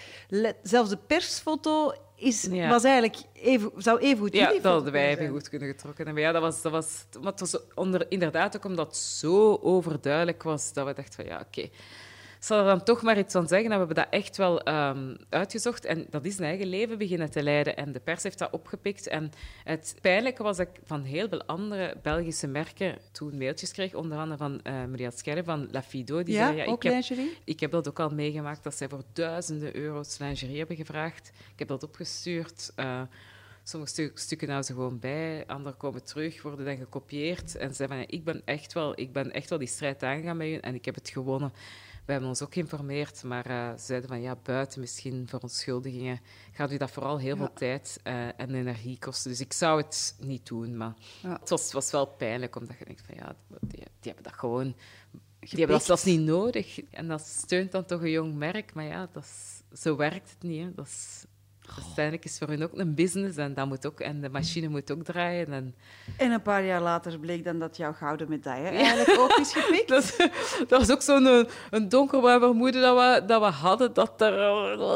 zelfs 0.62 0.90
de 0.90 0.96
persfoto 1.06 1.92
is, 2.16 2.48
Ja. 2.50 2.68
was 2.68 2.84
eigenlijk 2.84 3.16
even, 3.32 3.70
zou 3.76 3.98
even 3.98 4.18
goed 4.18 4.32
Ja, 4.34 4.52
dat 4.52 4.62
hadden 4.62 4.92
wij 4.92 5.08
even 5.10 5.28
goed 5.28 5.48
kunnen 5.48 5.68
getrokken 5.68 6.04
hebben. 6.04 6.22
Ja, 6.22 6.32
dat 6.32 6.42
was, 6.42 6.62
dat 6.62 6.72
was, 6.72 7.04
maar 7.20 7.30
het 7.30 7.40
was 7.40 7.58
onder, 7.74 8.06
inderdaad 8.08 8.56
ook 8.56 8.64
omdat 8.64 8.86
het 8.86 8.96
zo 8.96 9.58
overduidelijk 9.62 10.42
was 10.42 10.72
dat 10.72 10.86
we 10.86 10.92
dachten 10.94 11.14
van 11.14 11.24
ja, 11.24 11.44
oké. 11.46 11.68
Zal 12.44 12.58
er 12.58 12.64
dan 12.64 12.82
toch 12.82 13.02
maar 13.02 13.18
iets 13.18 13.32
van 13.32 13.48
zeggen. 13.48 13.66
En 13.70 13.72
we 13.72 13.84
hebben 13.86 13.96
dat 14.04 14.06
echt 14.10 14.36
wel 14.36 14.60
ehm, 14.62 15.14
uitgezocht. 15.28 15.84
En 15.84 16.06
dat 16.10 16.24
is 16.24 16.38
een 16.38 16.44
eigen 16.44 16.66
leven 16.66 16.98
beginnen 16.98 17.30
te 17.30 17.42
leiden. 17.42 17.76
En 17.76 17.92
de 17.92 18.00
pers 18.00 18.22
heeft 18.22 18.38
dat 18.38 18.50
opgepikt. 18.52 19.06
En 19.06 19.30
het 19.64 19.96
pijnlijke 20.00 20.42
was 20.42 20.56
dat 20.56 20.66
ik 20.68 20.80
van 20.84 21.02
heel 21.02 21.28
veel 21.28 21.44
andere 21.44 21.96
Belgische 22.02 22.46
merken 22.46 22.98
toen 23.12 23.38
mailtjes 23.38 23.72
kreeg. 23.72 23.94
Onder 23.94 24.18
andere 24.18 24.36
van 24.38 24.60
eh 24.62 24.72
Maria 24.72 25.10
Scherre 25.10 25.44
van 25.44 25.68
La 25.70 25.82
Fido. 25.82 26.22
Die 26.22 26.34
Ja, 26.34 26.46
zei, 26.46 26.56
ja, 26.56 26.64
ook 26.64 26.76
ik 26.76 26.82
heb, 26.82 26.92
lingerie? 26.92 27.36
ik 27.44 27.60
heb 27.60 27.70
dat 27.70 27.88
ook 27.88 28.00
al 28.00 28.10
meegemaakt, 28.10 28.62
dat 28.62 28.74
zij 28.74 28.88
voor 28.88 29.02
duizenden 29.12 29.76
euro's 29.76 30.18
lingerie 30.18 30.58
hebben 30.58 30.76
gevraagd. 30.76 31.28
Ik 31.52 31.58
heb 31.58 31.68
dat 31.68 31.82
opgestuurd. 31.82 32.72
eh, 32.74 33.02
sommige 33.62 33.92
stu- 33.92 34.10
stukken 34.14 34.48
houden 34.48 34.68
ze 34.68 34.74
gewoon 34.74 34.98
bij, 34.98 35.44
andere 35.46 35.76
komen 35.76 36.04
terug, 36.04 36.42
worden 36.42 36.64
dan 36.66 36.76
gekopieerd. 36.76 37.56
En 37.56 37.68
ze 37.68 37.74
zeiden 37.74 37.96
van, 37.98 38.06
ik 38.08 38.24
ben 38.24 38.42
echt 38.44 38.72
wel, 38.72 38.92
ik 39.00 39.12
ben 39.12 39.32
echt 39.32 39.48
wel 39.50 39.58
die 39.58 39.68
strijd 39.68 40.02
aangegaan 40.02 40.36
met 40.36 40.46
u 40.46 40.54
en 40.56 40.74
ik 40.74 40.84
heb 40.84 40.94
het 40.94 41.08
gewonnen. 41.08 41.52
We 42.04 42.12
hebben 42.12 42.28
ons 42.30 42.42
ook 42.42 42.52
geïnformeerd, 42.52 43.22
maar 43.22 43.44
ze 43.78 43.84
zeiden 43.84 44.08
van, 44.08 44.20
ja, 44.20 44.36
buiten 44.42 44.80
misschien 44.80 45.28
verontschuldigingen 45.28 46.20
gaat 46.52 46.72
u 46.72 46.76
dat 46.76 46.90
vooral 46.90 47.18
heel 47.18 47.36
veel 47.36 47.52
tijd 47.52 48.00
eh, 48.02 48.26
en 48.26 48.54
energie 48.54 48.98
kosten. 48.98 49.30
Dus 49.30 49.40
ik 49.40 49.52
zou 49.52 49.80
het 49.82 50.16
niet 50.20 50.46
doen, 50.46 50.76
maar 50.76 50.94
Ja. 51.22 51.36
het, 51.40 51.48
was, 51.48 51.72
was 51.72 51.90
wel 51.90 52.06
pijnlijk, 52.06 52.56
omdat 52.56 52.78
je 52.78 52.84
denkt 52.84 53.02
van, 53.06 53.14
ja, 53.16 53.36
die, 53.60 53.78
die 53.78 53.86
hebben 54.00 54.22
dat 54.22 54.32
gewoon... 54.32 54.74
Die 55.40 55.58
hebben 55.58 55.76
dat 55.76 55.86
zelfs 55.86 56.04
niet 56.04 56.20
nodig. 56.20 56.80
En 56.90 57.08
dat 57.08 57.20
steunt 57.26 57.72
dan 57.72 57.84
toch 57.84 58.00
een 58.00 58.10
jong 58.10 58.34
merk. 58.34 58.74
Maar 58.74 58.84
ja, 58.84 59.08
dat 59.12 59.22
is, 59.24 59.62
zo 59.80 59.96
werkt 59.96 60.30
het 60.30 60.42
niet. 60.42 60.62
Hè. 60.62 60.74
Dat 60.74 60.86
is, 60.86 61.24
uiteindelijk 61.82 62.24
is 62.24 62.38
voor 62.38 62.48
hun 62.48 62.62
ook 62.62 62.78
een 62.78 62.94
business. 62.94 63.36
En, 63.36 63.54
dat 63.54 63.66
moet 63.66 63.86
ook, 63.86 64.00
en 64.00 64.20
de 64.20 64.28
machine 64.28 64.68
moet 64.68 64.90
ook 64.92 65.04
draaien. 65.04 65.52
En, 65.52 65.74
En 66.16 66.30
een 66.30 66.42
paar 66.42 66.64
jaar 66.64 66.80
later 66.80 67.18
bleek 67.18 67.44
dan 67.44 67.58
dat 67.58 67.76
jouw 67.76 67.92
gouden 67.92 68.28
medaille 68.28 68.68
eigenlijk 68.68 69.20
ook 69.20 69.38
is 69.38 69.52
gepikt. 69.52 69.88
dat, 69.94 70.16
dat 70.68 70.78
was 70.78 70.90
ook 70.90 71.02
zo'n 71.02 71.26
een, 71.26 71.48
een 71.70 71.88
donkerbruin 71.88 72.40
vermoeden 72.40 72.82
dat 72.82 72.96
we, 72.96 73.26
dat 73.26 73.40
we 73.40 73.46
hadden. 73.46 73.92
Dat 73.94 74.20
er 74.20 74.38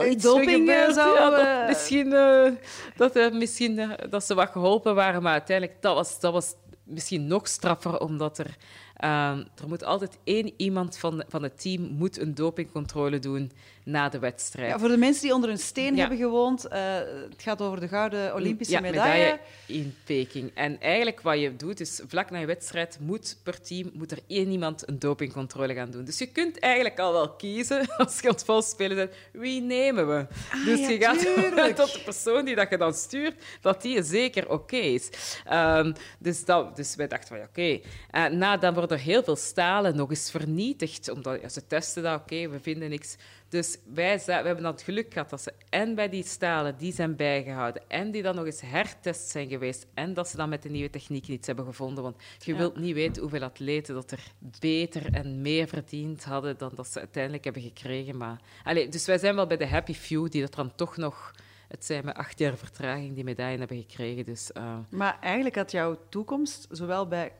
eh, 0.01 0.11
iets 0.11 0.25
Doping, 0.25 0.69
eh, 0.69 0.91
zou, 0.91 1.15
Ja, 1.15 1.31
dat, 1.31 1.41
eh, 1.47 1.67
misschien, 1.67 2.13
eh, 2.13 2.53
dat, 2.97 3.17
eh, 3.17 3.33
misschien 3.33 3.79
eh, 3.79 3.91
dat 4.11 4.25
ze 4.25 4.35
wat 4.35 4.51
geholpen 4.51 4.95
waren. 4.95 5.23
Maar 5.23 5.33
uiteindelijk, 5.33 5.83
dat 5.83 5.95
was, 5.95 6.21
dat 6.21 6.33
was 6.33 6.55
misschien 6.85 7.27
nog 7.27 7.49
straffer. 7.49 8.01
Omdat 8.01 8.39
er... 8.39 8.57
ehm, 8.99 9.39
er 9.39 9.69
moet 9.69 9.85
altijd 9.85 10.19
één 10.25 10.53
iemand 10.57 10.99
van, 10.99 11.25
van 11.29 11.43
het 11.43 11.61
team 11.61 11.83
moet 11.83 12.19
een 12.19 12.35
dopingcontrole 12.35 13.19
doen 13.19 13.53
na 13.85 14.09
de 14.09 14.19
wedstrijd. 14.19 14.71
Ja, 14.71 14.79
voor 14.79 14.89
de 14.89 14.97
mensen 14.97 15.23
die 15.23 15.35
onder 15.35 15.51
een 15.51 15.59
steen 15.59 15.95
Ja. 15.95 16.01
hebben 16.01 16.19
gewoond, 16.19 16.65
eh, 16.67 16.95
het 17.31 17.43
gaat 17.43 17.63
over 17.63 17.81
de 17.81 17.89
gouden 17.89 18.35
Olympische 18.35 18.73
ja, 18.73 18.81
medaille. 18.81 19.39
in 19.67 19.95
Peking. 20.05 20.51
En 20.55 20.81
eigenlijk 20.81 21.21
wat 21.21 21.41
je 21.41 21.57
doet, 21.57 21.81
is 21.81 22.01
vlak 22.09 22.31
na 22.31 22.39
je 22.39 22.47
wedstrijd 22.47 22.99
moet 23.01 23.37
per 23.43 23.61
team 23.61 23.91
moet 23.95 24.11
er 24.11 24.19
één 24.27 24.51
iemand 24.51 24.89
een 24.89 24.99
dopingcontrole 24.99 25.75
gaan 25.75 25.91
doen. 25.91 26.05
Dus 26.05 26.19
je 26.19 26.27
kunt 26.27 26.59
eigenlijk 26.59 26.99
al 26.99 27.13
wel 27.13 27.31
kiezen, 27.31 27.87
als 27.97 28.21
je 28.21 28.29
aan 28.29 28.35
het 28.35 28.45
valspelen 28.45 28.97
bent, 28.97 29.13
wie 29.33 29.61
nemen 29.61 30.09
we? 30.09 30.27
dus 30.65 30.81
ja, 30.81 30.89
je 30.89 30.99
gaat 30.99 31.19
tuurlijk. 31.19 31.77
tot 31.85 31.93
de 31.93 32.01
persoon 32.05 32.45
die 32.45 32.55
dat 32.55 32.71
je 32.71 32.77
dan 32.77 32.95
stuurt, 32.95 33.35
dat 33.61 33.83
die 33.83 34.03
zeker 34.03 34.51
oké 34.51 34.77
is. 34.77 35.09
Ehm, 35.45 35.93
dus, 36.19 36.45
dat, 36.45 36.77
dus 36.77 36.95
wij 36.95 37.09
dachten 37.09 37.29
van, 37.29 37.39
ja, 37.39 37.45
oké. 37.45 37.81
Eh, 38.11 38.27
na, 38.27 38.57
dan 38.57 38.75
worden 38.75 38.88
worden 38.89 39.07
heel 39.07 39.23
veel 39.23 39.37
stalen 39.37 39.97
nog 39.97 40.11
eens 40.11 40.31
vernietigd. 40.31 41.11
Omdat 41.11 41.41
ja, 41.41 41.49
ze 41.49 41.67
testen 41.67 42.03
dat, 42.03 42.21
oké, 42.21 42.49
we 42.49 42.61
vinden 42.61 42.91
niks. 42.91 43.17
Dus 43.49 43.79
wij, 43.95 44.23
we 44.27 44.33
hebben 44.33 44.63
dan 44.63 44.73
het 44.73 44.83
geluk 44.83 45.13
gehad 45.13 45.31
dat 45.31 45.41
ze 45.41 45.53
en 45.69 45.95
bij 45.95 46.09
die 46.09 46.25
stalen 46.25 46.77
die 46.79 46.93
zijn 46.93 47.17
bijgehouden 47.17 47.83
en 47.89 48.11
die 48.11 48.23
dan 48.23 48.35
nog 48.35 48.45
eens 48.45 48.61
hertest 48.61 49.29
zijn 49.29 49.49
geweest 49.49 49.87
en 49.95 50.15
dat 50.15 50.29
ze 50.29 50.37
dan 50.37 50.49
met 50.49 50.63
de 50.63 50.69
nieuwe 50.69 50.91
techniek 50.91 51.29
iets 51.29 51.47
hebben 51.47 51.65
gevonden. 51.65 52.03
Want 52.05 52.17
je 52.39 52.55
wilt 52.55 52.77
niet 52.77 52.95
weten 52.95 53.23
hoeveel 53.23 53.43
atleten 53.43 53.95
dat 53.95 54.11
er 54.11 54.33
beter 54.61 55.15
en 55.15 55.41
meer 55.41 55.69
verdiend 55.69 56.25
hadden 56.25 56.59
dan 56.59 56.71
dat 56.75 56.87
ze 56.87 56.99
uiteindelijk 56.99 57.45
hebben 57.45 57.63
gekregen. 57.63 58.17
Maar, 58.17 58.41
allez, 58.65 58.89
dus 58.89 59.07
wij 59.07 59.19
zijn 59.19 59.35
wel 59.35 59.47
bij 59.47 59.57
de 59.57 59.67
happy 59.67 59.95
few 59.95 60.31
die 60.31 60.41
dat 60.41 60.55
dan 60.55 60.75
toch 60.75 60.97
nog... 60.97 61.35
Het 61.69 61.85
zijn 61.85 62.05
met 62.05 62.17
acht 62.17 62.39
jaar 62.39 62.57
vertraging 62.57 63.15
die 63.15 63.25
medaille 63.25 63.59
hebben 63.59 63.77
gekregen. 63.77 64.25
Dus, 64.25 64.51
uh... 64.57 64.79
Maar 64.91 65.19
eigenlijk 65.21 65.57
had 65.57 65.71
jouw 65.71 65.99
toekomst, 66.09 66.67
zowel 66.71 67.09
bij 67.09 67.33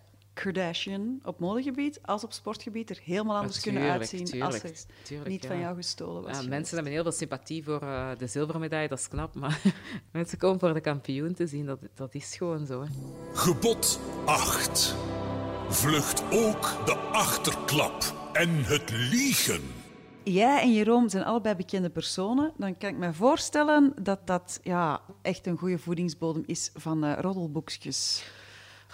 Kardashian 0.43 1.21
op 1.25 1.39
modegebied 1.39 1.99
als 2.03 2.25
op 2.25 2.33
sportgebied 2.33 2.91
er 2.91 3.01
helemaal 3.05 3.37
anders 3.37 3.61
kunnen 3.61 3.91
uitzien 3.91 4.25
tuurlijk, 4.25 4.53
als 4.53 4.63
het 4.63 5.27
niet 5.27 5.47
van 5.47 5.59
jou 5.59 5.77
gestolen 5.77 6.23
was. 6.23 6.41
Ja, 6.41 6.49
mensen 6.49 6.75
hebben 6.75 6.93
heel 6.93 7.03
veel 7.03 7.13
sympathie 7.13 7.65
voor 7.65 7.83
uh, 7.83 8.11
de 8.19 8.27
zilveren 8.27 8.61
medaille, 8.61 8.89
dat 8.89 8.99
is 8.99 9.09
knap, 9.09 9.35
maar 9.35 9.61
mensen 10.13 10.39
komen 10.39 10.61
voor 10.61 10.75
de 10.75 10.81
kampioen 10.81 11.35
te 11.35 11.47
zien, 11.47 11.67
dat, 11.67 11.79
dat 11.95 12.15
is 12.15 12.37
gewoon 12.37 12.67
zo. 12.67 12.83
Hè. 12.83 12.89
Gebod 13.33 14.01
8. 14.25 14.97
Vlucht 15.69 16.23
ook 16.31 16.87
de 16.87 16.97
achterklap 17.13 18.31
en 18.33 18.65
het 18.65 18.91
liegen. 18.91 19.63
Jij 20.25 20.61
en 20.63 20.73
Jeroen 20.73 21.11
zijn 21.11 21.25
allebei 21.25 21.55
bekende 21.55 21.91
personen. 21.91 22.53
Dan 22.57 22.77
kan 22.77 22.91
ik 22.91 22.97
me 22.97 23.13
voorstellen 23.13 23.93
dat 24.03 24.27
dat 24.27 24.61
ja, 24.63 25.01
echt 25.23 25.47
een 25.47 25.59
goede 25.59 25.79
voedingsbodem 25.79 26.43
is 26.47 26.71
van 26.75 27.05
uh, 27.05 27.19
roddelboekjes. 27.21 28.25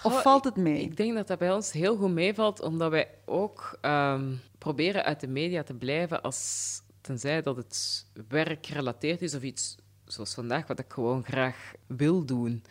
Of 0.03 0.21
valt 0.21 0.43
het 0.43 0.55
mee? 0.55 0.81
Ik, 0.81 0.97
denk 0.97 1.13
dat 1.13 1.27
dat 1.27 1.39
bij 1.39 1.53
ons 1.53 1.71
heel 1.71 1.95
goed 1.95 2.11
meevalt, 2.11 2.61
omdat 2.61 2.91
wij 2.91 3.09
ook 3.25 3.77
ehm, 3.81 4.33
proberen 4.57 5.03
uit 5.03 5.19
de 5.19 5.27
media 5.27 5.63
te 5.63 5.73
blijven 5.73 6.21
als 6.21 6.81
tenzij 7.01 7.41
dat 7.41 7.55
het 7.55 8.05
werk 8.27 8.65
gerelateerd 8.65 9.21
is 9.21 9.35
of 9.35 9.41
iets 9.41 9.75
zoals 10.05 10.33
vandaag, 10.33 10.67
wat 10.67 10.79
ik 10.79 10.93
gewoon 10.93 11.23
graag 11.23 11.73
wil 11.87 12.25
doen. 12.25 12.63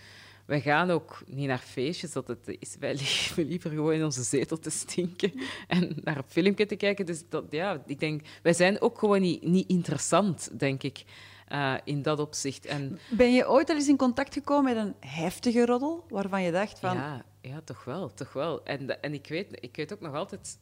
Wij 0.45 0.61
gaan 0.61 0.91
ook 0.91 1.23
niet 1.27 1.47
naar 1.47 1.59
feestjes, 1.59 2.13
dat 2.13 2.29
het 2.29 2.57
is. 2.59 2.77
Wij 2.79 2.95
liever, 3.03 3.45
liever 3.45 3.71
gewoon 3.71 3.93
in 3.93 4.05
onze 4.05 4.23
zetel 4.23 4.59
te 4.59 4.71
stinken 4.71 5.33
en 5.69 5.97
naar 6.03 6.17
een 6.17 6.25
filmpje 6.27 6.67
te 6.67 6.77
kijken. 6.77 7.07
Dus 7.07 7.23
dat, 7.29 7.45
ja, 7.51 7.83
ik 7.87 8.01
denk, 8.01 8.23
wij 8.43 8.53
zijn 8.53 8.81
ook 8.81 8.99
gewoon 8.99 9.21
niet, 9.21 9.43
niet 9.43 9.69
interessant, 9.69 10.59
denk 10.59 10.83
ik. 10.83 11.05
Uh, 11.53 11.75
in 11.85 12.03
dat 12.03 12.19
opzicht. 12.19 12.67
En... 12.67 12.99
Ben 13.11 13.33
je 13.33 13.49
ooit 13.49 13.69
al 13.71 13.75
eens 13.75 13.89
in 13.89 13.97
contact 13.97 14.35
gekomen 14.35 14.75
met 14.75 14.85
een 14.85 15.11
heftige 15.11 15.67
roddel 15.67 16.05
waarvan 16.09 16.43
je 16.43 16.53
dacht 16.53 16.79
van... 16.79 16.97
Ja, 16.97 17.25
ja 17.41 17.61
toch 17.65 17.85
wel, 17.85 18.15
toch 18.15 18.33
wel. 18.33 18.65
En, 18.65 19.03
en 19.03 19.15
ik, 19.15 19.27
weet, 19.27 19.49
ik 19.61 19.77
weet 19.77 19.93
ook 19.93 20.01
nog 20.01 20.15
altijd... 20.15 20.59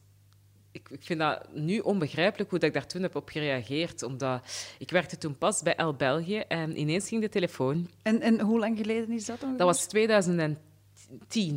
Ik, 0.71 0.89
ik 0.89 1.03
vind 1.03 1.19
dat 1.19 1.53
nu 1.53 1.79
onbegrijpelijk 1.79 2.49
hoe 2.49 2.59
dat 2.59 2.67
ik 2.67 2.75
daar 2.75 2.87
toen 2.87 3.01
heb 3.01 3.15
op 3.15 3.29
gereageerd. 3.29 4.03
Omdat 4.03 4.41
ik 4.77 4.91
werkte 4.91 5.17
toen 5.17 5.37
pas 5.37 5.61
bij 5.61 5.75
El 5.75 5.93
België 5.93 6.39
en 6.39 6.79
ineens 6.79 7.07
ging 7.07 7.21
de 7.21 7.29
telefoon. 7.29 7.89
En, 8.01 8.21
en 8.21 8.39
hoe 8.39 8.59
lang 8.59 8.77
geleden 8.77 9.11
is 9.11 9.25
dat 9.25 9.39
dan? 9.39 9.57
Dat 9.57 9.67
was 9.67 9.85
2010, 9.85 10.59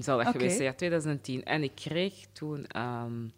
zal 0.02 0.16
dat 0.18 0.26
geweest 0.26 0.56
zijn. 0.56 0.68
Ja, 0.68 0.74
2010. 0.74 1.44
En 1.44 1.62
ik 1.62 1.74
kreeg 1.74 2.14
toen... 2.32 2.66
Um, 2.76 3.32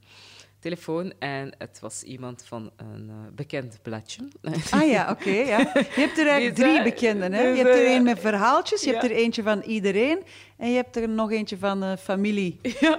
telefoon 0.61 1.13
en 1.19 1.55
het 1.59 1.79
was 1.81 2.03
iemand 2.03 2.45
van 2.47 2.71
een 2.77 3.07
uh, 3.09 3.15
bekend 3.35 3.79
bladje. 3.83 4.29
Ah 4.71 4.89
ja, 4.89 5.11
oké. 5.11 5.31
ja. 5.31 5.59
Je 5.59 5.85
hebt 5.95 6.19
er 6.19 6.27
eigenlijk 6.27 6.55
drie 6.63 6.83
bekenden. 6.83 7.33
Hè? 7.33 7.43
Je 7.43 7.57
hebt 7.57 7.77
er 7.77 7.95
een 7.95 8.03
met 8.03 8.21
verhaaltjes, 8.21 8.83
je 8.83 8.91
hebt 8.91 9.05
er 9.05 9.11
eentje 9.11 9.43
van 9.43 9.61
iedereen 9.61 10.23
en 10.57 10.71
je 10.71 10.77
hebt 10.77 10.97
er 10.97 11.09
nog 11.09 11.31
eentje 11.31 11.59
van 11.59 11.85
uh, 11.85 11.97
familie. 11.97 12.57
Ja, 12.81 12.99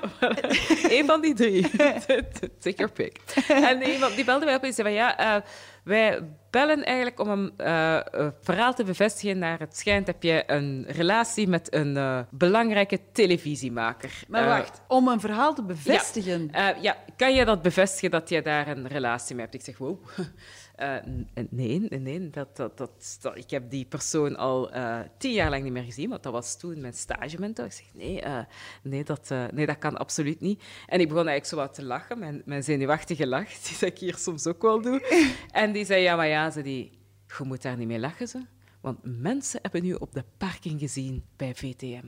een 0.90 1.06
van 1.06 1.22
die 1.22 1.34
drie. 1.34 1.70
Take 2.60 2.76
your 2.76 2.92
pick. 2.92 3.18
En 3.48 3.82
iemand 3.82 4.16
die 4.16 4.26
belde 4.26 4.46
mij 4.46 4.56
op 4.56 4.64
en 4.64 4.74
zei 4.74 4.88
van 4.88 4.98
ja, 4.98 5.36
uh, 5.38 5.42
wij 5.90 6.20
bellen 6.50 6.84
eigenlijk 6.84 7.20
om 7.20 7.30
een 7.30 7.54
uh, 7.58 8.00
verhaal 8.42 8.74
te 8.74 8.84
bevestigen 8.84 9.38
naar 9.38 9.60
het 9.60 9.78
schijnt 9.78 10.08
heb 10.08 10.24
je 10.24 10.44
een 10.48 10.86
relatie 10.88 11.48
met 11.48 11.74
een 11.74 11.96
uh, 11.96 12.20
belangrijke 12.30 13.00
televisiemaker. 13.12 14.24
Maar 14.28 14.46
wacht, 14.46 14.82
om 14.88 15.08
een 15.08 15.20
verhaal 15.20 15.54
te 15.54 15.64
bevestigen? 15.64 16.50
Ja, 16.52 16.76
ja, 16.82 16.98
kan 17.18 17.34
je 17.34 17.46
dat 17.46 17.62
bevestigen 17.62 18.12
dat 18.12 18.30
je 18.30 18.42
daar 18.42 18.68
een 18.68 18.88
relatie 18.88 19.36
mee 19.36 19.44
hebt? 19.44 19.58
Ik 19.58 19.64
zeg, 19.64 19.78
wow. 19.78 20.08
Uh, 20.82 20.96
nee, 21.50 21.80
nee 21.80 22.30
dat, 22.30 22.56
dat, 22.58 22.78
dat, 22.78 23.32
ik 23.34 23.50
heb 23.50 23.70
die 23.70 23.86
persoon 23.86 24.36
al 24.36 24.76
uh, 24.76 25.00
tien 25.18 25.34
jaar 25.34 25.50
lang 25.50 25.64
niet 25.64 25.72
meer 25.72 25.84
gezien, 25.84 26.10
want 26.10 26.24
dat 26.24 26.34
was 26.34 26.58
toen 26.58 26.82
mijn 26.82 26.94
stagementor. 26.94 27.66
Ik 27.66 27.72
zeg, 27.72 27.94
nee, 27.94 28.24
uh, 28.24 28.40
nee, 28.84 29.04
dat, 29.04 29.30
nee, 29.52 29.66
dat 29.66 29.78
kan 29.78 29.98
absoluut 29.98 30.40
niet. 30.40 30.64
En 30.88 31.00
ik 31.00 31.08
begon 31.08 31.28
eigenlijk 31.28 31.46
zo 31.46 31.56
wat 31.56 31.74
te 31.74 31.84
lachen, 31.84 32.20
mijn, 32.20 32.42
mijn 32.46 32.64
zenuwachtige 32.64 33.28
lach, 33.28 33.50
die 33.64 33.88
ik 33.88 33.98
hier 33.98 34.16
soms 34.18 34.48
ook 34.48 34.62
wel 34.62 34.82
doe. 34.82 35.28
En 35.52 35.72
die 35.72 35.86
zei, 35.86 36.02
ja, 36.02 36.16
maar 36.16 36.28
ja, 36.28 36.52
ze 36.52 36.62
die, 36.62 36.92
je 37.38 37.44
moet 37.44 37.62
daar 37.62 37.78
niet 37.78 37.88
mee 37.88 38.00
lachen, 38.00 38.28
ze. 38.28 38.46
Want 38.82 39.00
mensen 39.04 39.60
hebben 39.62 39.84
nu 39.84 39.94
op 39.94 40.14
de 40.14 40.24
parking 40.38 40.80
gezien 40.80 41.26
bij 41.36 41.56
VTM. 41.56 42.08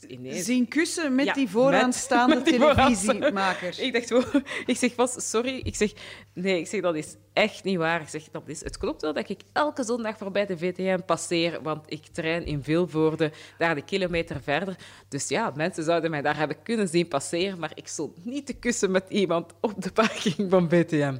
Dus 0.00 0.10
ineens... 0.10 0.44
Zien 0.44 0.68
kussen 0.68 1.14
met 1.14 1.34
die 1.34 1.48
vooraanstaande 1.48 2.34
met, 2.34 2.44
met 2.44 2.74
televisiemaker. 2.74 3.80
ik 3.84 3.92
dacht, 3.92 4.10
wow. 4.10 4.42
ik 4.66 4.76
zeg 4.76 4.94
vast, 4.94 5.22
sorry. 5.22 5.60
Ik 5.64 5.76
zeg, 5.76 5.92
nee, 6.34 6.58
ik 6.58 6.66
zeg, 6.66 6.80
dat 6.80 6.94
is 6.94 7.16
echt 7.32 7.64
niet 7.64 7.76
waar. 7.76 8.00
Ik 8.00 8.08
zeg, 8.08 8.22
dat 8.30 8.48
is, 8.48 8.64
het 8.64 8.78
klopt 8.78 9.02
wel 9.02 9.12
dat 9.12 9.28
ik 9.28 9.40
elke 9.52 9.84
zondag 9.84 10.18
voorbij 10.18 10.46
de 10.46 10.58
VTM 10.58 10.98
passeer, 11.06 11.62
want 11.62 11.84
ik 11.92 12.06
train 12.06 12.46
in 12.46 12.62
Vilvoorde, 12.62 13.32
daar 13.58 13.74
de 13.74 13.82
kilometer 13.82 14.42
verder. 14.42 14.76
Dus 15.08 15.28
ja, 15.28 15.52
mensen 15.54 15.84
zouden 15.84 16.10
mij 16.10 16.22
daar 16.22 16.36
hebben 16.36 16.62
kunnen 16.62 16.88
zien 16.88 17.08
passeren, 17.08 17.58
maar 17.58 17.72
ik 17.74 17.88
stond 17.88 18.24
niet 18.24 18.46
te 18.46 18.54
kussen 18.54 18.90
met 18.90 19.04
iemand 19.08 19.52
op 19.60 19.82
de 19.82 19.92
parking 19.92 20.50
van 20.50 20.68
VTM. 20.68 21.16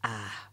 Ah, 0.00 0.45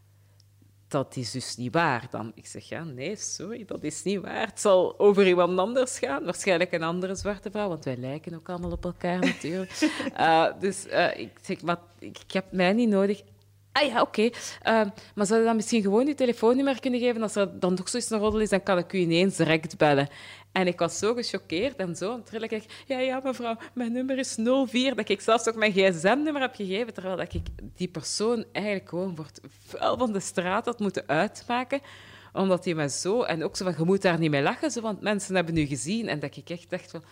dat 0.94 1.16
is 1.16 1.32
dus 1.32 1.56
niet 1.56 1.74
waar 1.74 2.08
dan. 2.10 2.32
Ik 2.36 2.46
zeg, 2.46 2.70
ja, 2.70 2.84
nee, 2.84 3.16
sorry, 3.16 3.66
dat 3.66 3.84
is 3.84 4.04
niet 4.04 4.22
waar. 4.22 4.48
Het 4.48 4.60
zal 4.60 5.00
over 5.00 5.28
iemand 5.28 5.60
anders 5.60 6.00
gaan. 6.00 6.24
Waarschijnlijk 6.24 6.72
een 6.72 6.84
andere 6.84 7.16
zwarte 7.16 7.52
vrouw, 7.52 7.68
want 7.68 7.86
wij 7.86 7.98
lijken 7.98 8.36
ook 8.36 8.50
allemaal 8.50 8.72
op 8.72 8.86
elkaar 8.86 9.20
natuurlijk. 9.32 9.90
uh, 10.20 10.48
dus 10.60 10.88
uh, 10.88 11.18
ik 11.18 11.32
zeg, 11.42 11.62
maar 11.62 11.78
ik, 12.00 12.18
heb 12.28 12.46
mij 12.52 12.74
niet 12.74 12.90
nodig. 12.90 13.22
Ah 13.72 13.88
ja, 13.88 14.02
oké. 14.02 14.22
Uh, 14.22 14.30
maar 15.16 15.26
zou 15.26 15.40
je 15.40 15.46
dan 15.46 15.56
misschien 15.56 15.82
gewoon 15.82 16.08
je 16.08 16.16
telefoonnummer 16.16 16.80
kunnen 16.80 17.00
geven? 17.00 17.22
Als 17.22 17.36
er 17.36 17.60
dan 17.60 17.76
toch 17.76 17.90
zoiets 17.90 18.10
een 18.10 18.20
roddel 18.20 18.40
is, 18.40 18.50
dan 18.50 18.64
kan 18.64 18.78
ik 18.78 18.94
u 18.94 18.98
ineens 18.98 19.36
direct 19.36 19.78
bellen. 19.78 20.10
En 20.54 20.68
ik 20.68 20.80
was 20.80 20.98
zo 20.98 21.14
gechoqueerd 21.14 21.76
en 21.76 21.96
zo. 21.96 22.14
En 22.14 22.24
terwijl 22.24 22.44
ik 22.44 22.84
ja, 22.86 23.00
ja, 23.00 23.20
mevrouw, 23.24 23.58
mijn 23.74 23.92
nummer 23.92 24.18
is 24.18 24.38
04. 24.68 24.96
Dat 24.96 25.10
ik 25.10 25.22
zelfs 25.22 25.48
ook 25.48 25.56
mijn 25.56 25.72
gsm-nummer 25.72 26.42
heb 26.42 26.56
gegeven, 26.56 26.94
terwijl 26.94 27.18
dat 27.18 27.34
ik 27.34 27.42
die 27.76 27.88
persoon 27.88 28.46
eigenlijk 28.52 28.90
gewoon 28.90 29.16
voor 29.16 29.26
het 29.26 29.42
vuil 29.68 29.98
van 29.98 30.14
de 30.14 30.20
straat 30.20 30.66
had 30.66 30.80
moeten 30.80 31.08
uitmaken 31.08 31.82
omdat 32.34 32.66
hij 32.66 32.74
me 32.74 32.90
zo... 32.90 33.22
En 33.22 33.44
ook 33.44 33.56
zo 33.56 33.66
van, 33.66 33.74
je 33.78 33.84
moet 33.84 34.02
daar 34.02 34.20
niet 34.20 34.30
mee 34.30 34.42
lachen, 34.42 34.72
zo, 34.72 34.82
want 34.82 35.02
mensen 35.02 35.36
hebben 35.36 35.54
nu 35.54 35.66
gezien. 35.66 36.08
En 36.08 36.20
dat 36.20 36.36
ik 36.36 36.50
echt 36.50 36.70
dacht 36.70 36.92
van... 36.92 37.04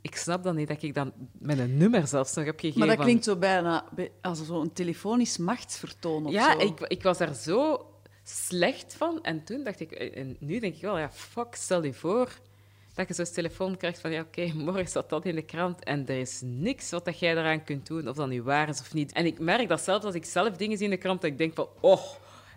Ik 0.00 0.16
snap 0.16 0.42
dan 0.42 0.56
niet 0.56 0.68
dat 0.68 0.82
ik 0.82 0.94
dan 0.94 1.12
met 1.38 1.58
een 1.58 1.76
nummer 1.76 2.06
zelfs 2.06 2.34
nog 2.34 2.44
heb 2.44 2.60
gegeven. 2.60 2.86
Maar 2.86 2.96
dat 2.96 3.04
klinkt 3.04 3.24
zo 3.24 3.36
bijna 3.36 3.84
als 4.20 4.46
zo'n 4.46 4.72
telefonisch 4.72 5.38
machtsvertoon 5.38 6.26
of 6.26 6.32
ja, 6.32 6.52
zo. 6.52 6.58
ik, 6.58 6.80
ik 6.80 7.02
was 7.02 7.18
daar 7.18 7.34
zo 7.34 7.86
slecht 8.22 8.94
van. 8.94 9.22
En 9.22 9.44
toen 9.44 9.64
dacht 9.64 9.80
ik... 9.80 9.92
En 9.92 10.36
nu 10.40 10.58
denk 10.58 10.74
ik 10.74 10.80
wel, 10.80 10.98
ja, 10.98 11.10
fuck, 11.10 11.54
stel 11.54 11.84
je 11.84 11.94
voor 11.94 12.38
dat 12.98 13.16
je 13.16 13.24
zo'n 13.24 13.34
telefoon 13.34 13.76
krijgt 13.76 14.00
van 14.00 14.10
ja, 14.10 14.20
oké, 14.20 14.52
morgen 14.64 14.86
staat 14.86 15.08
dat 15.08 15.24
in 15.24 15.34
de 15.34 15.42
krant 15.42 15.84
en 15.84 16.06
er 16.06 16.20
is 16.20 16.40
niks 16.44 16.90
wat 16.90 17.04
dat 17.04 17.18
jij 17.18 17.36
eraan 17.36 17.64
kunt 17.64 17.86
doen, 17.86 18.08
of 18.08 18.16
dat 18.16 18.28
nu 18.28 18.42
waar 18.42 18.68
is 18.68 18.80
of 18.80 18.94
niet. 18.94 19.12
En 19.12 19.26
ik 19.26 19.38
merk 19.38 19.68
dat 19.68 19.80
zelfs 19.80 20.04
als 20.04 20.14
ik 20.14 20.24
zelf 20.24 20.56
dingen 20.56 20.76
zie 20.76 20.86
in 20.86 20.92
de 20.92 20.98
krant, 20.98 21.20
dat 21.20 21.30
ik 21.30 21.38
denk 21.38 21.54
van 21.54 21.68
oh, 21.80 22.02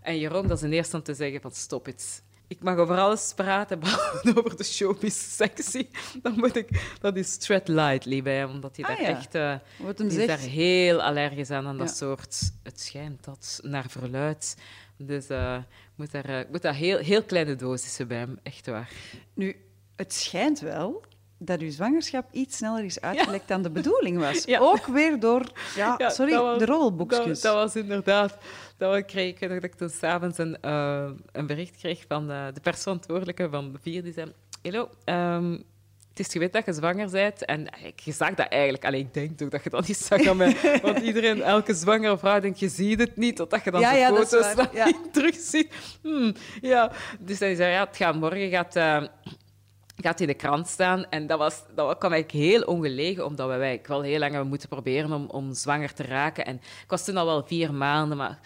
en 0.02 0.20
Jeroen, 0.20 0.48
dat 0.48 0.58
is 0.58 0.64
een 0.64 0.74
eerste 0.74 0.96
om 0.96 1.04
te 1.04 1.14
zeggen 1.14 1.42
van 1.42 1.52
stop 1.52 1.86
het. 1.86 2.24
Ik 2.48 2.64
mag 2.64 2.78
over 2.78 2.98
alles 2.98 3.34
praten, 3.36 3.80
behalve 3.80 4.36
over 4.36 4.58
de 4.58 4.64
showbiz 4.64 5.36
sexy. 5.36 5.88
Dan 6.22 6.34
moet 6.36 6.56
ik, 6.56 6.96
dat 7.02 7.16
is 7.16 7.38
tread 7.38 7.68
lightly 7.68 8.22
bij 8.22 8.36
hem, 8.36 8.50
omdat 8.50 8.76
hij 8.78 8.86
ah, 8.86 8.98
daar 8.98 9.08
echt... 9.08 9.36
Uh, 9.36 9.56
Wat 9.86 9.98
hem 9.98 10.08
is 10.08 10.28
daar 10.28 10.38
heel 10.38 11.02
allergisch 11.02 11.50
aan, 11.50 11.68
aan 11.68 11.78
dat 11.78 11.98
soort... 11.98 12.52
Het 12.64 12.82
schijnt 12.82 13.24
dat 13.24 13.60
naar 13.64 13.90
verluid. 13.90 14.58
Dus 14.98 15.30
uh, 15.30 15.58
moet 15.96 16.12
daar, 16.12 16.30
uh, 16.30 16.40
moet 16.52 16.62
daar 16.62 16.74
heel, 16.74 16.98
heel 16.98 17.24
kleine 17.24 17.56
dosissen 17.56 18.08
bij 18.08 18.18
hem, 18.18 18.40
echt 18.44 18.66
waar. 18.66 18.90
Nu, 19.34 19.56
het 20.02 20.14
schijnt 20.14 20.60
wel 20.60 21.04
dat 21.38 21.60
uw 21.60 21.72
zwangerschap 21.72 22.26
iets 22.32 22.58
sneller 22.58 22.84
is 22.84 23.02
uitgelekt 23.02 23.48
dan 23.48 23.62
de 23.62 23.70
bedoeling 23.70 24.20
was. 24.20 24.48
Ook 24.60 24.86
weer 24.86 25.20
door, 25.20 25.52
ja, 25.76 26.10
sorry, 26.10 26.58
de 26.58 26.66
rolboekjes. 26.66 27.42
Dat, 27.42 27.54
was 27.54 27.76
inderdaad... 27.76 28.38
Dat 28.78 29.06
kreeg 29.06 29.40
ik 29.40 29.50
dat 29.50 29.64
ik 29.64 29.76
toen 29.76 29.90
s'avonds 29.90 30.38
een, 30.38 30.58
uh, 30.66 31.10
een 31.32 31.48
bericht 31.48 31.78
kreeg 31.78 32.06
van 32.08 32.32
uh, 32.32 32.46
de 32.54 32.60
persoonverantwoordelijke 32.62 33.50
van 33.50 33.72
de 33.72 33.78
vier. 33.82 34.04
Die 34.04 34.14
zei, 34.14 34.34
hallo, 34.62 34.90
um, 35.06 35.64
het 36.10 36.20
is 36.20 36.28
geweten 36.28 36.52
dat 36.52 36.66
je 36.66 36.82
zwanger 36.82 37.10
bent. 37.10 37.46
En 37.46 37.68
je 37.96 38.12
zag 38.12 38.34
dat 38.34 38.48
eigenlijk. 38.48 38.86
Alleen 38.86 39.00
ik 39.00 39.14
denk 39.14 39.38
toch 39.38 39.50
dat 39.50 39.64
je 39.64 39.70
dat 39.70 39.88
niet 39.88 39.98
zag 39.98 40.28
aan 40.28 40.38
mij. 40.38 40.56
Want 40.82 41.00
iedereen, 41.00 41.42
elke 41.42 41.74
zwangere 41.74 42.18
vrouw 42.18 42.40
denkt, 42.40 42.60
je 42.60 42.70
ziet 42.70 43.00
het 43.00 43.18
niet. 43.18 43.36
Totdat 43.36 43.64
je 43.64 43.72
dan 43.72 43.82
de 43.82 44.06
foto's 44.08 44.56
dan 44.56 44.68
ja. 44.74 44.92
terugziet. 45.12 45.74
Hmm, 46.02 46.34
ja. 46.62 46.92
Dus 47.20 47.40
hij 47.40 47.56
zei, 47.56 47.72
ja, 47.72 47.86
het 47.86 47.98
gaat 47.98 48.16
morgen 48.16 48.50
gaat... 48.50 48.76
Uh, 48.76 49.04
gaat 50.02 50.20
in 50.20 50.28
de 50.28 50.34
krant 50.34 50.68
staan. 50.68 51.06
En 51.10 51.28
dat, 51.28 51.38
was, 51.38 51.64
dat 51.76 51.98
kwam 51.98 52.12
eigenlijk 52.12 52.46
heel 52.46 52.62
ongelegen, 52.62 53.26
omdat 53.26 53.48
wij 53.48 53.56
eigenlijk 53.56 53.88
wel 53.88 54.02
heel 54.02 54.20
lang 54.20 54.32
hebben 54.32 54.50
moeten 54.50 54.70
proberen 54.70 55.12
om, 55.12 55.26
om 55.26 55.54
zwanger 55.54 55.94
te 55.94 56.04
raken. 56.04 56.46
En 56.46 56.56
ik 56.56 56.90
was 56.90 57.06
toen 57.06 57.18
al 57.18 57.26
wel 57.26 57.44
vier 57.46 57.74
maanden, 57.74 58.18
maar 58.18 58.40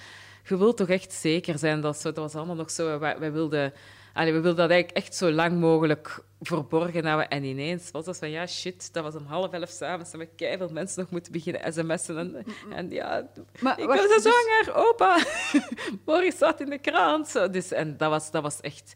je 0.47 0.57
wilt 0.57 0.77
toch 0.77 0.89
echt 0.89 1.13
zeker 1.13 1.57
zijn 1.57 1.81
dat 1.81 1.97
zo, 1.97 2.11
dat 2.11 2.23
was 2.23 2.35
allemaal 2.35 2.55
nog 2.55 2.71
zo. 2.71 2.99
Wij, 2.99 3.19
wij 3.19 3.31
wilden, 3.31 3.73
allee, 4.13 4.33
we 4.33 4.39
wilden 4.39 4.61
dat 4.61 4.69
eigenlijk 4.69 5.05
echt 5.05 5.15
zo 5.15 5.31
lang 5.31 5.59
mogelijk 5.59 6.23
verborgen 6.41 7.05
houden. 7.05 7.29
En 7.29 7.43
ineens 7.43 7.91
was 7.91 8.05
dat 8.05 8.17
van 8.17 8.29
ja, 8.29 8.47
shit, 8.47 8.93
dat 8.93 9.03
was 9.03 9.15
om 9.15 9.25
half 9.25 9.51
elf 9.51 9.69
s'avonds. 9.69 10.11
En 10.11 10.19
we 10.19 10.25
keihard 10.35 10.71
mensen 10.71 11.01
nog 11.01 11.09
moeten 11.09 11.31
beginnen 11.31 11.73
sms'en. 11.73 12.17
En, 12.17 12.45
en 12.69 12.89
ja, 12.91 13.29
Maar 13.59 13.79
ik 13.79 13.87
was 13.87 14.07
dus- 14.07 14.21
zwanger, 14.21 14.87
opa. 14.87 15.17
Morgen 16.05 16.31
staat 16.31 16.59
in 16.61 16.69
de 16.69 16.79
krant. 16.79 17.27
Zo, 17.27 17.49
Dus, 17.49 17.71
en 17.71 17.97
dat 17.97 18.09
was, 18.09 18.31
dat 18.31 18.41
was 18.41 18.61
echt 18.61 18.93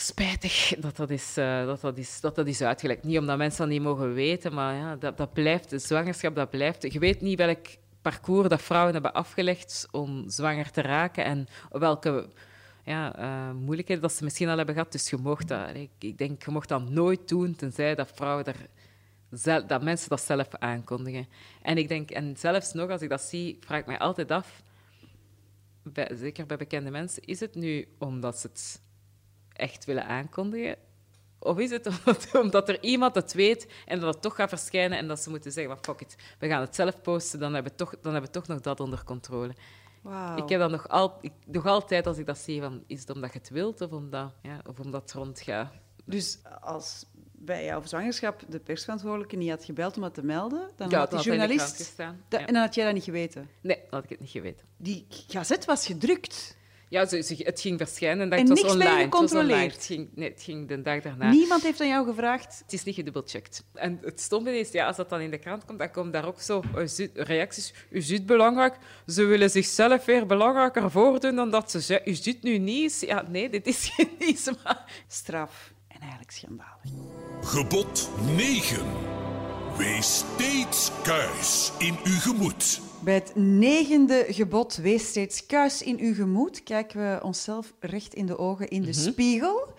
spijtig 0.00 0.74
dat 0.78 0.96
dat 0.96 1.10
is, 1.10 1.36
eh, 1.36 1.64
dat 1.66 1.80
dat 1.80 1.98
is, 1.98 2.20
dat 2.20 2.34
dat 2.34 2.46
is 2.46 2.62
uitgelekt. 2.62 3.04
Niet 3.04 3.18
omdat 3.18 3.38
mensen 3.38 3.60
dat 3.60 3.68
niet 3.68 3.82
mogen 3.82 4.14
weten, 4.14 4.54
maar 4.54 4.74
ja, 4.74 4.96
dat, 4.96 5.16
dat 5.16 5.32
blijft, 5.32 5.70
de 5.70 5.78
zwangerschap, 5.78 6.34
dat 6.34 6.50
blijft. 6.50 6.92
Je 6.92 6.98
weet 6.98 7.20
niet 7.20 7.38
welk 7.38 7.66
parcours 8.02 8.48
dat 8.48 8.62
vrouwen 8.62 8.92
hebben 8.92 9.12
afgelegd 9.12 9.88
om 9.90 10.24
zwanger 10.28 10.70
te 10.70 10.80
raken 10.80 11.24
en 11.24 11.46
welke 11.70 12.28
ja, 12.84 13.16
eh, 13.16 13.54
moeilijkheden 13.54 14.02
dat 14.02 14.12
ze 14.12 14.24
misschien 14.24 14.48
al 14.48 14.56
hebben 14.56 14.74
gehad. 14.74 14.92
Dus 14.92 15.10
je 15.10 15.16
mocht 15.16 15.48
dat, 15.48 15.74
ik, 15.74 15.90
ik 15.98 16.18
denk, 16.18 16.44
je 16.44 16.60
dat 16.66 16.88
nooit 16.88 17.28
doen, 17.28 17.56
tenzij 17.56 17.94
dat 17.94 18.10
vrouwen 18.14 18.44
er 18.44 18.68
zel- 19.30 19.66
dat 19.66 19.82
mensen 19.82 20.08
dat 20.08 20.20
zelf 20.20 20.48
aankondigen. 20.50 21.28
En 21.62 21.78
ik 21.78 21.88
denk, 21.88 22.10
en 22.10 22.36
zelfs 22.36 22.72
nog 22.72 22.90
als 22.90 23.02
ik 23.02 23.08
dat 23.08 23.20
zie, 23.20 23.58
vraag 23.60 23.80
ik 23.80 23.86
mij 23.86 23.98
altijd 23.98 24.30
af, 24.30 24.62
bij, 25.82 26.10
zeker 26.14 26.46
bij 26.46 26.56
bekende 26.56 26.90
mensen, 26.90 27.22
is 27.22 27.40
het 27.40 27.54
nu 27.54 27.88
omdat 27.98 28.38
ze 28.38 28.46
het 28.46 28.80
echt 29.60 29.84
willen 29.84 30.06
aankondigen? 30.06 30.76
Of 31.38 31.58
is 31.58 31.70
het 31.70 31.86
omdat, 31.98 32.28
omdat 32.34 32.68
er 32.68 32.82
iemand 32.82 33.14
het 33.14 33.32
weet 33.32 33.66
en 33.86 34.00
dat 34.00 34.14
het 34.14 34.22
toch 34.22 34.34
gaat 34.34 34.48
verschijnen 34.48 34.98
en 34.98 35.08
dat 35.08 35.20
ze 35.20 35.30
moeten 35.30 35.52
zeggen, 35.52 35.72
maar 35.72 35.82
fuck 35.82 36.00
it, 36.00 36.16
we 36.38 36.48
gaan 36.48 36.60
het 36.60 36.74
zelf 36.74 37.00
posten, 37.00 37.38
dan 37.38 37.54
hebben 37.54 37.72
we 37.72 37.78
toch, 37.78 37.90
dan 37.90 38.12
hebben 38.12 38.30
we 38.32 38.38
toch 38.38 38.46
nog 38.46 38.60
dat 38.60 38.80
onder 38.80 39.04
controle. 39.04 39.54
Ik 40.36 40.48
heb 40.48 40.60
dat 40.60 40.70
nog, 40.70 40.88
al, 40.88 41.18
ik, 41.20 41.32
nog 41.46 41.66
altijd 41.66 42.06
als 42.06 42.18
ik 42.18 42.26
dat 42.26 42.38
zie, 42.38 42.60
van, 42.60 42.84
is 42.86 43.00
het 43.00 43.10
omdat 43.10 43.32
je 43.32 43.38
het 43.38 43.50
wilt 43.50 43.80
of 43.80 43.90
omdat, 43.90 44.32
ja, 44.42 44.60
of 44.68 44.80
omdat 44.80 45.02
het 45.02 45.12
rondgaat? 45.12 45.72
Dus 46.04 46.38
als 46.60 47.06
bij 47.32 47.64
jouw 47.64 47.82
zwangerschap 47.84 48.42
de 48.48 48.58
persverantwoordelijke 48.58 49.36
niet 49.36 49.50
had 49.50 49.64
gebeld 49.64 49.96
om 49.96 50.02
het 50.02 50.14
te 50.14 50.22
melden, 50.22 50.70
dan 50.76 50.88
Ja, 50.88 50.98
had 50.98 51.08
die 51.08 51.16
had 51.16 51.26
journalist... 51.26 51.94
Ja. 51.96 52.16
En 52.28 52.52
dan 52.52 52.62
had 52.62 52.74
jij 52.74 52.84
dat 52.84 52.94
niet 52.94 53.04
geweten. 53.04 53.48
Nee, 53.60 53.76
dat 53.76 53.90
had 53.90 54.04
ik 54.04 54.10
het 54.10 54.20
niet 54.20 54.30
geweten. 54.30 54.66
Die 54.76 55.06
gazet 55.08 55.64
was 55.64 55.86
gedrukt. 55.86 56.56
Ja, 56.90 57.06
ze, 57.06 57.22
ze- 57.22 57.40
het 57.44 57.60
ging 57.60 57.78
verschijnen 57.78 58.20
en, 58.22 58.30
dat 58.30 58.38
En 58.38 58.48
het 58.48 58.62
was 58.62 58.72
online. 58.72 58.90
Het 58.90 58.96
was 58.98 59.04
gecontroleerd? 59.04 59.50
online. 59.52 59.72
Het 59.72 59.84
ging, 59.84 60.08
nee, 60.14 60.28
het 60.28 60.42
ging 60.42 60.68
de 60.68 60.82
dag 60.82 61.02
daarna. 61.02 61.30
Niemand 61.30 61.62
heeft 61.62 61.80
aan 61.80 61.88
jou 61.88 62.06
gevraagd. 62.06 62.58
Het 62.62 62.72
is 62.72 62.82
niet 62.84 62.94
gedubbelcheckt. 62.94 63.64
En 63.74 63.98
het 64.02 64.20
stomme 64.20 64.58
is, 64.58 64.70
ja, 64.70 64.86
als 64.86 64.96
dat 64.96 65.08
dan 65.08 65.20
in 65.20 65.30
de 65.30 65.38
krant 65.38 65.64
komt, 65.64 65.78
dan 65.78 65.90
komen 65.90 66.12
daar 66.12 66.26
ook 66.26 66.40
zo 66.40 66.62
eh, 66.76 66.86
zi- 66.86 67.10
reacties. 67.14 67.74
U 67.90 68.00
ziet 68.02 68.26
belangrijk, 68.26 68.76
ze 69.06 69.24
willen 69.24 69.50
zichzelf 69.50 70.04
weer 70.04 70.26
belangrijker 70.26 70.90
voordoen 70.90 71.34
dan 71.36 71.50
dat 71.50 71.70
ze 71.70 71.80
zijn. 71.80 72.00
U 72.04 72.14
ziet 72.14 72.42
nu 72.42 72.58
nieuws. 72.58 73.00
Ja, 73.00 73.24
nee, 73.28 73.50
dit 73.50 73.66
is 73.66 73.88
geen 73.94 74.10
nieuws, 74.18 74.50
maar... 74.64 75.04
Straf. 75.08 75.72
En 75.88 76.00
eigenlijk 76.00 76.30
schandalig. 76.30 76.90
Gebod 77.42 78.10
9. 78.36 78.86
Wees 79.76 80.16
steeds 80.36 80.90
kuis 81.02 81.72
in 81.78 81.96
uw 82.04 82.18
gemoed. 82.18 82.80
Bij 83.04 83.14
het 83.14 83.32
negende 83.34 84.24
gebod, 84.28 84.76
wees 84.76 85.08
steeds 85.08 85.46
kuis 85.46 85.82
in 85.82 85.98
uw 85.98 86.14
gemoed, 86.14 86.62
kijken 86.62 87.00
we 87.00 87.22
onszelf 87.22 87.72
recht 87.80 88.14
in 88.14 88.26
de 88.26 88.38
ogen 88.38 88.68
in 88.68 88.82
de 88.82 88.92
spiegel. 88.92 89.72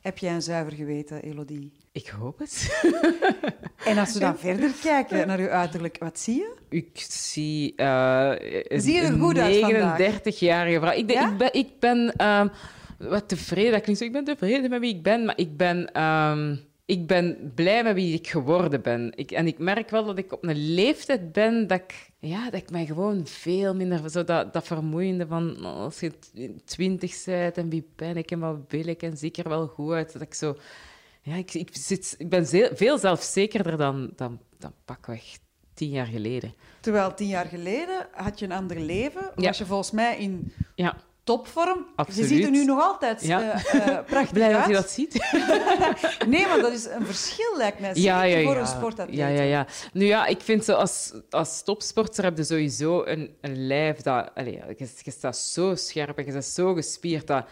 Heb 0.00 0.18
jij 0.18 0.32
een 0.34 0.42
zuiver 0.42 0.72
geweten, 0.72 1.22
Elodie? 1.22 1.72
Ik 1.92 2.06
hoop 2.08 2.38
het. 2.38 2.80
En 3.84 3.98
als 3.98 4.12
we 4.12 4.18
dan 4.18 4.38
verder 4.48 4.70
kijken 4.82 5.26
naar 5.26 5.38
uw 5.38 5.48
uiterlijk, 5.48 5.96
wat 5.98 6.18
zie 6.18 6.34
je? 6.36 6.54
Ik 6.68 7.04
zie 7.08 7.72
een, 7.76 8.80
Zie 8.80 8.94
je 8.94 9.00
er 9.00 9.18
goed 9.18 9.38
uit 9.38 9.58
vandaag? 9.58 10.12
39-jarige 10.20 10.78
vrouw. 10.78 10.92
Ik, 10.92 11.10
Ja? 11.10 11.30
ik 11.30 11.36
ben, 11.36 11.52
ik 11.52 11.68
ben 11.78 12.12
ehm, 12.16 12.48
wat 12.98 13.28
tevreden. 13.28 13.72
Dat 13.72 13.80
klinkt 13.80 14.00
zo, 14.00 14.06
ik 14.06 14.12
ben 14.12 14.24
tevreden 14.24 14.70
met 14.70 14.80
wie 14.80 14.94
ik 14.94 15.02
ben, 15.02 15.24
maar 15.24 15.38
ik 15.38 15.56
ben, 15.56 15.92
ehm, 15.92 16.56
ik 16.88 17.06
ben 17.06 17.52
blij 17.54 17.82
met 17.82 17.94
wie 17.94 18.14
ik 18.14 18.28
geworden 18.28 18.82
ben. 18.82 19.12
Ik, 19.14 19.30
en 19.30 19.46
ik 19.46 19.58
merk 19.58 19.90
wel 19.90 20.04
dat 20.04 20.18
ik 20.18 20.32
op 20.32 20.44
een 20.44 20.74
leeftijd 20.74 21.32
ben 21.32 21.66
dat 21.66 21.80
ik, 21.80 22.10
ja, 22.18 22.44
dat 22.50 22.60
ik 22.60 22.70
mij 22.70 22.86
gewoon 22.86 23.26
veel 23.26 23.74
minder... 23.74 24.10
Zo 24.10 24.24
dat, 24.24 24.52
dat 24.52 24.66
vermoeiende 24.66 25.26
van 25.26 25.66
oh, 25.66 25.76
als 25.76 26.00
je 26.00 26.12
twintig 26.64 27.24
bent 27.24 27.56
en 27.56 27.68
wie 27.68 27.88
ben 27.96 28.16
ik 28.16 28.30
en 28.30 28.38
wat 28.38 28.56
wil 28.68 28.86
ik 28.86 29.02
en 29.02 29.16
zie 29.16 29.28
ik 29.28 29.36
er 29.36 29.48
wel 29.48 29.66
goed 29.66 29.92
uit. 29.92 30.12
Dat 30.12 30.22
ik 30.22 30.34
zo... 30.34 30.56
Ja, 31.22 31.34
ik, 31.34 31.54
ik, 31.54 31.68
zit, 31.72 32.14
ik 32.18 32.28
ben 32.28 32.46
veel 32.76 32.98
zelfzekerder 32.98 33.76
dan, 33.76 34.10
dan, 34.16 34.40
dan 34.58 34.72
pakweg 34.84 35.38
tien 35.74 35.90
jaar 35.90 36.06
geleden. 36.06 36.54
Terwijl 36.80 37.14
tien 37.14 37.28
jaar 37.28 37.46
geleden 37.46 38.06
had 38.12 38.38
je 38.38 38.44
een 38.44 38.52
ander 38.52 38.80
leven. 38.80 39.30
Ja. 39.36 39.46
Was 39.46 39.58
je 39.58 39.66
volgens 39.66 39.90
mij 39.90 40.18
in 40.18 40.52
Ja, 40.74 40.96
topvorm. 41.28 41.86
Absoluut. 41.96 42.28
Je 42.28 42.34
ziet 42.36 42.44
er 42.44 42.50
nu 42.50 42.64
nog 42.64 42.80
altijd 42.82 43.24
Ja. 43.26 43.52
eh, 43.52 43.98
prachtig 44.12 44.32
blij 44.32 44.48
dat 44.52 44.58
uit. 44.60 44.68
je 44.68 44.74
dat 44.74 44.90
ziet. 44.90 45.12
Nee, 46.26 46.46
maar 46.46 46.60
dat 46.60 46.72
is 46.72 46.84
een 46.86 47.06
verschil, 47.06 47.56
lijkt 47.56 47.80
mij. 47.80 47.90
Ja, 47.94 48.22
ja, 48.22 48.42
voor 48.42 48.54
ja. 48.54 48.60
een 48.60 48.66
sportatleet. 48.66 49.16
Ja, 49.18 49.26
ja, 49.28 49.42
ja. 49.42 49.66
Nu 49.92 50.04
ja, 50.06 50.26
ik 50.26 50.40
vind 50.40 50.64
zo 50.64 50.72
als, 50.74 51.12
als 51.30 51.62
topsporter 51.62 52.24
heb 52.24 52.36
je 52.36 52.44
sowieso 52.44 53.04
een, 53.04 53.36
een 53.40 53.66
lijf 53.66 54.00
dat... 54.00 54.30
Allee, 54.34 54.52
je, 54.76 54.88
je 55.02 55.10
staat 55.10 55.36
zo 55.36 55.74
scherp 55.74 56.18
en 56.18 56.24
je 56.26 56.32
bent 56.32 56.44
zo 56.44 56.74
gespierd. 56.74 57.26
Dat, 57.26 57.44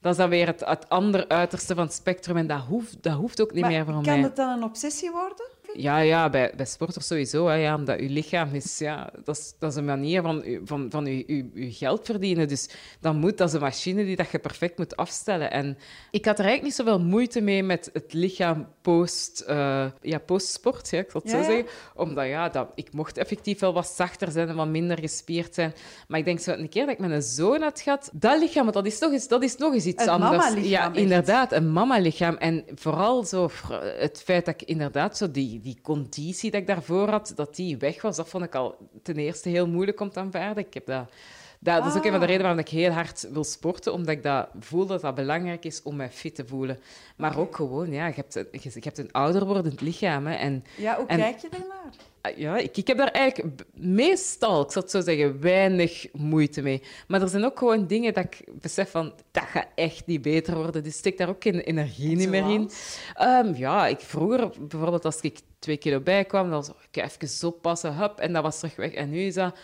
dat 0.00 0.12
is 0.12 0.18
dan 0.18 0.28
weer 0.28 0.46
het, 0.46 0.60
het 0.64 0.88
andere 0.88 1.28
uiterste 1.28 1.74
van 1.74 1.84
het 1.84 1.94
spectrum. 1.94 2.36
En 2.36 2.46
dat 2.46 2.60
hoeft, 2.68 3.02
dat 3.02 3.12
hoeft 3.12 3.40
ook 3.40 3.52
niet 3.52 3.60
Maar 3.62 3.70
meer 3.70 3.84
voor 3.84 3.92
kan 3.94 4.02
mij. 4.02 4.20
het 4.20 4.36
dan 4.36 4.48
een 4.48 4.64
obsessie 4.64 5.10
worden? 5.10 5.46
Ja, 5.76 5.98
ja 5.98 6.30
bij, 6.30 6.52
bij 6.56 6.66
sporters 6.66 7.06
sowieso. 7.06 7.46
Hè, 7.46 7.54
ja, 7.54 7.74
omdat 7.74 8.00
je 8.00 8.08
lichaam 8.08 8.54
is... 8.54 8.78
Ja, 8.78 9.10
dat, 9.24 9.36
is, 9.36 9.54
dat 9.58 9.70
is 9.70 9.76
een 9.76 9.84
manier 9.84 10.22
van, 10.22 10.44
van, 10.64 10.86
van 10.90 11.06
je, 11.06 11.24
je, 11.26 11.50
je 11.54 11.72
geld 11.72 12.04
verdienen. 12.04 12.48
Dus 12.48 12.68
dat, 13.00 13.14
moet, 13.14 13.38
dat 13.38 13.48
is 13.48 13.54
een 13.54 13.60
machine 13.60 14.04
die 14.04 14.16
dat 14.16 14.30
je 14.30 14.38
perfect 14.38 14.78
moet 14.78 14.96
afstellen. 14.96 15.50
En 15.50 15.78
ik 16.10 16.24
had 16.24 16.38
er 16.38 16.44
eigenlijk 16.44 16.62
niet 16.62 16.86
zoveel 16.86 17.00
moeite 17.00 17.40
mee 17.40 17.62
met 17.62 17.90
het 17.92 18.12
lichaam 18.12 18.68
post, 18.82 19.40
eh, 19.40 19.86
ja, 20.00 20.18
post-sport, 20.18 20.90
ja, 20.90 20.98
ik 20.98 21.10
zal 21.10 21.20
het 21.20 21.30
Ja, 21.30 21.38
zo 21.38 21.50
zeggen. 21.50 21.66
Omdat 21.94 22.26
ja, 22.26 22.48
dat, 22.48 22.68
ik 22.74 22.92
mocht 22.92 23.18
effectief 23.18 23.60
wel 23.60 23.72
wat 23.72 23.86
zachter 23.86 24.30
zijn 24.30 24.48
en 24.48 24.56
wat 24.56 24.68
minder 24.68 24.98
gespierd 24.98 25.54
zijn. 25.54 25.74
Maar 26.08 26.18
ik 26.18 26.24
denk 26.24 26.40
zo, 26.40 26.52
een 26.52 26.68
keer 26.68 26.84
dat 26.84 26.94
ik 26.94 27.00
met 27.00 27.10
een 27.10 27.22
zoon 27.22 27.62
had 27.62 27.80
gehad, 27.80 28.10
dat 28.12 28.38
lichaam, 28.38 28.72
dat 28.72 28.86
is 28.86 28.98
nog 28.98 29.12
eens, 29.12 29.28
dat 29.28 29.42
is 29.42 29.56
nog 29.56 29.74
eens 29.74 29.86
iets 29.86 30.02
Het 30.02 30.10
anders. 30.10 30.54
Ja, 30.54 30.92
inderdaad, 30.94 31.52
een 31.52 31.72
mama-lichaam. 31.72 32.34
En 32.34 32.64
vooral 32.74 33.24
zo, 33.24 33.50
het 33.98 34.22
feit 34.24 34.44
dat 34.44 34.60
ik 34.60 34.68
inderdaad 34.68 35.16
zo 35.16 35.30
die, 35.30 35.60
die 35.62 35.78
conditie 35.82 36.50
dat 36.50 36.60
ik 36.60 36.66
daarvoor 36.66 37.08
had, 37.08 37.32
dat 37.36 37.56
die 37.56 37.76
weg 37.76 38.02
was, 38.02 38.16
dat 38.16 38.28
vond 38.28 38.44
ik 38.44 38.54
al 38.54 38.76
ten 39.02 39.16
eerste 39.16 39.48
heel 39.48 39.66
moeilijk 39.68 40.00
om 40.00 40.10
te 40.10 40.18
aanvaarden. 40.20 40.66
Ik 40.66 40.74
heb 40.74 40.86
dat, 40.86 41.10
dat, 41.58 41.82
dat 41.82 41.92
is 41.92 41.98
ook 41.98 42.04
een 42.04 42.10
van 42.10 42.20
de 42.20 42.26
Ah. 42.26 42.30
redenen 42.30 42.42
waarom 42.42 42.58
ik 42.58 42.68
heel 42.68 42.90
hard 42.90 43.28
wil 43.32 43.44
sporten, 43.44 43.92
omdat 43.92 44.14
ik 44.14 44.22
dat 44.22 44.48
voel 44.60 44.86
dat 44.86 45.00
dat 45.00 45.14
belangrijk 45.14 45.64
is 45.64 45.82
om 45.82 45.96
mij 45.96 46.10
fit 46.10 46.34
te 46.34 46.46
voelen. 46.46 46.78
Maar 47.16 47.38
ook 47.38 47.56
gewoon, 47.56 47.90
ja, 47.92 48.06
je 48.06 48.12
hebt, 48.14 48.34
een- 48.34 48.48
je, 48.50 48.60
je 48.72 48.80
hebt 48.82 48.98
een 48.98 49.12
ouder 49.12 49.44
wordend 49.46 49.80
lichaam. 49.80 50.26
Hè, 50.26 50.34
en 50.34 50.64
Ja, 50.76 50.96
hoe 50.96 51.06
En- 51.06 51.18
kijk 51.18 51.38
je 51.38 51.48
ernaar? 51.48 51.92
Ah, 52.22 52.36
Ja, 52.38 52.56
ik, 52.56 52.76
ik 52.76 52.86
heb 52.86 52.96
daar 52.96 53.10
eigenlijk 53.10 53.62
meestal, 53.74 54.62
ik 54.62 54.72
het 54.74 54.90
zo 54.90 55.00
zeggen, 55.00 55.40
weinig 55.40 56.06
moeite 56.12 56.62
mee. 56.62 56.82
Maar 57.08 57.22
er 57.22 57.28
zijn 57.28 57.44
ook 57.44 57.58
gewoon 57.58 57.86
dingen 57.86 58.14
dat 58.14 58.24
ik 58.24 58.44
besef 58.52 58.90
van, 58.90 59.12
dat 59.30 59.44
gaat 59.44 59.66
echt 59.74 60.06
niet 60.06 60.22
beter 60.22 60.54
worden. 60.54 60.82
Dus 60.82 60.96
steek 60.96 61.18
daar 61.18 61.28
ook 61.28 61.42
geen 61.42 61.60
energie 61.60 62.16
niet 62.16 62.28
meer 62.28 62.50
in. 62.50 62.70
Ehm, 63.14 63.54
ja, 63.54 63.86
ik 63.86 64.00
vroeger, 64.00 64.50
bijvoorbeeld 64.60 65.04
als 65.04 65.20
ik 65.20 65.38
twee 65.58 65.76
kilo 65.76 66.00
bijkwam, 66.00 66.50
dan 66.50 66.64
was 66.66 66.70
ik 66.90 67.02
even 67.02 67.48
oppassen, 67.48 67.96
hup, 67.96 68.18
en 68.18 68.32
dat 68.32 68.42
was 68.42 68.58
terug 68.58 68.76
weg. 68.76 68.92
En 68.92 69.10
nu 69.10 69.20
is 69.20 69.34
dat, 69.34 69.56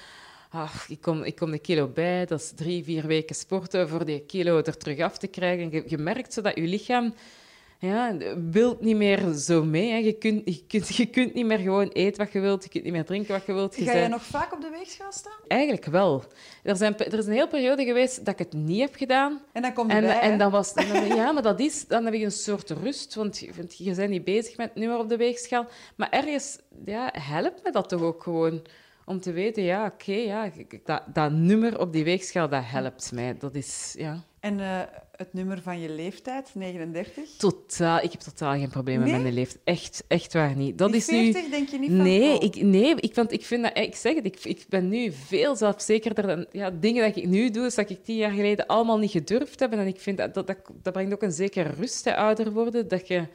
ach, 0.51 0.89
ik 0.89 1.01
kom, 1.01 1.23
ik 1.23 1.37
kom 1.37 1.53
een 1.53 1.61
kilo 1.61 1.87
bij, 1.89 2.27
dat 2.27 2.41
is 2.41 2.53
drie, 2.57 2.85
vier 2.85 3.07
weken 3.07 3.35
sporten 3.35 3.89
voor 3.89 4.05
die 4.05 4.21
kilo 4.21 4.57
er 4.57 4.77
terug 4.77 5.01
af 5.01 5.19
te 5.19 5.27
krijgen. 5.27 5.71
Je, 5.71 5.83
je 5.87 5.99
merkt 5.99 6.33
zo 6.33 6.41
dat 6.41 6.55
je 6.55 6.63
lichaam 6.63 7.15
ja, 7.81 8.17
wilt 8.51 8.81
niet 8.81 8.97
meer 8.97 9.33
zo 9.33 9.65
mee. 9.65 9.91
Hè. 9.91 9.97
Je, 9.97 10.13
kunt, 10.13 10.43
je, 10.45 10.65
kunt, 10.67 10.97
je 10.97 11.07
kunt 11.07 11.35
niet 11.35 11.47
meer 11.47 11.59
gewoon 11.59 11.89
eten 11.89 12.25
wat 12.25 12.33
je 12.33 12.41
wilt, 12.41 12.63
je 12.65 12.69
kunt 12.69 12.85
niet 12.85 12.93
meer 12.93 13.05
drinken 13.05 13.33
wat 13.33 13.47
je 13.47 13.53
wilt. 13.53 13.77
Je 13.77 13.85
Ga 13.85 13.91
jij 13.93 14.01
bent- 14.01 14.13
nog 14.13 14.23
vaak 14.23 14.53
op 14.53 14.61
de 14.61 14.71
weegschaal 14.71 15.13
staan? 15.13 15.33
Eigenlijk 15.49 15.85
wel. 15.85 16.25
Er, 16.63 16.77
zijn, 16.77 16.97
er 16.99 17.19
is 17.19 17.27
een 17.27 17.33
hele 17.33 17.49
periode 17.49 17.85
geweest 17.85 18.17
dat 18.25 18.29
ik 18.29 18.39
het 18.39 18.53
niet 18.53 18.81
heb 18.81 18.95
gedaan. 18.95 19.41
En 19.53 19.63
dan 19.63 19.73
kom 19.73 19.89
je 19.89 19.95
En, 19.95 20.03
bij, 20.03 20.21
en 20.21 20.39
dan 20.39 20.51
was, 20.51 20.73
en 20.75 20.89
dan- 20.89 21.07
ja, 21.17 21.33
maar 21.33 21.43
dat 21.43 21.61
is, 21.61 21.87
dan 21.87 22.05
heb 22.05 22.15
je 22.15 22.25
een 22.25 22.31
soort 22.31 22.71
rust, 22.71 23.15
want 23.15 23.39
je, 23.39 23.51
want 23.57 23.79
je 23.79 23.95
bent 23.95 24.11
niet 24.11 24.25
bezig 24.25 24.57
met 24.57 24.75
nu 24.75 24.87
maar 24.89 24.99
op 24.99 25.09
de 25.09 25.17
weegschaal. 25.17 25.67
Maar 25.97 26.11
ergens 26.11 26.59
ja, 26.85 27.13
helpt 27.13 27.65
me 27.65 27.71
dat 27.73 27.89
toch 27.89 28.03
ook 28.03 28.23
gewoon 28.23 28.63
om 29.05 29.21
te 29.21 29.33
weten, 29.33 29.63
ja, 29.63 29.85
oké, 29.87 30.13
ja, 30.13 30.45
ik- 30.45 30.73
ik- 30.73 30.87
dat, 30.87 31.03
dat 31.13 31.33
nummer 31.33 31.81
op 31.81 31.93
die 31.93 32.05
weegschaal, 32.05 32.49
dat 32.49 32.63
helpt 32.65 33.13
mij. 33.13 33.37
Dat 33.39 33.55
is, 33.55 33.95
ja. 33.99 34.23
En 34.41 34.61
eh, 34.61 34.81
het 35.19 35.33
nummer 35.33 35.63
van 35.63 35.81
je 35.81 35.89
leeftijd, 35.91 36.51
39? 36.55 37.25
Totaal, 37.37 37.99
ik 38.03 38.13
heb 38.13 38.21
totaal 38.21 38.53
geen 38.53 38.69
problemen 38.69 39.05
Nee? 39.05 39.13
met 39.13 39.23
mijn 39.23 39.35
leeftijd. 39.35 39.61
Echt, 39.65 40.05
echt 40.09 40.33
waar 40.33 40.57
niet. 40.57 40.79
Dat 40.79 40.89
Die 40.89 41.01
is 41.01 41.07
nu... 41.07 41.33
40 41.33 41.51
denk 41.51 41.69
je 41.69 41.79
niet 41.79 41.91
van... 41.91 42.03
Nee, 42.03 42.37
oh. 42.37 42.45
ik, 42.45 42.63
nee 42.63 42.95
ik, 42.95 43.15
want 43.15 43.33
ik 43.33 43.45
vind 43.45 43.63
dat... 43.63 43.79
Ik 43.79 43.97
zeg 43.97 44.15
het, 44.15 44.25
ik, 44.25 44.45
ik 44.45 44.65
ben 44.69 44.89
nu 44.89 45.13
veel 45.13 45.57
zelfzekerder 45.57 46.27
dan... 46.27 46.47
Ja, 46.51 46.71
dingen 46.71 47.07
dat 47.07 47.17
ik 47.17 47.27
nu 47.27 47.51
doe, 47.51 47.67
is 47.67 47.75
dat 47.75 47.91
ik 47.91 48.05
tien 48.05 48.17
jaar 48.17 48.31
geleden 48.31 48.67
allemaal 48.67 48.99
niet 48.99 49.11
gedurfd 49.11 49.61
heb. 49.61 49.73
En 49.73 49.87
ik 49.87 50.01
vind 50.01 50.19
dat, 50.19 50.35
dat, 50.35 50.47
dat, 50.47 50.59
dat 50.83 50.93
brengt 50.93 51.13
ook 51.13 51.23
een 51.23 51.33
zekere 51.33 51.71
rust, 51.71 52.05
hè, 52.05 52.17
ouder 52.17 52.53
worden. 52.53 52.89
Dat 52.89 53.09
je... 53.09 53.27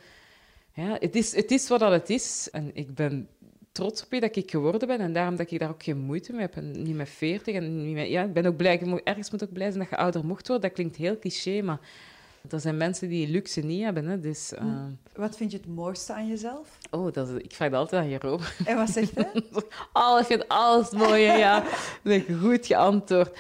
Ja, 0.74 0.98
het 1.00 1.16
is, 1.16 1.36
het 1.36 1.52
is 1.52 1.68
wat 1.68 1.80
dat 1.80 1.92
het 1.92 2.10
is. 2.10 2.48
En 2.52 2.72
ik 2.74 2.96
ben 2.96 3.28
trots 3.74 4.04
op 4.04 4.10
wie 4.10 4.20
dat 4.20 4.36
ik 4.36 4.52
geworden 4.52 4.88
ben. 4.88 5.00
En 5.00 5.14
daarom 5.14 5.36
dat 5.36 5.52
ik 5.52 5.60
daar 5.60 5.70
ook 5.70 5.84
geen 5.84 5.98
moeite 5.98 6.32
mee 6.32 6.42
heb. 6.42 6.56
En 6.56 6.72
niet 6.84 6.96
met 6.96 7.10
veertig. 7.10 7.56
En 7.56 7.86
niet 7.86 7.96
met, 7.96 8.08
ja, 8.10 8.24
ik 8.24 8.34
ben 8.34 8.46
ook 8.46 8.58
blij... 8.58 8.78
je 8.80 8.86
moet- 8.86 9.02
Ergens 9.04 9.32
moet 9.32 9.44
ook 9.44 9.54
blij 9.54 9.68
zijn 9.68 9.80
dat 9.80 9.90
je 9.90 9.98
ouder 9.98 10.26
mocht 10.26 10.48
worden. 10.48 10.66
Dat 10.68 10.76
klinkt 10.78 10.96
heel 10.96 11.20
cliché, 11.20 11.62
maar... 11.62 11.80
Er 12.50 12.60
zijn 12.60 12.78
mensen 12.78 13.10
die 13.10 13.28
luxe 13.28 13.62
niet 13.62 13.84
hebben. 13.84 14.06
Hè, 14.06 14.20
dus... 14.20 14.52
Hm. 14.58 14.68
eh, 14.68 14.84
Wat 15.16 15.38
vind 15.38 15.52
je 15.52 15.58
het 15.58 15.68
mooiste 15.68 16.14
aan 16.14 16.28
jezelf? 16.28 16.78
Oh, 16.92 17.14
dat 17.14 17.30
is, 17.30 17.36
ik 17.44 17.52
vraag 17.52 17.70
dat 17.70 17.80
altijd 17.80 18.02
aan 18.04 18.10
Jeroen. 18.10 18.40
En 18.66 18.76
wat 18.78 18.90
zegt 18.90 19.16
hij? 19.16 19.32
Alles, 19.92 20.22
ik 20.22 20.28
vind 20.28 20.48
alles 20.48 20.92
mooi, 20.92 21.22
ja. 21.22 21.64
Dat 22.04 22.22
goed 22.42 22.66
geantwoord. 22.66 23.38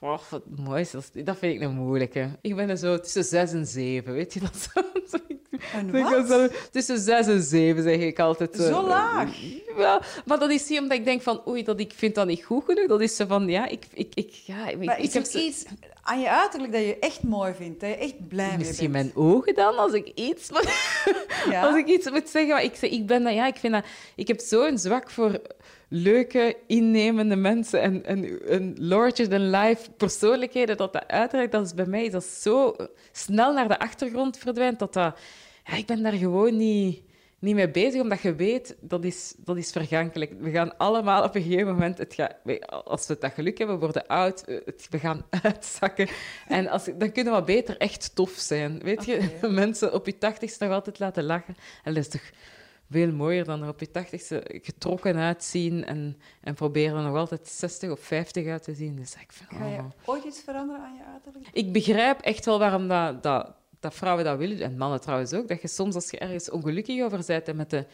Oh, 0.00 0.18
wat 0.30 0.42
mooi 0.56 0.80
is, 0.80 0.90
dat, 0.90 1.38
vind 1.38 1.54
ik 1.54 1.60
een 1.60 1.74
moeilijke. 1.74 2.28
Ik 2.40 2.56
ben 2.56 2.68
er 2.68 2.76
zo 2.76 3.00
tussen 3.00 3.24
zes 3.24 3.52
en 3.52 3.66
zeven, 3.66 4.12
weet 4.12 4.34
je 4.34 4.40
dat 4.40 4.68
Een 5.74 5.90
wat? 6.02 6.28
zo 6.28 6.48
tussen 6.70 6.98
zes 6.98 7.26
en 7.26 7.42
zeven, 7.42 7.82
zeg 7.82 7.96
ik 8.00 8.18
altijd. 8.18 8.56
Zo 8.56 8.62
eh, 8.80 8.86
laag? 8.86 9.28
Ja, 9.76 10.02
maar 10.24 10.38
dat 10.38 10.50
is 10.50 10.68
niet 10.68 10.80
omdat 10.80 10.98
ik 10.98 11.04
denk 11.04 11.22
van, 11.22 11.40
oei, 11.48 11.62
dat 11.62 11.80
ik 11.80 11.92
vind 11.96 12.14
dat 12.14 12.26
niet 12.26 12.44
goed 12.44 12.64
genoeg. 12.64 12.86
Dat 12.86 13.00
is 13.00 13.16
zo 13.16 13.26
van, 13.26 13.48
ja, 13.48 13.66
ik, 13.68 13.84
ik, 13.92 14.12
ik, 14.14 14.30
ja, 14.32 14.68
ik, 14.68 14.84
Maar 14.84 14.98
ik 14.98 15.04
is 15.04 15.14
heb 15.14 15.22
er 15.24 15.30
zo- 15.30 15.38
iets 15.38 15.64
aan 16.02 16.20
je 16.20 16.30
uiterlijk 16.30 16.72
dat 16.72 16.80
je 16.82 16.98
echt 16.98 17.22
mooi 17.22 17.52
vindt? 17.54 17.80
Dat 17.80 17.88
je 17.88 17.96
echt 17.96 18.28
blij 18.28 18.48
mee 18.48 18.56
Misschien 18.58 18.92
bent? 18.92 19.14
mijn 19.14 19.26
ogen 19.26 19.54
dan, 19.54 19.76
als 19.76 19.92
ik 19.92 20.10
iets 20.14 20.50
moet, 20.50 20.68
Ja? 21.50 21.66
als 21.66 21.76
ik 21.76 21.86
iets 21.86 22.10
moet 22.10 22.28
zeggen. 22.28 22.50
Maar 22.50 22.62
ik, 22.64 22.74
zeg, 22.76 22.90
ik, 22.90 23.06
ben 23.06 23.22
dat, 23.24 23.34
ja, 23.34 23.46
ik, 23.46 23.56
vind 23.56 23.72
dat, 23.72 23.84
ik 24.14 24.28
heb 24.28 24.40
zo'n 24.40 24.78
zwak 24.78 25.10
voor 25.10 25.40
leuke, 25.88 26.56
innemende 26.66 27.36
mensen 27.36 27.80
en, 27.80 28.04
en, 28.04 28.40
en 28.48 28.74
larger-than-life 28.78 29.90
persoonlijkheden, 29.96 30.76
dat 30.76 30.92
dat 30.92 31.06
uiterlijk, 31.08 31.52
dat 31.52 31.66
is 31.66 31.74
bij 31.74 31.86
mij 31.86 32.10
dat 32.10 32.24
zo 32.24 32.76
snel 33.12 33.52
naar 33.52 33.68
de 33.68 33.78
achtergrond 33.78 34.38
verdwijnt, 34.38 34.78
dat 34.78 34.92
dat... 34.92 35.18
Ja, 35.66 35.76
ik 35.76 35.86
ben 35.86 36.02
daar 36.02 36.12
gewoon 36.12 36.56
niet, 36.56 37.02
niet 37.38 37.54
mee 37.54 37.70
bezig, 37.70 38.00
omdat 38.00 38.20
je 38.20 38.34
weet, 38.34 38.76
dat 38.80 39.04
is, 39.04 39.34
dat 39.38 39.56
is 39.56 39.72
vergankelijk. 39.72 40.32
We 40.40 40.50
gaan 40.50 40.76
allemaal 40.76 41.24
op 41.24 41.34
een 41.34 41.42
gegeven 41.42 41.66
moment, 41.72 41.98
het 41.98 42.14
gaat, 42.14 42.34
we- 42.44 42.66
als 42.66 43.06
we 43.06 43.16
dat 43.20 43.32
geluk 43.32 43.58
hebben, 43.58 43.76
we 43.76 43.82
worden 43.84 44.06
oud, 44.06 44.40
eh, 44.42 44.56
het, 44.64 44.86
we 44.90 44.98
gaan 44.98 45.24
uitzakken. 45.42 46.08
En 46.48 46.68
als, 46.68 46.84
dan 46.98 47.12
kunnen 47.12 47.34
we 47.34 47.42
beter 47.42 47.76
echt 47.76 48.14
tof 48.14 48.30
zijn. 48.30 48.78
Weet 48.82 49.04
je, 49.04 49.38
mensen 49.50 49.92
op 49.92 50.06
je 50.06 50.18
tachtigste 50.18 50.64
nog 50.64 50.72
altijd 50.72 50.98
laten 50.98 51.24
lachen. 51.24 51.56
En 51.84 51.94
dat 51.94 52.04
is 52.04 52.10
toch 52.10 52.30
veel 52.90 53.12
mooier 53.12 53.44
dan 53.44 53.62
er 53.62 53.68
op 53.68 53.80
je 53.80 53.90
tachtigste 53.90 54.42
getrokken 54.62 55.16
uitzien 55.16 55.84
en, 55.84 56.16
en 56.40 56.54
proberen 56.54 56.96
er 56.96 57.02
nog 57.02 57.16
altijd 57.16 57.48
60 57.48 57.90
of 57.90 58.00
50 58.00 58.46
uit 58.46 58.62
te 58.62 58.74
zien. 58.74 58.96
Dus 58.96 59.14
ik 59.14 59.32
vind, 59.32 59.50
Ga 59.50 59.66
je 59.66 59.78
oh. 59.78 59.84
ooit 60.04 60.24
iets 60.24 60.40
veranderen 60.40 60.82
aan 60.82 60.94
je 60.94 61.02
uiterlijk? 61.12 61.46
Ik 61.52 61.72
begrijp 61.72 62.20
echt 62.20 62.44
wel 62.44 62.58
waarom 62.58 62.88
dat, 62.88 63.22
dat, 63.22 63.54
dat 63.80 63.94
vrouwen 63.94 64.24
dat 64.24 64.38
willen, 64.38 64.60
en 64.60 64.76
mannen 64.76 65.00
trouwens 65.00 65.32
ook, 65.32 65.48
dat 65.48 65.62
je 65.62 65.68
soms 65.68 65.94
als 65.94 66.10
je 66.10 66.18
ergens 66.18 66.50
ongelukkig 66.50 67.02
over 67.02 67.24
bent 67.26 67.48
en 67.48 67.56
met 67.56 67.70
de 67.70 67.86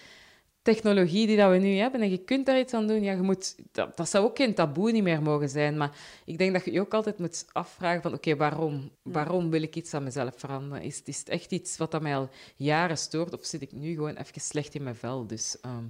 technologie 0.63 1.27
die 1.27 1.37
dat 1.37 1.51
we 1.51 1.57
nu 1.57 1.75
hebben 1.75 2.01
en 2.01 2.11
je 2.11 2.25
kunt 2.25 2.47
daar 2.47 2.59
iets 2.59 2.75
aan 2.75 2.87
doen, 2.87 3.03
ja, 3.03 3.13
je 3.13 3.23
moet, 3.23 3.57
dat, 3.73 3.97
dat 3.97 4.09
zou 4.09 4.25
ook 4.25 4.37
geen 4.37 4.55
taboe 4.55 4.93
niet 4.93 5.03
meer 5.03 5.23
mogen 5.23 5.49
zijn, 5.49 5.77
maar 5.77 5.97
ik 6.25 6.39
denk 6.39 6.53
dat 6.53 6.65
je 6.65 6.73
je 6.73 6.81
ook 6.81 6.95
altijd 6.95 7.19
moet 7.19 7.47
afvragen 7.53 8.03
van 8.03 8.13
oké, 8.15 8.37
waarom? 8.37 8.91
Waarom 9.03 9.51
wil 9.51 9.63
ik 9.63 9.77
iets 9.77 9.95
aan 9.95 10.03
mezelf 10.03 10.35
veranderen? 10.37 10.85
Is, 10.85 11.03
is 11.05 11.19
het 11.19 11.29
echt 11.29 11.53
iets 11.53 11.77
wat 11.77 11.91
dat 11.91 12.03
mij 12.03 12.17
al 12.17 12.29
jaren 12.57 12.99
stoort 12.99 13.33
of 13.33 13.45
zit 13.45 13.63
ik 13.63 13.73
nu 13.73 13.95
gewoon 13.95 14.17
even 14.17 14.41
slecht 14.41 14.75
in 14.75 14.83
mijn 14.83 14.97
vel? 14.97 15.27
Dus 15.27 15.61
ehm, 15.61 15.85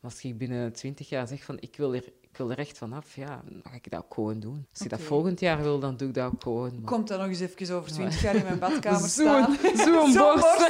als 0.00 0.24
ik 0.24 0.38
binnen 0.38 0.72
twintig 0.72 1.08
jaar 1.08 1.28
zeg 1.28 1.44
van 1.44 1.56
ik 1.60 1.76
wil 1.76 1.94
er, 1.94 2.04
ik 2.32 2.38
wil 2.38 2.50
er 2.50 2.58
echt 2.58 2.78
vanaf, 2.78 3.14
ja, 3.14 3.42
dan 3.44 3.60
ga 3.64 3.74
ik 3.74 3.90
dat 3.90 4.00
ook 4.04 4.14
gewoon 4.14 4.40
doen. 4.40 4.66
Als 4.72 4.80
ik 4.80 4.90
dat 4.90 5.00
volgend 5.00 5.40
jaar 5.40 5.62
wil, 5.62 5.78
dan 5.78 5.96
doe 5.96 6.08
ik 6.08 6.14
dat 6.14 6.26
ook 6.32 6.42
gewoon. 6.42 6.72
maar- 6.80 6.90
Komt 6.90 7.08
dan 7.08 7.18
nog 7.18 7.28
eens 7.28 7.40
even 7.40 7.76
over 7.76 7.90
20 7.92 8.22
jaar 8.22 8.34
in 8.34 8.42
mijn 8.44 8.58
badkamer 8.58 9.08
staan? 9.18 9.56
zo'n 9.76 10.12
Zo'n 10.12 10.40
borst. 10.40 10.68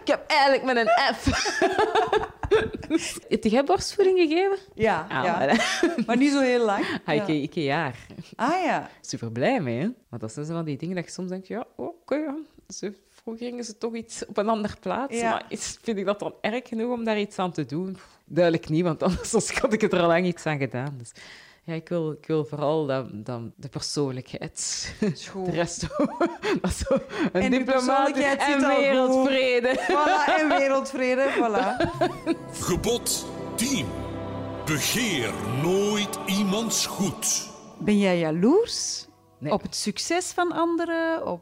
Ik 0.00 0.06
heb 0.06 0.24
eigenlijk 0.26 0.64
met 0.64 0.76
een 0.76 1.14
F. 1.14 1.26
Heb 3.28 3.44
jij 3.44 3.64
borstvoeding 3.64 4.18
gegeven? 4.18 4.58
Ja, 4.74 5.06
Ah, 5.08 5.24
ja. 5.24 5.56
maar 6.06 6.16
niet 6.16 6.32
zo 6.32 6.40
heel 6.40 6.64
lang. 6.64 7.00
Ah, 7.04 7.14
Ja. 7.14 7.26
ik, 7.26 7.42
ik 7.42 7.54
een 7.54 7.62
jaar. 7.62 7.96
Ah 8.36 8.62
ja. 8.64 8.90
Super 9.00 9.32
blij 9.32 9.60
mee, 9.60 9.80
hè? 9.80 9.88
Maar 10.08 10.18
dat 10.18 10.32
zijn 10.32 10.46
zo 10.46 10.52
van 10.52 10.64
die 10.64 10.76
dingen 10.76 10.94
dat 10.96 11.04
je 11.04 11.10
soms 11.10 11.28
denkt, 11.28 11.46
ja, 11.46 11.64
oké. 11.76 12.34
Ze, 12.68 12.92
vroeger 13.08 13.46
gingen 13.46 13.64
ze 13.64 13.78
toch 13.78 13.94
iets 13.94 14.26
op 14.26 14.36
een 14.36 14.48
andere 14.48 14.76
plaats. 14.80 15.16
Ja. 15.16 15.30
Maar 15.30 15.44
is, 15.48 15.78
vind 15.82 15.98
ik 15.98 16.04
dat 16.04 16.18
dan 16.18 16.34
erg 16.40 16.68
genoeg 16.68 16.92
om 16.92 17.04
daar 17.04 17.18
iets 17.20 17.38
aan 17.38 17.52
te 17.52 17.66
doen? 17.66 17.96
Duidelijk 18.24 18.68
niet, 18.68 18.82
want 18.82 19.02
anders 19.02 19.32
had 19.60 19.72
ik 19.72 19.82
er 19.82 20.00
al 20.00 20.06
lang 20.06 20.26
iets 20.26 20.46
aan 20.46 20.58
gedaan. 20.58 20.94
Dus 20.98 21.12
ja, 21.64 21.74
ik 21.74 21.88
wil, 21.88 22.10
ik 22.12 22.26
wil 22.26 22.44
vooral 22.44 22.86
dat, 22.86 23.06
dat, 23.12 23.40
de 23.56 23.68
persoonlijkheid. 23.68 24.94
Schoon. 25.14 25.44
De 25.50 25.50
rest, 25.50 25.80
dat 26.62 26.72
zo 26.72 26.94
een 26.94 27.42
En 27.42 27.50
die 27.50 27.58
diplomaat 27.64 28.12
persoonlijkheid 28.12 28.40
en 28.40 28.68
wereldvrede. 28.68 29.80
Voilà, 29.88 30.40
en 30.40 30.48
wereldvrede, 30.48 31.30
voilà. 31.36 31.90
Gebod 32.52 33.26
10. 33.54 33.86
Begeer 34.64 35.32
nooit 35.62 36.18
iemands 36.26 36.86
goed. 36.86 37.48
Ben 37.78 37.98
jij 37.98 38.18
jaloers 38.18 39.06
Nee. 39.38 39.52
op 39.52 39.62
het 39.62 39.76
succes 39.76 40.32
van 40.32 40.52
anderen? 40.52 41.26
Op... 41.26 41.40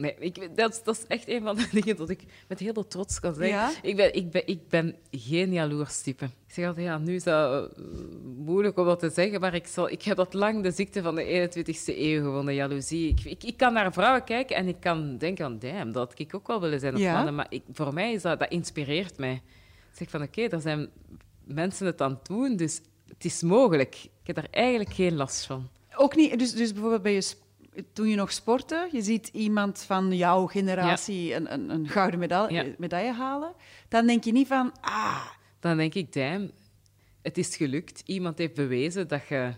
Nee, 0.00 0.14
ik, 0.18 0.56
dat, 0.56 0.72
is- 0.72 0.82
dat 0.82 0.96
is 0.96 1.04
echt 1.06 1.28
een 1.28 1.42
van 1.42 1.56
de 1.56 1.68
dingen 1.80 1.96
dat 1.96 2.08
ik 2.10 2.22
met 2.48 2.58
heel 2.58 2.72
veel 2.72 2.86
trots 2.86 3.20
kan 3.20 3.34
zeggen. 3.34 3.54
Ja? 3.56 3.70
Ik, 3.82 3.96
ben, 3.96 4.14
ik, 4.14 4.30
ben, 4.30 4.46
ik 4.46 4.68
ben 4.68 4.96
geen 5.10 5.52
jaloers 5.52 6.00
type. 6.02 6.24
Ik 6.24 6.54
zeg 6.54 6.66
altijd, 6.66 6.86
ja, 6.86 6.98
nu 6.98 7.14
is 7.14 7.22
dat 7.22 7.72
eh, 7.76 7.82
moeilijk 8.36 8.78
om 8.78 8.84
dat 8.84 8.98
te 8.98 9.10
zeggen, 9.10 9.40
maar 9.40 9.54
ik, 9.54 9.66
zal, 9.66 9.90
ik 9.90 10.02
heb 10.02 10.16
dat 10.16 10.34
lang 10.34 10.62
de 10.62 10.70
ziekte 10.70 11.02
van 11.02 11.14
de 11.14 11.48
21ste 11.50 11.96
eeuw 11.98 12.22
gewonnen, 12.22 12.54
jaloezie. 12.54 13.08
Ik, 13.08 13.24
ik, 13.24 13.44
ik 13.44 13.56
kan 13.56 13.72
naar 13.72 13.92
vrouwen 13.92 14.24
kijken 14.24 14.56
en 14.56 14.68
ik 14.68 14.76
kan 14.80 15.16
denken 15.18 15.44
van, 15.44 15.58
damn, 15.58 15.92
dat 15.92 16.08
had 16.08 16.18
ik 16.18 16.34
ook 16.34 16.46
wel 16.46 16.60
willen 16.60 16.80
zijn 16.80 16.94
op 16.94 17.00
Ja? 17.00 17.12
mannen. 17.12 17.34
Maar 17.34 17.46
ik, 17.50 17.62
voor 17.72 17.94
mij 17.94 18.12
is 18.12 18.22
dat, 18.22 18.38
dat 18.38 18.50
inspireert 18.50 19.18
mij. 19.18 19.32
Ik 19.90 19.96
zeg 19.96 20.10
van, 20.10 20.22
oké, 20.22 20.42
er 20.42 20.60
zijn 20.60 20.88
mensen 21.44 21.86
het 21.86 22.00
aan 22.00 22.10
het 22.10 22.26
doen, 22.26 22.56
dus 22.56 22.80
het 23.08 23.24
is 23.24 23.42
mogelijk. 23.42 23.94
Ik 24.04 24.26
heb 24.26 24.36
daar 24.36 24.48
eigenlijk 24.50 24.94
geen 24.94 25.16
last 25.16 25.46
van. 25.46 25.68
Ook 25.96 26.16
niet, 26.16 26.38
dus, 26.38 26.52
dus 26.52 26.72
bijvoorbeeld 26.72 27.02
bij 27.02 27.14
je, 27.14 27.32
toen 27.92 28.08
je 28.08 28.16
nog 28.16 28.32
sportte, 28.32 28.88
je 28.92 29.02
ziet 29.02 29.28
iemand 29.32 29.82
van 29.82 30.16
jouw 30.16 30.46
generatie 30.46 31.34
een, 31.34 31.52
een, 31.52 31.70
een 31.70 31.88
gouden 31.88 32.18
medaille, 32.20 32.64
Ja. 32.64 32.74
medaille 32.78 33.12
halen, 33.12 33.52
dan 33.88 34.06
denk 34.06 34.24
je 34.24 34.32
niet 34.32 34.46
van, 34.46 34.72
ah, 34.80 35.26
Dan 35.60 35.76
denk 35.76 35.94
ik, 35.94 36.12
damn, 36.12 36.50
het 37.22 37.38
is 37.38 37.56
gelukt. 37.56 38.02
Iemand 38.06 38.38
heeft 38.38 38.54
bewezen 38.54 39.08
dat 39.08 39.26
je 39.28 39.52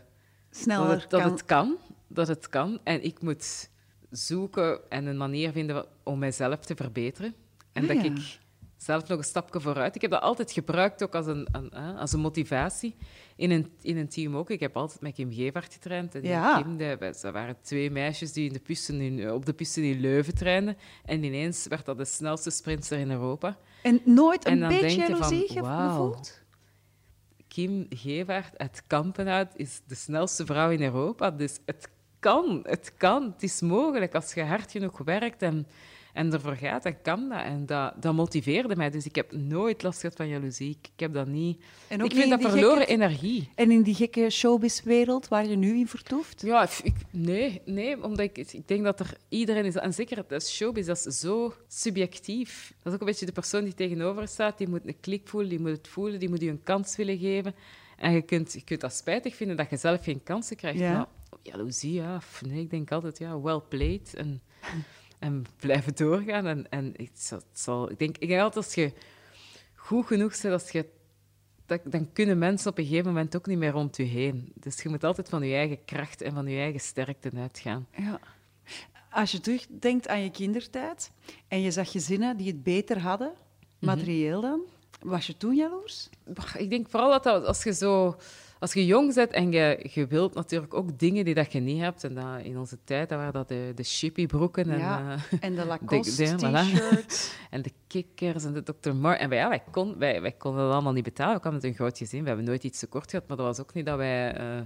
sneller 0.51 0.89
dat, 0.89 1.01
het, 1.01 1.11
dat 1.11 1.21
kan. 1.21 1.31
het 1.31 1.45
kan. 1.45 1.77
Dat 2.09 2.29
het 2.29 2.49
kan. 2.49 2.81
En 2.85 3.05
ik 3.05 3.23
moet 3.23 3.71
zoeken 4.11 4.81
en 4.91 5.07
een 5.07 5.17
manier 5.17 5.53
vinden 5.53 5.87
om 6.05 6.19
mijzelf 6.19 6.59
te 6.65 6.75
verbeteren. 6.77 7.35
En 7.73 7.83
Ah, 7.83 7.89
dat 7.89 7.97
ja. 8.05 8.11
ik 8.11 8.39
zelf 8.83 9.09
nog 9.09 9.19
een 9.19 9.25
stapje 9.25 9.61
vooruit. 9.61 9.95
Ik 9.95 10.01
heb 10.01 10.11
dat 10.11 10.21
altijd 10.23 10.53
gebruikt 10.53 11.03
ook 11.03 11.15
als 11.15 11.27
een, 11.27 11.49
een, 11.53 11.71
als 11.97 12.13
een 12.13 12.21
motivatie. 12.21 12.95
In 13.37 13.51
een, 13.51 13.73
in 13.83 13.97
een 13.97 14.09
team 14.09 14.37
ook. 14.37 14.51
Ik 14.51 14.61
heb 14.61 14.77
altijd 14.77 15.01
met 15.01 15.15
Kim 15.15 15.33
Gevaert 15.33 15.73
getraind. 15.73 16.15
En 16.15 16.23
Ja. 16.23 16.63
Kim, 16.63 16.77
wij- 16.77 17.13
ze 17.13 17.31
waren 17.31 17.57
twee 17.63 17.91
meisjes 17.91 18.33
die 18.33 18.47
in 18.47 18.53
de 18.53 18.61
piste 18.61 19.05
in, 19.05 19.31
op 19.33 19.47
de 19.47 19.53
piste 19.53 19.83
in 19.87 20.01
Leuven 20.01 20.35
trainden. 20.35 20.77
En 21.05 21.23
ineens 21.25 21.67
werd 21.67 21.85
dat 21.85 21.97
de 21.99 22.05
snelste 22.05 22.51
sprinter 22.51 22.99
in 22.99 23.11
Europa. 23.11 23.57
En 23.83 24.01
nooit 24.05 24.47
een 24.47 24.53
En 24.53 24.61
dan 24.61 24.69
beetje 24.69 25.01
jaloezie 25.01 25.49
gevoeld? 25.49 26.39
Kim 27.49 27.87
Gevaert 27.89 28.59
uit 28.59 28.83
Kampenhout 28.87 29.49
is 29.57 29.81
de 29.87 29.95
snelste 29.95 30.47
vrouw 30.47 30.71
in 30.71 30.83
Europa. 30.83 31.31
Dus 31.31 31.59
het 31.67 31.89
kan, 32.19 32.61
het 32.63 32.93
kan. 32.97 33.23
Het 33.33 33.43
is 33.43 33.61
mogelijk. 33.61 34.15
Als 34.15 34.35
je 34.35 34.43
hard 34.43 34.71
genoeg 34.71 34.99
werkt 34.99 35.43
en, 35.43 35.67
en 36.13 36.33
ervoor 36.33 36.57
gaat, 36.57 36.83
dan 36.83 37.03
kan 37.03 37.29
dat. 37.29 37.43
En 37.43 37.67
dat, 37.67 38.03
dat 38.03 38.15
motiveerde 38.15 38.77
mij. 38.77 38.91
Dus 38.91 39.07
ik 39.07 39.15
heb 39.15 39.33
nooit 39.33 39.83
last 39.83 40.01
gehad 40.01 40.17
van 40.17 40.29
jaloezie. 40.29 40.71
Ik, 40.71 40.89
ik 40.95 41.01
heb 41.01 41.13
dat 41.13 41.27
niet... 41.27 41.63
En 41.89 42.01
ik 42.01 42.13
vind 42.13 42.25
in 42.25 42.31
dat 42.31 42.41
verloren 42.41 42.77
gekke- 42.77 42.93
energie. 42.93 43.49
En 43.55 43.71
in 43.71 43.83
die 43.83 43.95
gekke 43.95 44.31
showbizwereld 44.31 45.29
waar 45.29 45.47
je 45.47 45.57
nu 45.57 45.79
in 45.79 45.89
vertoeft? 45.89 46.43
Ja, 46.43 46.69
ik, 46.83 46.95
nee, 47.11 47.61
nee, 47.65 48.05
omdat 48.05 48.19
ik, 48.19 48.39
ik 48.39 48.69
denk 48.69 48.85
dat 48.85 49.01
er 49.01 49.17
iedereen 49.29 49.65
is, 49.65 49.75
en 49.75 49.95
zeker 49.95 50.25
dat 50.29 50.49
showbiz, 50.49 50.87
dat 50.87 51.07
is 51.07 51.19
zo 51.19 51.55
subjectief. 51.69 52.73
Dat 52.77 52.87
is 52.87 52.93
ook 52.93 53.01
een 53.01 53.07
beetje 53.07 53.27
de 53.27 53.33
persoon 53.33 53.65
die 53.65 53.75
tegenover 53.75 54.29
staat, 54.29 54.59
die 54.59 54.69
moet 54.69 54.87
een 54.87 55.01
klik 55.01 55.29
voelen, 55.29 55.51
die 55.51 55.61
moet 55.61 55.71
het 55.71 55.89
voelen, 55.89 56.19
die 56.19 56.29
moet 56.29 56.41
je 56.41 56.51
een 56.51 56.63
kans 56.63 56.97
willen 56.97 57.19
geven. 57.19 57.55
En 57.97 58.13
je 58.13 58.23
kunt, 58.23 58.53
je 58.53 58.65
kunt 58.65 58.81
dat 58.81 58.95
spijtig 58.95 59.35
vinden 59.35 59.57
dat 59.57 59.71
je 59.71 59.77
zelf 59.77 60.05
geen 60.05 60.23
kansen 60.23 60.57
krijgt. 60.57 60.79
Ja. 60.79 61.09
Jaloezie, 61.43 61.93
ja, 61.93 62.21
nee, 62.47 62.61
ik 62.61 62.71
denk 62.71 62.93
altijd, 62.93 63.19
ja, 63.19 63.41
well 63.41 63.61
played. 63.69 64.15
En, 64.15 64.43
en 65.21 65.47
blijven 65.57 65.95
doorgaan. 65.95 66.47
En, 66.47 66.71
en 66.71 66.93
ik, 66.97 67.11
zal, 67.15 67.41
zal, 67.53 67.91
ik, 67.91 67.99
denk, 67.99 68.19
ik 68.19 68.29
denk 68.29 68.41
altijd, 68.41 68.65
als 68.65 68.75
je 68.75 68.93
goed 69.75 70.07
genoeg 70.07 70.41
bent, 70.41 70.55
als 70.55 70.71
je 70.71 70.87
dat, 71.67 71.81
dan 71.85 72.13
kunnen 72.13 72.39
mensen 72.39 72.71
op 72.71 72.79
een 72.79 72.85
gegeven 72.85 73.07
moment 73.07 73.37
ook 73.37 73.47
niet 73.47 73.59
meer 73.59 73.71
rond 73.71 73.97
je 73.97 74.03
heen. 74.03 74.53
Dus 74.55 74.83
je 74.83 74.89
moet 74.89 75.05
altijd 75.05 75.29
van 75.29 75.43
je 75.43 75.55
eigen 75.55 75.85
kracht 75.85 76.23
en 76.23 76.33
van 76.33 76.47
je 76.47 76.59
eigen 76.59 76.81
sterkte 76.81 77.31
uitgaan. 77.37 77.87
Ja. 77.97 78.21
als 79.11 79.33
je 79.33 79.41
terugdenkt 79.41 80.09
aan 80.09 80.23
je 80.23 80.31
kindertijd 80.31 81.11
en 81.49 81.61
je 81.61 81.71
zag 81.71 81.91
gezinnen 81.91 82.37
die 82.37 82.47
het 82.47 82.63
beter 82.63 82.99
hadden, 82.99 83.33
materieel 83.79 84.41
dan, 84.41 84.61
was 85.01 85.27
je 85.27 85.37
toen 85.37 85.55
jaloers? 85.55 86.09
Ik 86.57 86.71
denk 86.71 86.89
vooral 86.89 87.11
dat, 87.11 87.23
dat 87.23 87.45
als 87.47 87.63
je 87.63 87.73
zo... 87.75 88.17
Als 88.61 88.73
je 88.73 88.87
jong 88.87 89.15
bent 89.15 89.31
en 89.31 89.53
je, 89.53 89.87
je 89.93 90.07
wilt 90.07 90.35
natuurlijk 90.35 90.75
ook 90.75 90.99
dingen 90.99 91.25
die 91.25 91.35
dat 91.35 91.53
je 91.53 91.61
niet 91.61 91.81
hebt. 91.81 92.05
En 92.05 92.15
dat, 92.15 92.25
in 92.43 92.59
onze 92.59 92.79
tijd 92.85 93.09
dat 93.09 93.19
waren 93.19 93.33
dat 93.33 93.49
de, 93.49 93.73
de 93.75 93.83
shippy-broeken 93.83 94.71
en, 94.71 94.79
Ja, 94.79 95.15
eh, 95.15 95.39
En 95.41 95.55
de 95.55 95.61
de- 95.61 95.67
Lacoste 95.67 96.37
voilà. 96.37 96.53
t-shirts. 96.65 97.35
en 97.51 97.63
de 97.63 97.73
kikkers 97.87 98.45
en 98.45 98.53
de 98.53 98.63
Dr. 98.63 98.93
Mar. 98.95 99.17
En 99.17 99.29
wij, 99.29 99.39
ja, 99.39 99.49
wij, 99.49 99.63
kon, 99.71 99.99
wij, 99.99 100.21
wij 100.21 100.33
konden 100.33 100.63
dat 100.65 100.73
allemaal 100.73 100.93
niet 100.93 101.05
betalen. 101.05 101.35
We 101.35 101.41
kwamen 101.41 101.61
uit 101.61 101.71
een 101.71 101.77
groot 101.77 101.99
gezin. 101.99 102.21
We 102.23 102.27
hebben 102.29 102.47
nooit 102.47 102.65
iets 102.65 102.79
tekort 102.79 103.11
gehad. 103.11 103.29
Maar 103.29 103.37
dat 103.37 103.47
was 103.47 103.61
ook 103.61 103.75
niet 103.75 103.87
dat 103.87 103.97
wij 103.97 104.33
eh, 104.35 104.61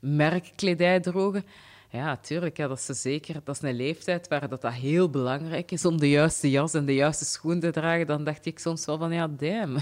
merkkledij 0.00 1.00
droegen. 1.00 1.44
Ja, 1.90 2.16
tuurlijk. 2.16 2.56
Ja, 2.56 2.68
dat, 2.68 2.88
is 2.88 3.00
zeker, 3.02 3.40
dat 3.44 3.54
is 3.56 3.62
een 3.62 3.76
leeftijd 3.76 4.28
waar 4.28 4.48
dat, 4.48 4.60
dat 4.60 4.72
heel 4.72 5.10
belangrijk 5.10 5.70
is 5.70 5.84
om 5.84 5.98
de 5.98 6.10
juiste 6.10 6.50
jas 6.50 6.74
en 6.74 6.84
de 6.84 6.94
juiste 6.94 7.24
schoen 7.24 7.60
te 7.60 7.70
dragen. 7.70 8.06
Dan 8.06 8.24
dacht 8.24 8.46
ik 8.46 8.58
soms 8.58 8.84
wel 8.84 8.98
van, 8.98 9.12
ja, 9.12 9.28
damn. 9.28 9.76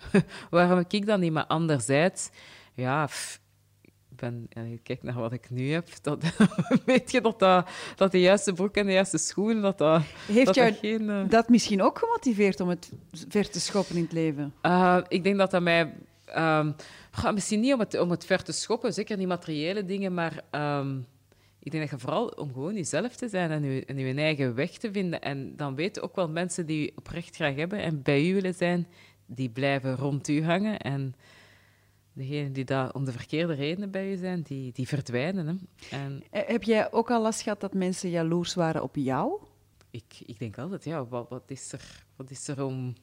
Waarom 0.50 0.78
heb 0.78 0.92
ik 0.92 1.06
dat 1.06 1.18
niet? 1.20 1.32
Maar 1.32 1.46
anderzijds, 1.46 2.30
ja... 2.78 3.06
pff, 3.06 3.40
ik 4.10 4.16
ben, 4.16 4.48
kijk 4.82 5.02
naar 5.02 5.14
wat 5.14 5.32
ik 5.32 5.50
nu 5.50 5.70
heb. 5.70 5.88
Dat, 6.02 6.24
weet 6.84 7.10
je 7.10 7.20
dat, 7.20 7.38
dat, 7.38 7.68
dat 7.96 8.12
de 8.12 8.20
juiste 8.20 8.52
broek 8.52 8.74
en 8.74 8.86
de 8.86 8.92
juiste 8.92 9.18
schoen, 9.18 9.60
dat 9.60 9.78
dat, 9.78 10.02
Heeft 10.26 10.46
dat, 10.46 10.54
jou 10.54 10.70
dat 10.70 10.78
geen... 10.78 11.10
eh, 11.10 11.28
dat 11.28 11.48
misschien 11.48 11.82
ook 11.82 11.98
gemotiveerd 11.98 12.60
om 12.60 12.68
het 12.68 12.92
ver 13.28 13.50
te 13.50 13.60
schoppen 13.60 13.96
in 13.96 14.02
het 14.02 14.12
leven? 14.12 14.54
Uh, 14.62 14.98
ik 15.08 15.24
denk 15.24 15.36
dat 15.36 15.50
dat 15.50 15.62
mij... 15.62 15.94
goh, 17.10 17.32
misschien 17.32 17.60
niet 17.60 17.72
om 17.72 17.80
het, 17.80 18.00
om 18.00 18.10
het 18.10 18.24
ver 18.24 18.42
te 18.42 18.52
schoppen, 18.52 18.92
zeker 18.92 19.16
niet 19.16 19.28
materiële 19.28 19.84
dingen, 19.84 20.14
maar 20.14 20.40
ehm, 20.50 20.98
ik 21.68 21.70
denk 21.70 21.90
dat 21.90 22.00
je 22.00 22.06
vooral 22.06 22.26
om 22.26 22.52
gewoon 22.52 22.74
jezelf 22.74 23.16
te 23.16 23.28
zijn 23.28 23.50
en 23.50 23.62
je, 23.62 23.84
en 23.84 23.98
je 23.98 24.14
eigen 24.14 24.54
weg 24.54 24.70
te 24.70 24.92
vinden. 24.92 25.20
En 25.20 25.56
dan 25.56 25.74
weten 25.74 26.02
ook 26.02 26.16
wel 26.16 26.28
mensen 26.28 26.66
die 26.66 26.80
je 26.82 26.92
oprecht 26.96 27.34
graag 27.34 27.54
hebben 27.54 27.78
en 27.78 28.02
bij 28.02 28.28
u 28.28 28.34
willen 28.34 28.54
zijn, 28.54 28.86
die 29.26 29.48
blijven 29.48 29.96
rond 29.96 30.28
u 30.28 30.44
hangen. 30.44 30.78
En 30.78 31.14
degenen 32.18 32.52
die 32.52 32.64
daar 32.64 32.92
om 32.94 33.04
de 33.04 33.12
verkeerde 33.12 33.52
redenen 33.54 33.90
bij 33.90 34.12
u 34.12 34.16
zijn, 34.16 34.42
die, 34.42 34.72
die 34.72 34.88
verdwijnen. 34.88 35.46
Hè. 35.46 35.54
En 35.96 36.22
Eh, 36.30 36.42
Heb 36.46 36.62
jij 36.62 36.92
ook 36.92 37.10
al 37.10 37.22
last 37.22 37.40
gehad 37.42 37.60
dat 37.60 37.74
mensen 37.74 38.10
jaloers 38.10 38.54
waren 38.54 38.82
op 38.82 38.96
jou? 38.96 39.40
ik, 39.90 40.04
ik 40.26 40.38
denk 40.38 40.58
altijd, 40.58 40.84
ja, 40.84 41.06
wat, 41.06 41.28
wat, 41.28 41.42
is 41.46 41.72
er, 41.72 42.04
wat 42.16 42.30
is 42.30 42.48
er 42.48 42.64
om 42.64 42.94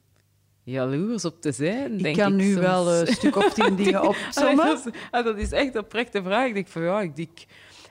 jaloers 0.64 1.26
op 1.26 1.42
te 1.42 1.52
zijn? 1.52 1.94
Ik 1.98 2.04
denk 2.04 2.16
kan 2.18 2.36
nu 2.36 2.52
soms. 2.52 2.66
wel 2.66 2.94
een 2.94 3.08
stuk 3.08 3.36
of 3.36 3.54
tien 3.54 3.76
dingen 3.84 4.00
Ah, 4.00 4.08
opzommen. 4.08 4.66
dat, 4.66 4.86
is, 4.86 4.92
ah, 5.12 5.26
dat 5.26 5.38
is 5.38 5.52
echt 5.52 5.76
een 5.76 5.82
oprechte 5.82 6.24
vraag. 6.24 6.48
Ik 6.48 6.54
denk 6.54 6.68
van 6.68 6.82
ja, 6.82 7.02
ik, 7.02 7.18
ik, 7.18 7.46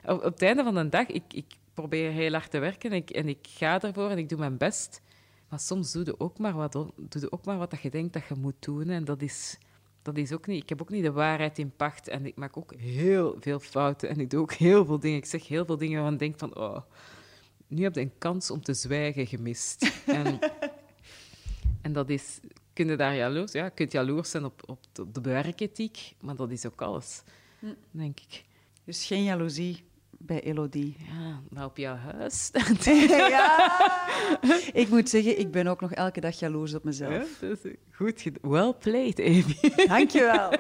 op, 0.05 0.17
op 0.17 0.23
het 0.33 0.43
einde 0.43 0.63
van 0.63 0.75
de 0.75 0.89
dag, 0.89 1.07
ik, 1.07 1.23
ik 1.33 1.45
probeer 1.75 2.11
heel 2.11 2.33
hard 2.33 2.51
te 2.51 2.59
werken 2.59 2.91
en 2.91 2.97
ik, 2.97 3.11
en 3.11 3.29
ik 3.29 3.39
ga 3.51 3.81
ervoor 3.83 4.11
en 4.11 4.19
ik 4.19 4.29
doe 4.29 4.39
mijn 4.39 4.57
best. 4.57 5.01
Maar 5.49 5.61
soms 5.61 5.93
doe 5.93 6.05
je 6.05 6.21
ook 6.21 6.39
maar 6.39 6.53
wat, 6.55 6.73
doe 6.73 6.87
je 7.09 7.33
ook 7.33 7.45
maar 7.45 7.59
wat 7.59 7.71
dat 7.71 7.81
je 7.83 7.91
denkt 7.91 8.13
dat 8.13 8.23
je 8.29 8.35
moet 8.35 8.55
doen. 8.63 8.89
En 8.89 9.05
dat 9.05 9.23
is, 9.23 9.59
dat 10.05 10.17
is 10.17 10.33
ook 10.33 10.47
niet... 10.47 10.63
Ik 10.63 10.69
heb 10.69 10.83
ook 10.83 10.91
niet 10.91 11.03
de 11.03 11.13
waarheid 11.13 11.59
in 11.59 11.77
pacht 11.77 12.09
en 12.09 12.27
ik 12.27 12.37
maak 12.37 12.57
ook 12.57 12.75
heel 12.75 13.37
veel 13.41 13.59
fouten. 13.59 14.09
En 14.09 14.21
ik 14.21 14.31
doe 14.31 14.41
ook 14.41 14.53
heel 14.53 14.85
veel 14.85 14.99
dingen. 14.99 15.19
Ik 15.19 15.25
zeg 15.25 15.49
heel 15.49 15.65
veel 15.65 15.77
dingen 15.77 15.95
waarvan 15.95 16.13
ik 16.13 16.19
denk 16.19 16.39
van... 16.39 16.57
Oh, 16.57 16.81
nu 17.67 17.83
heb 17.83 17.95
je 17.95 18.01
een 18.01 18.19
kans 18.19 18.51
om 18.51 18.63
te 18.63 18.75
zwijgen 18.75 19.27
gemist. 19.27 19.93
En, 20.07 20.39
en 21.83 21.93
dat 21.93 22.09
is... 22.09 22.41
Kun 22.73 22.87
je 22.87 22.97
daar 22.97 23.15
jaloers... 23.15 23.53
Ja, 23.53 23.65
je 23.65 23.71
kunt 23.71 23.93
jaloers 23.93 24.31
zijn 24.31 24.45
op, 24.45 24.63
op 24.67 24.79
de, 24.93 25.11
de 25.11 25.21
werkethiek, 25.21 26.15
maar 26.21 26.37
dat 26.37 26.51
is 26.51 26.67
ook 26.67 26.83
alles, 26.83 27.23
denk 27.91 28.21
ik. 28.21 28.45
Dus 28.85 29.07
geen 29.07 29.23
jaloezie 29.23 29.85
bij 30.27 30.41
Elodie. 30.41 30.97
Ja, 30.99 31.41
maar 31.51 31.65
op 31.65 31.77
jouw 31.77 31.97
huis... 31.97 32.51
ja. 33.35 33.71
Ik 34.83 34.89
moet 34.89 35.09
zeggen, 35.09 35.39
ik 35.39 35.51
ben 35.51 35.67
ook 35.67 35.81
nog 35.81 35.93
elke 35.93 36.21
dag 36.21 36.39
jaloers 36.39 36.75
op 36.75 36.85
mezelf. 36.85 37.13
Ja, 37.13 37.49
dat 37.49 37.59
is 37.63 37.73
goed. 37.93 38.31
Well 38.43 38.73
played, 38.79 39.21
Amy. 39.21 39.57
Dankjewel. 39.87 40.53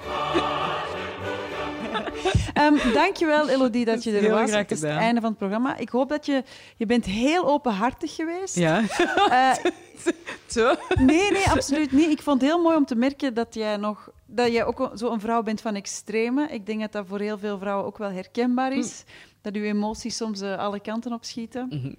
Ehm 2.54 2.92
dankjewel, 2.92 3.48
Elodie, 3.48 3.84
dat 3.84 4.04
je 4.04 4.12
er 4.12 4.20
Heel 4.20 4.30
was. 4.30 4.50
graag 4.50 4.62
Het 4.62 4.70
is 4.70 4.80
het 4.80 4.90
einde 4.90 5.20
van 5.20 5.30
het 5.30 5.38
programma. 5.38 5.76
Ik 5.76 5.88
hoop 5.88 6.08
dat 6.08 6.26
je... 6.26 6.42
Je 6.76 6.86
bent 6.86 7.04
heel 7.04 7.46
openhartig 7.46 8.14
geweest. 8.14 8.56
Ja. 8.56 8.82
Eh, 9.28 9.52
nee, 10.98 11.30
nee, 11.30 11.48
absoluut 11.48 11.92
niet. 11.92 12.10
Ik 12.10 12.22
vond 12.22 12.40
het 12.40 12.50
heel 12.50 12.62
mooi 12.62 12.76
om 12.76 12.84
te 12.84 12.94
merken 12.94 13.34
dat 13.34 13.54
jij 13.54 13.76
nog... 13.76 14.10
Dat 14.26 14.52
jij 14.52 14.64
ook 14.64 14.90
zo'n 14.94 15.20
vrouw 15.20 15.42
bent 15.42 15.60
van 15.60 15.74
extreme. 15.74 16.48
Ik 16.48 16.66
denk 16.66 16.80
dat 16.80 16.92
dat 16.92 17.06
voor 17.06 17.20
heel 17.20 17.38
veel 17.38 17.58
vrouwen 17.58 17.86
ook 17.86 17.98
wel 17.98 18.10
herkenbaar 18.10 18.72
is. 18.72 19.04
Dat 19.44 19.54
uw 19.54 19.62
emoties 19.62 20.16
soms 20.16 20.40
eh, 20.40 20.56
alle 20.58 20.80
kanten 20.80 21.12
opschieten. 21.12 21.96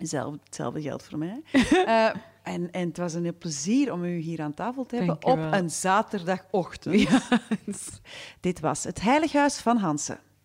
Zelf- 0.00 0.34
Hetzelfde 0.44 0.82
geldt 0.82 1.02
voor 1.02 1.18
mij. 1.18 1.42
Eh, 1.86 2.10
en, 2.42 2.70
en 2.70 2.88
het 2.88 2.96
was 2.96 3.14
een 3.14 3.22
heel 3.22 3.38
plezier 3.38 3.92
om 3.92 4.04
u 4.04 4.16
hier 4.16 4.40
aan 4.42 4.54
tafel 4.54 4.84
te 4.86 4.96
hebben 4.96 5.16
Dank 5.20 5.38
op 5.38 5.52
een 5.52 5.70
zaterdagochtend. 5.70 7.20
Dit 8.40 8.60
was 8.60 8.84
het 8.84 9.00
Heilighuis 9.00 9.58
van 9.58 9.76
Hansen. 9.76 10.18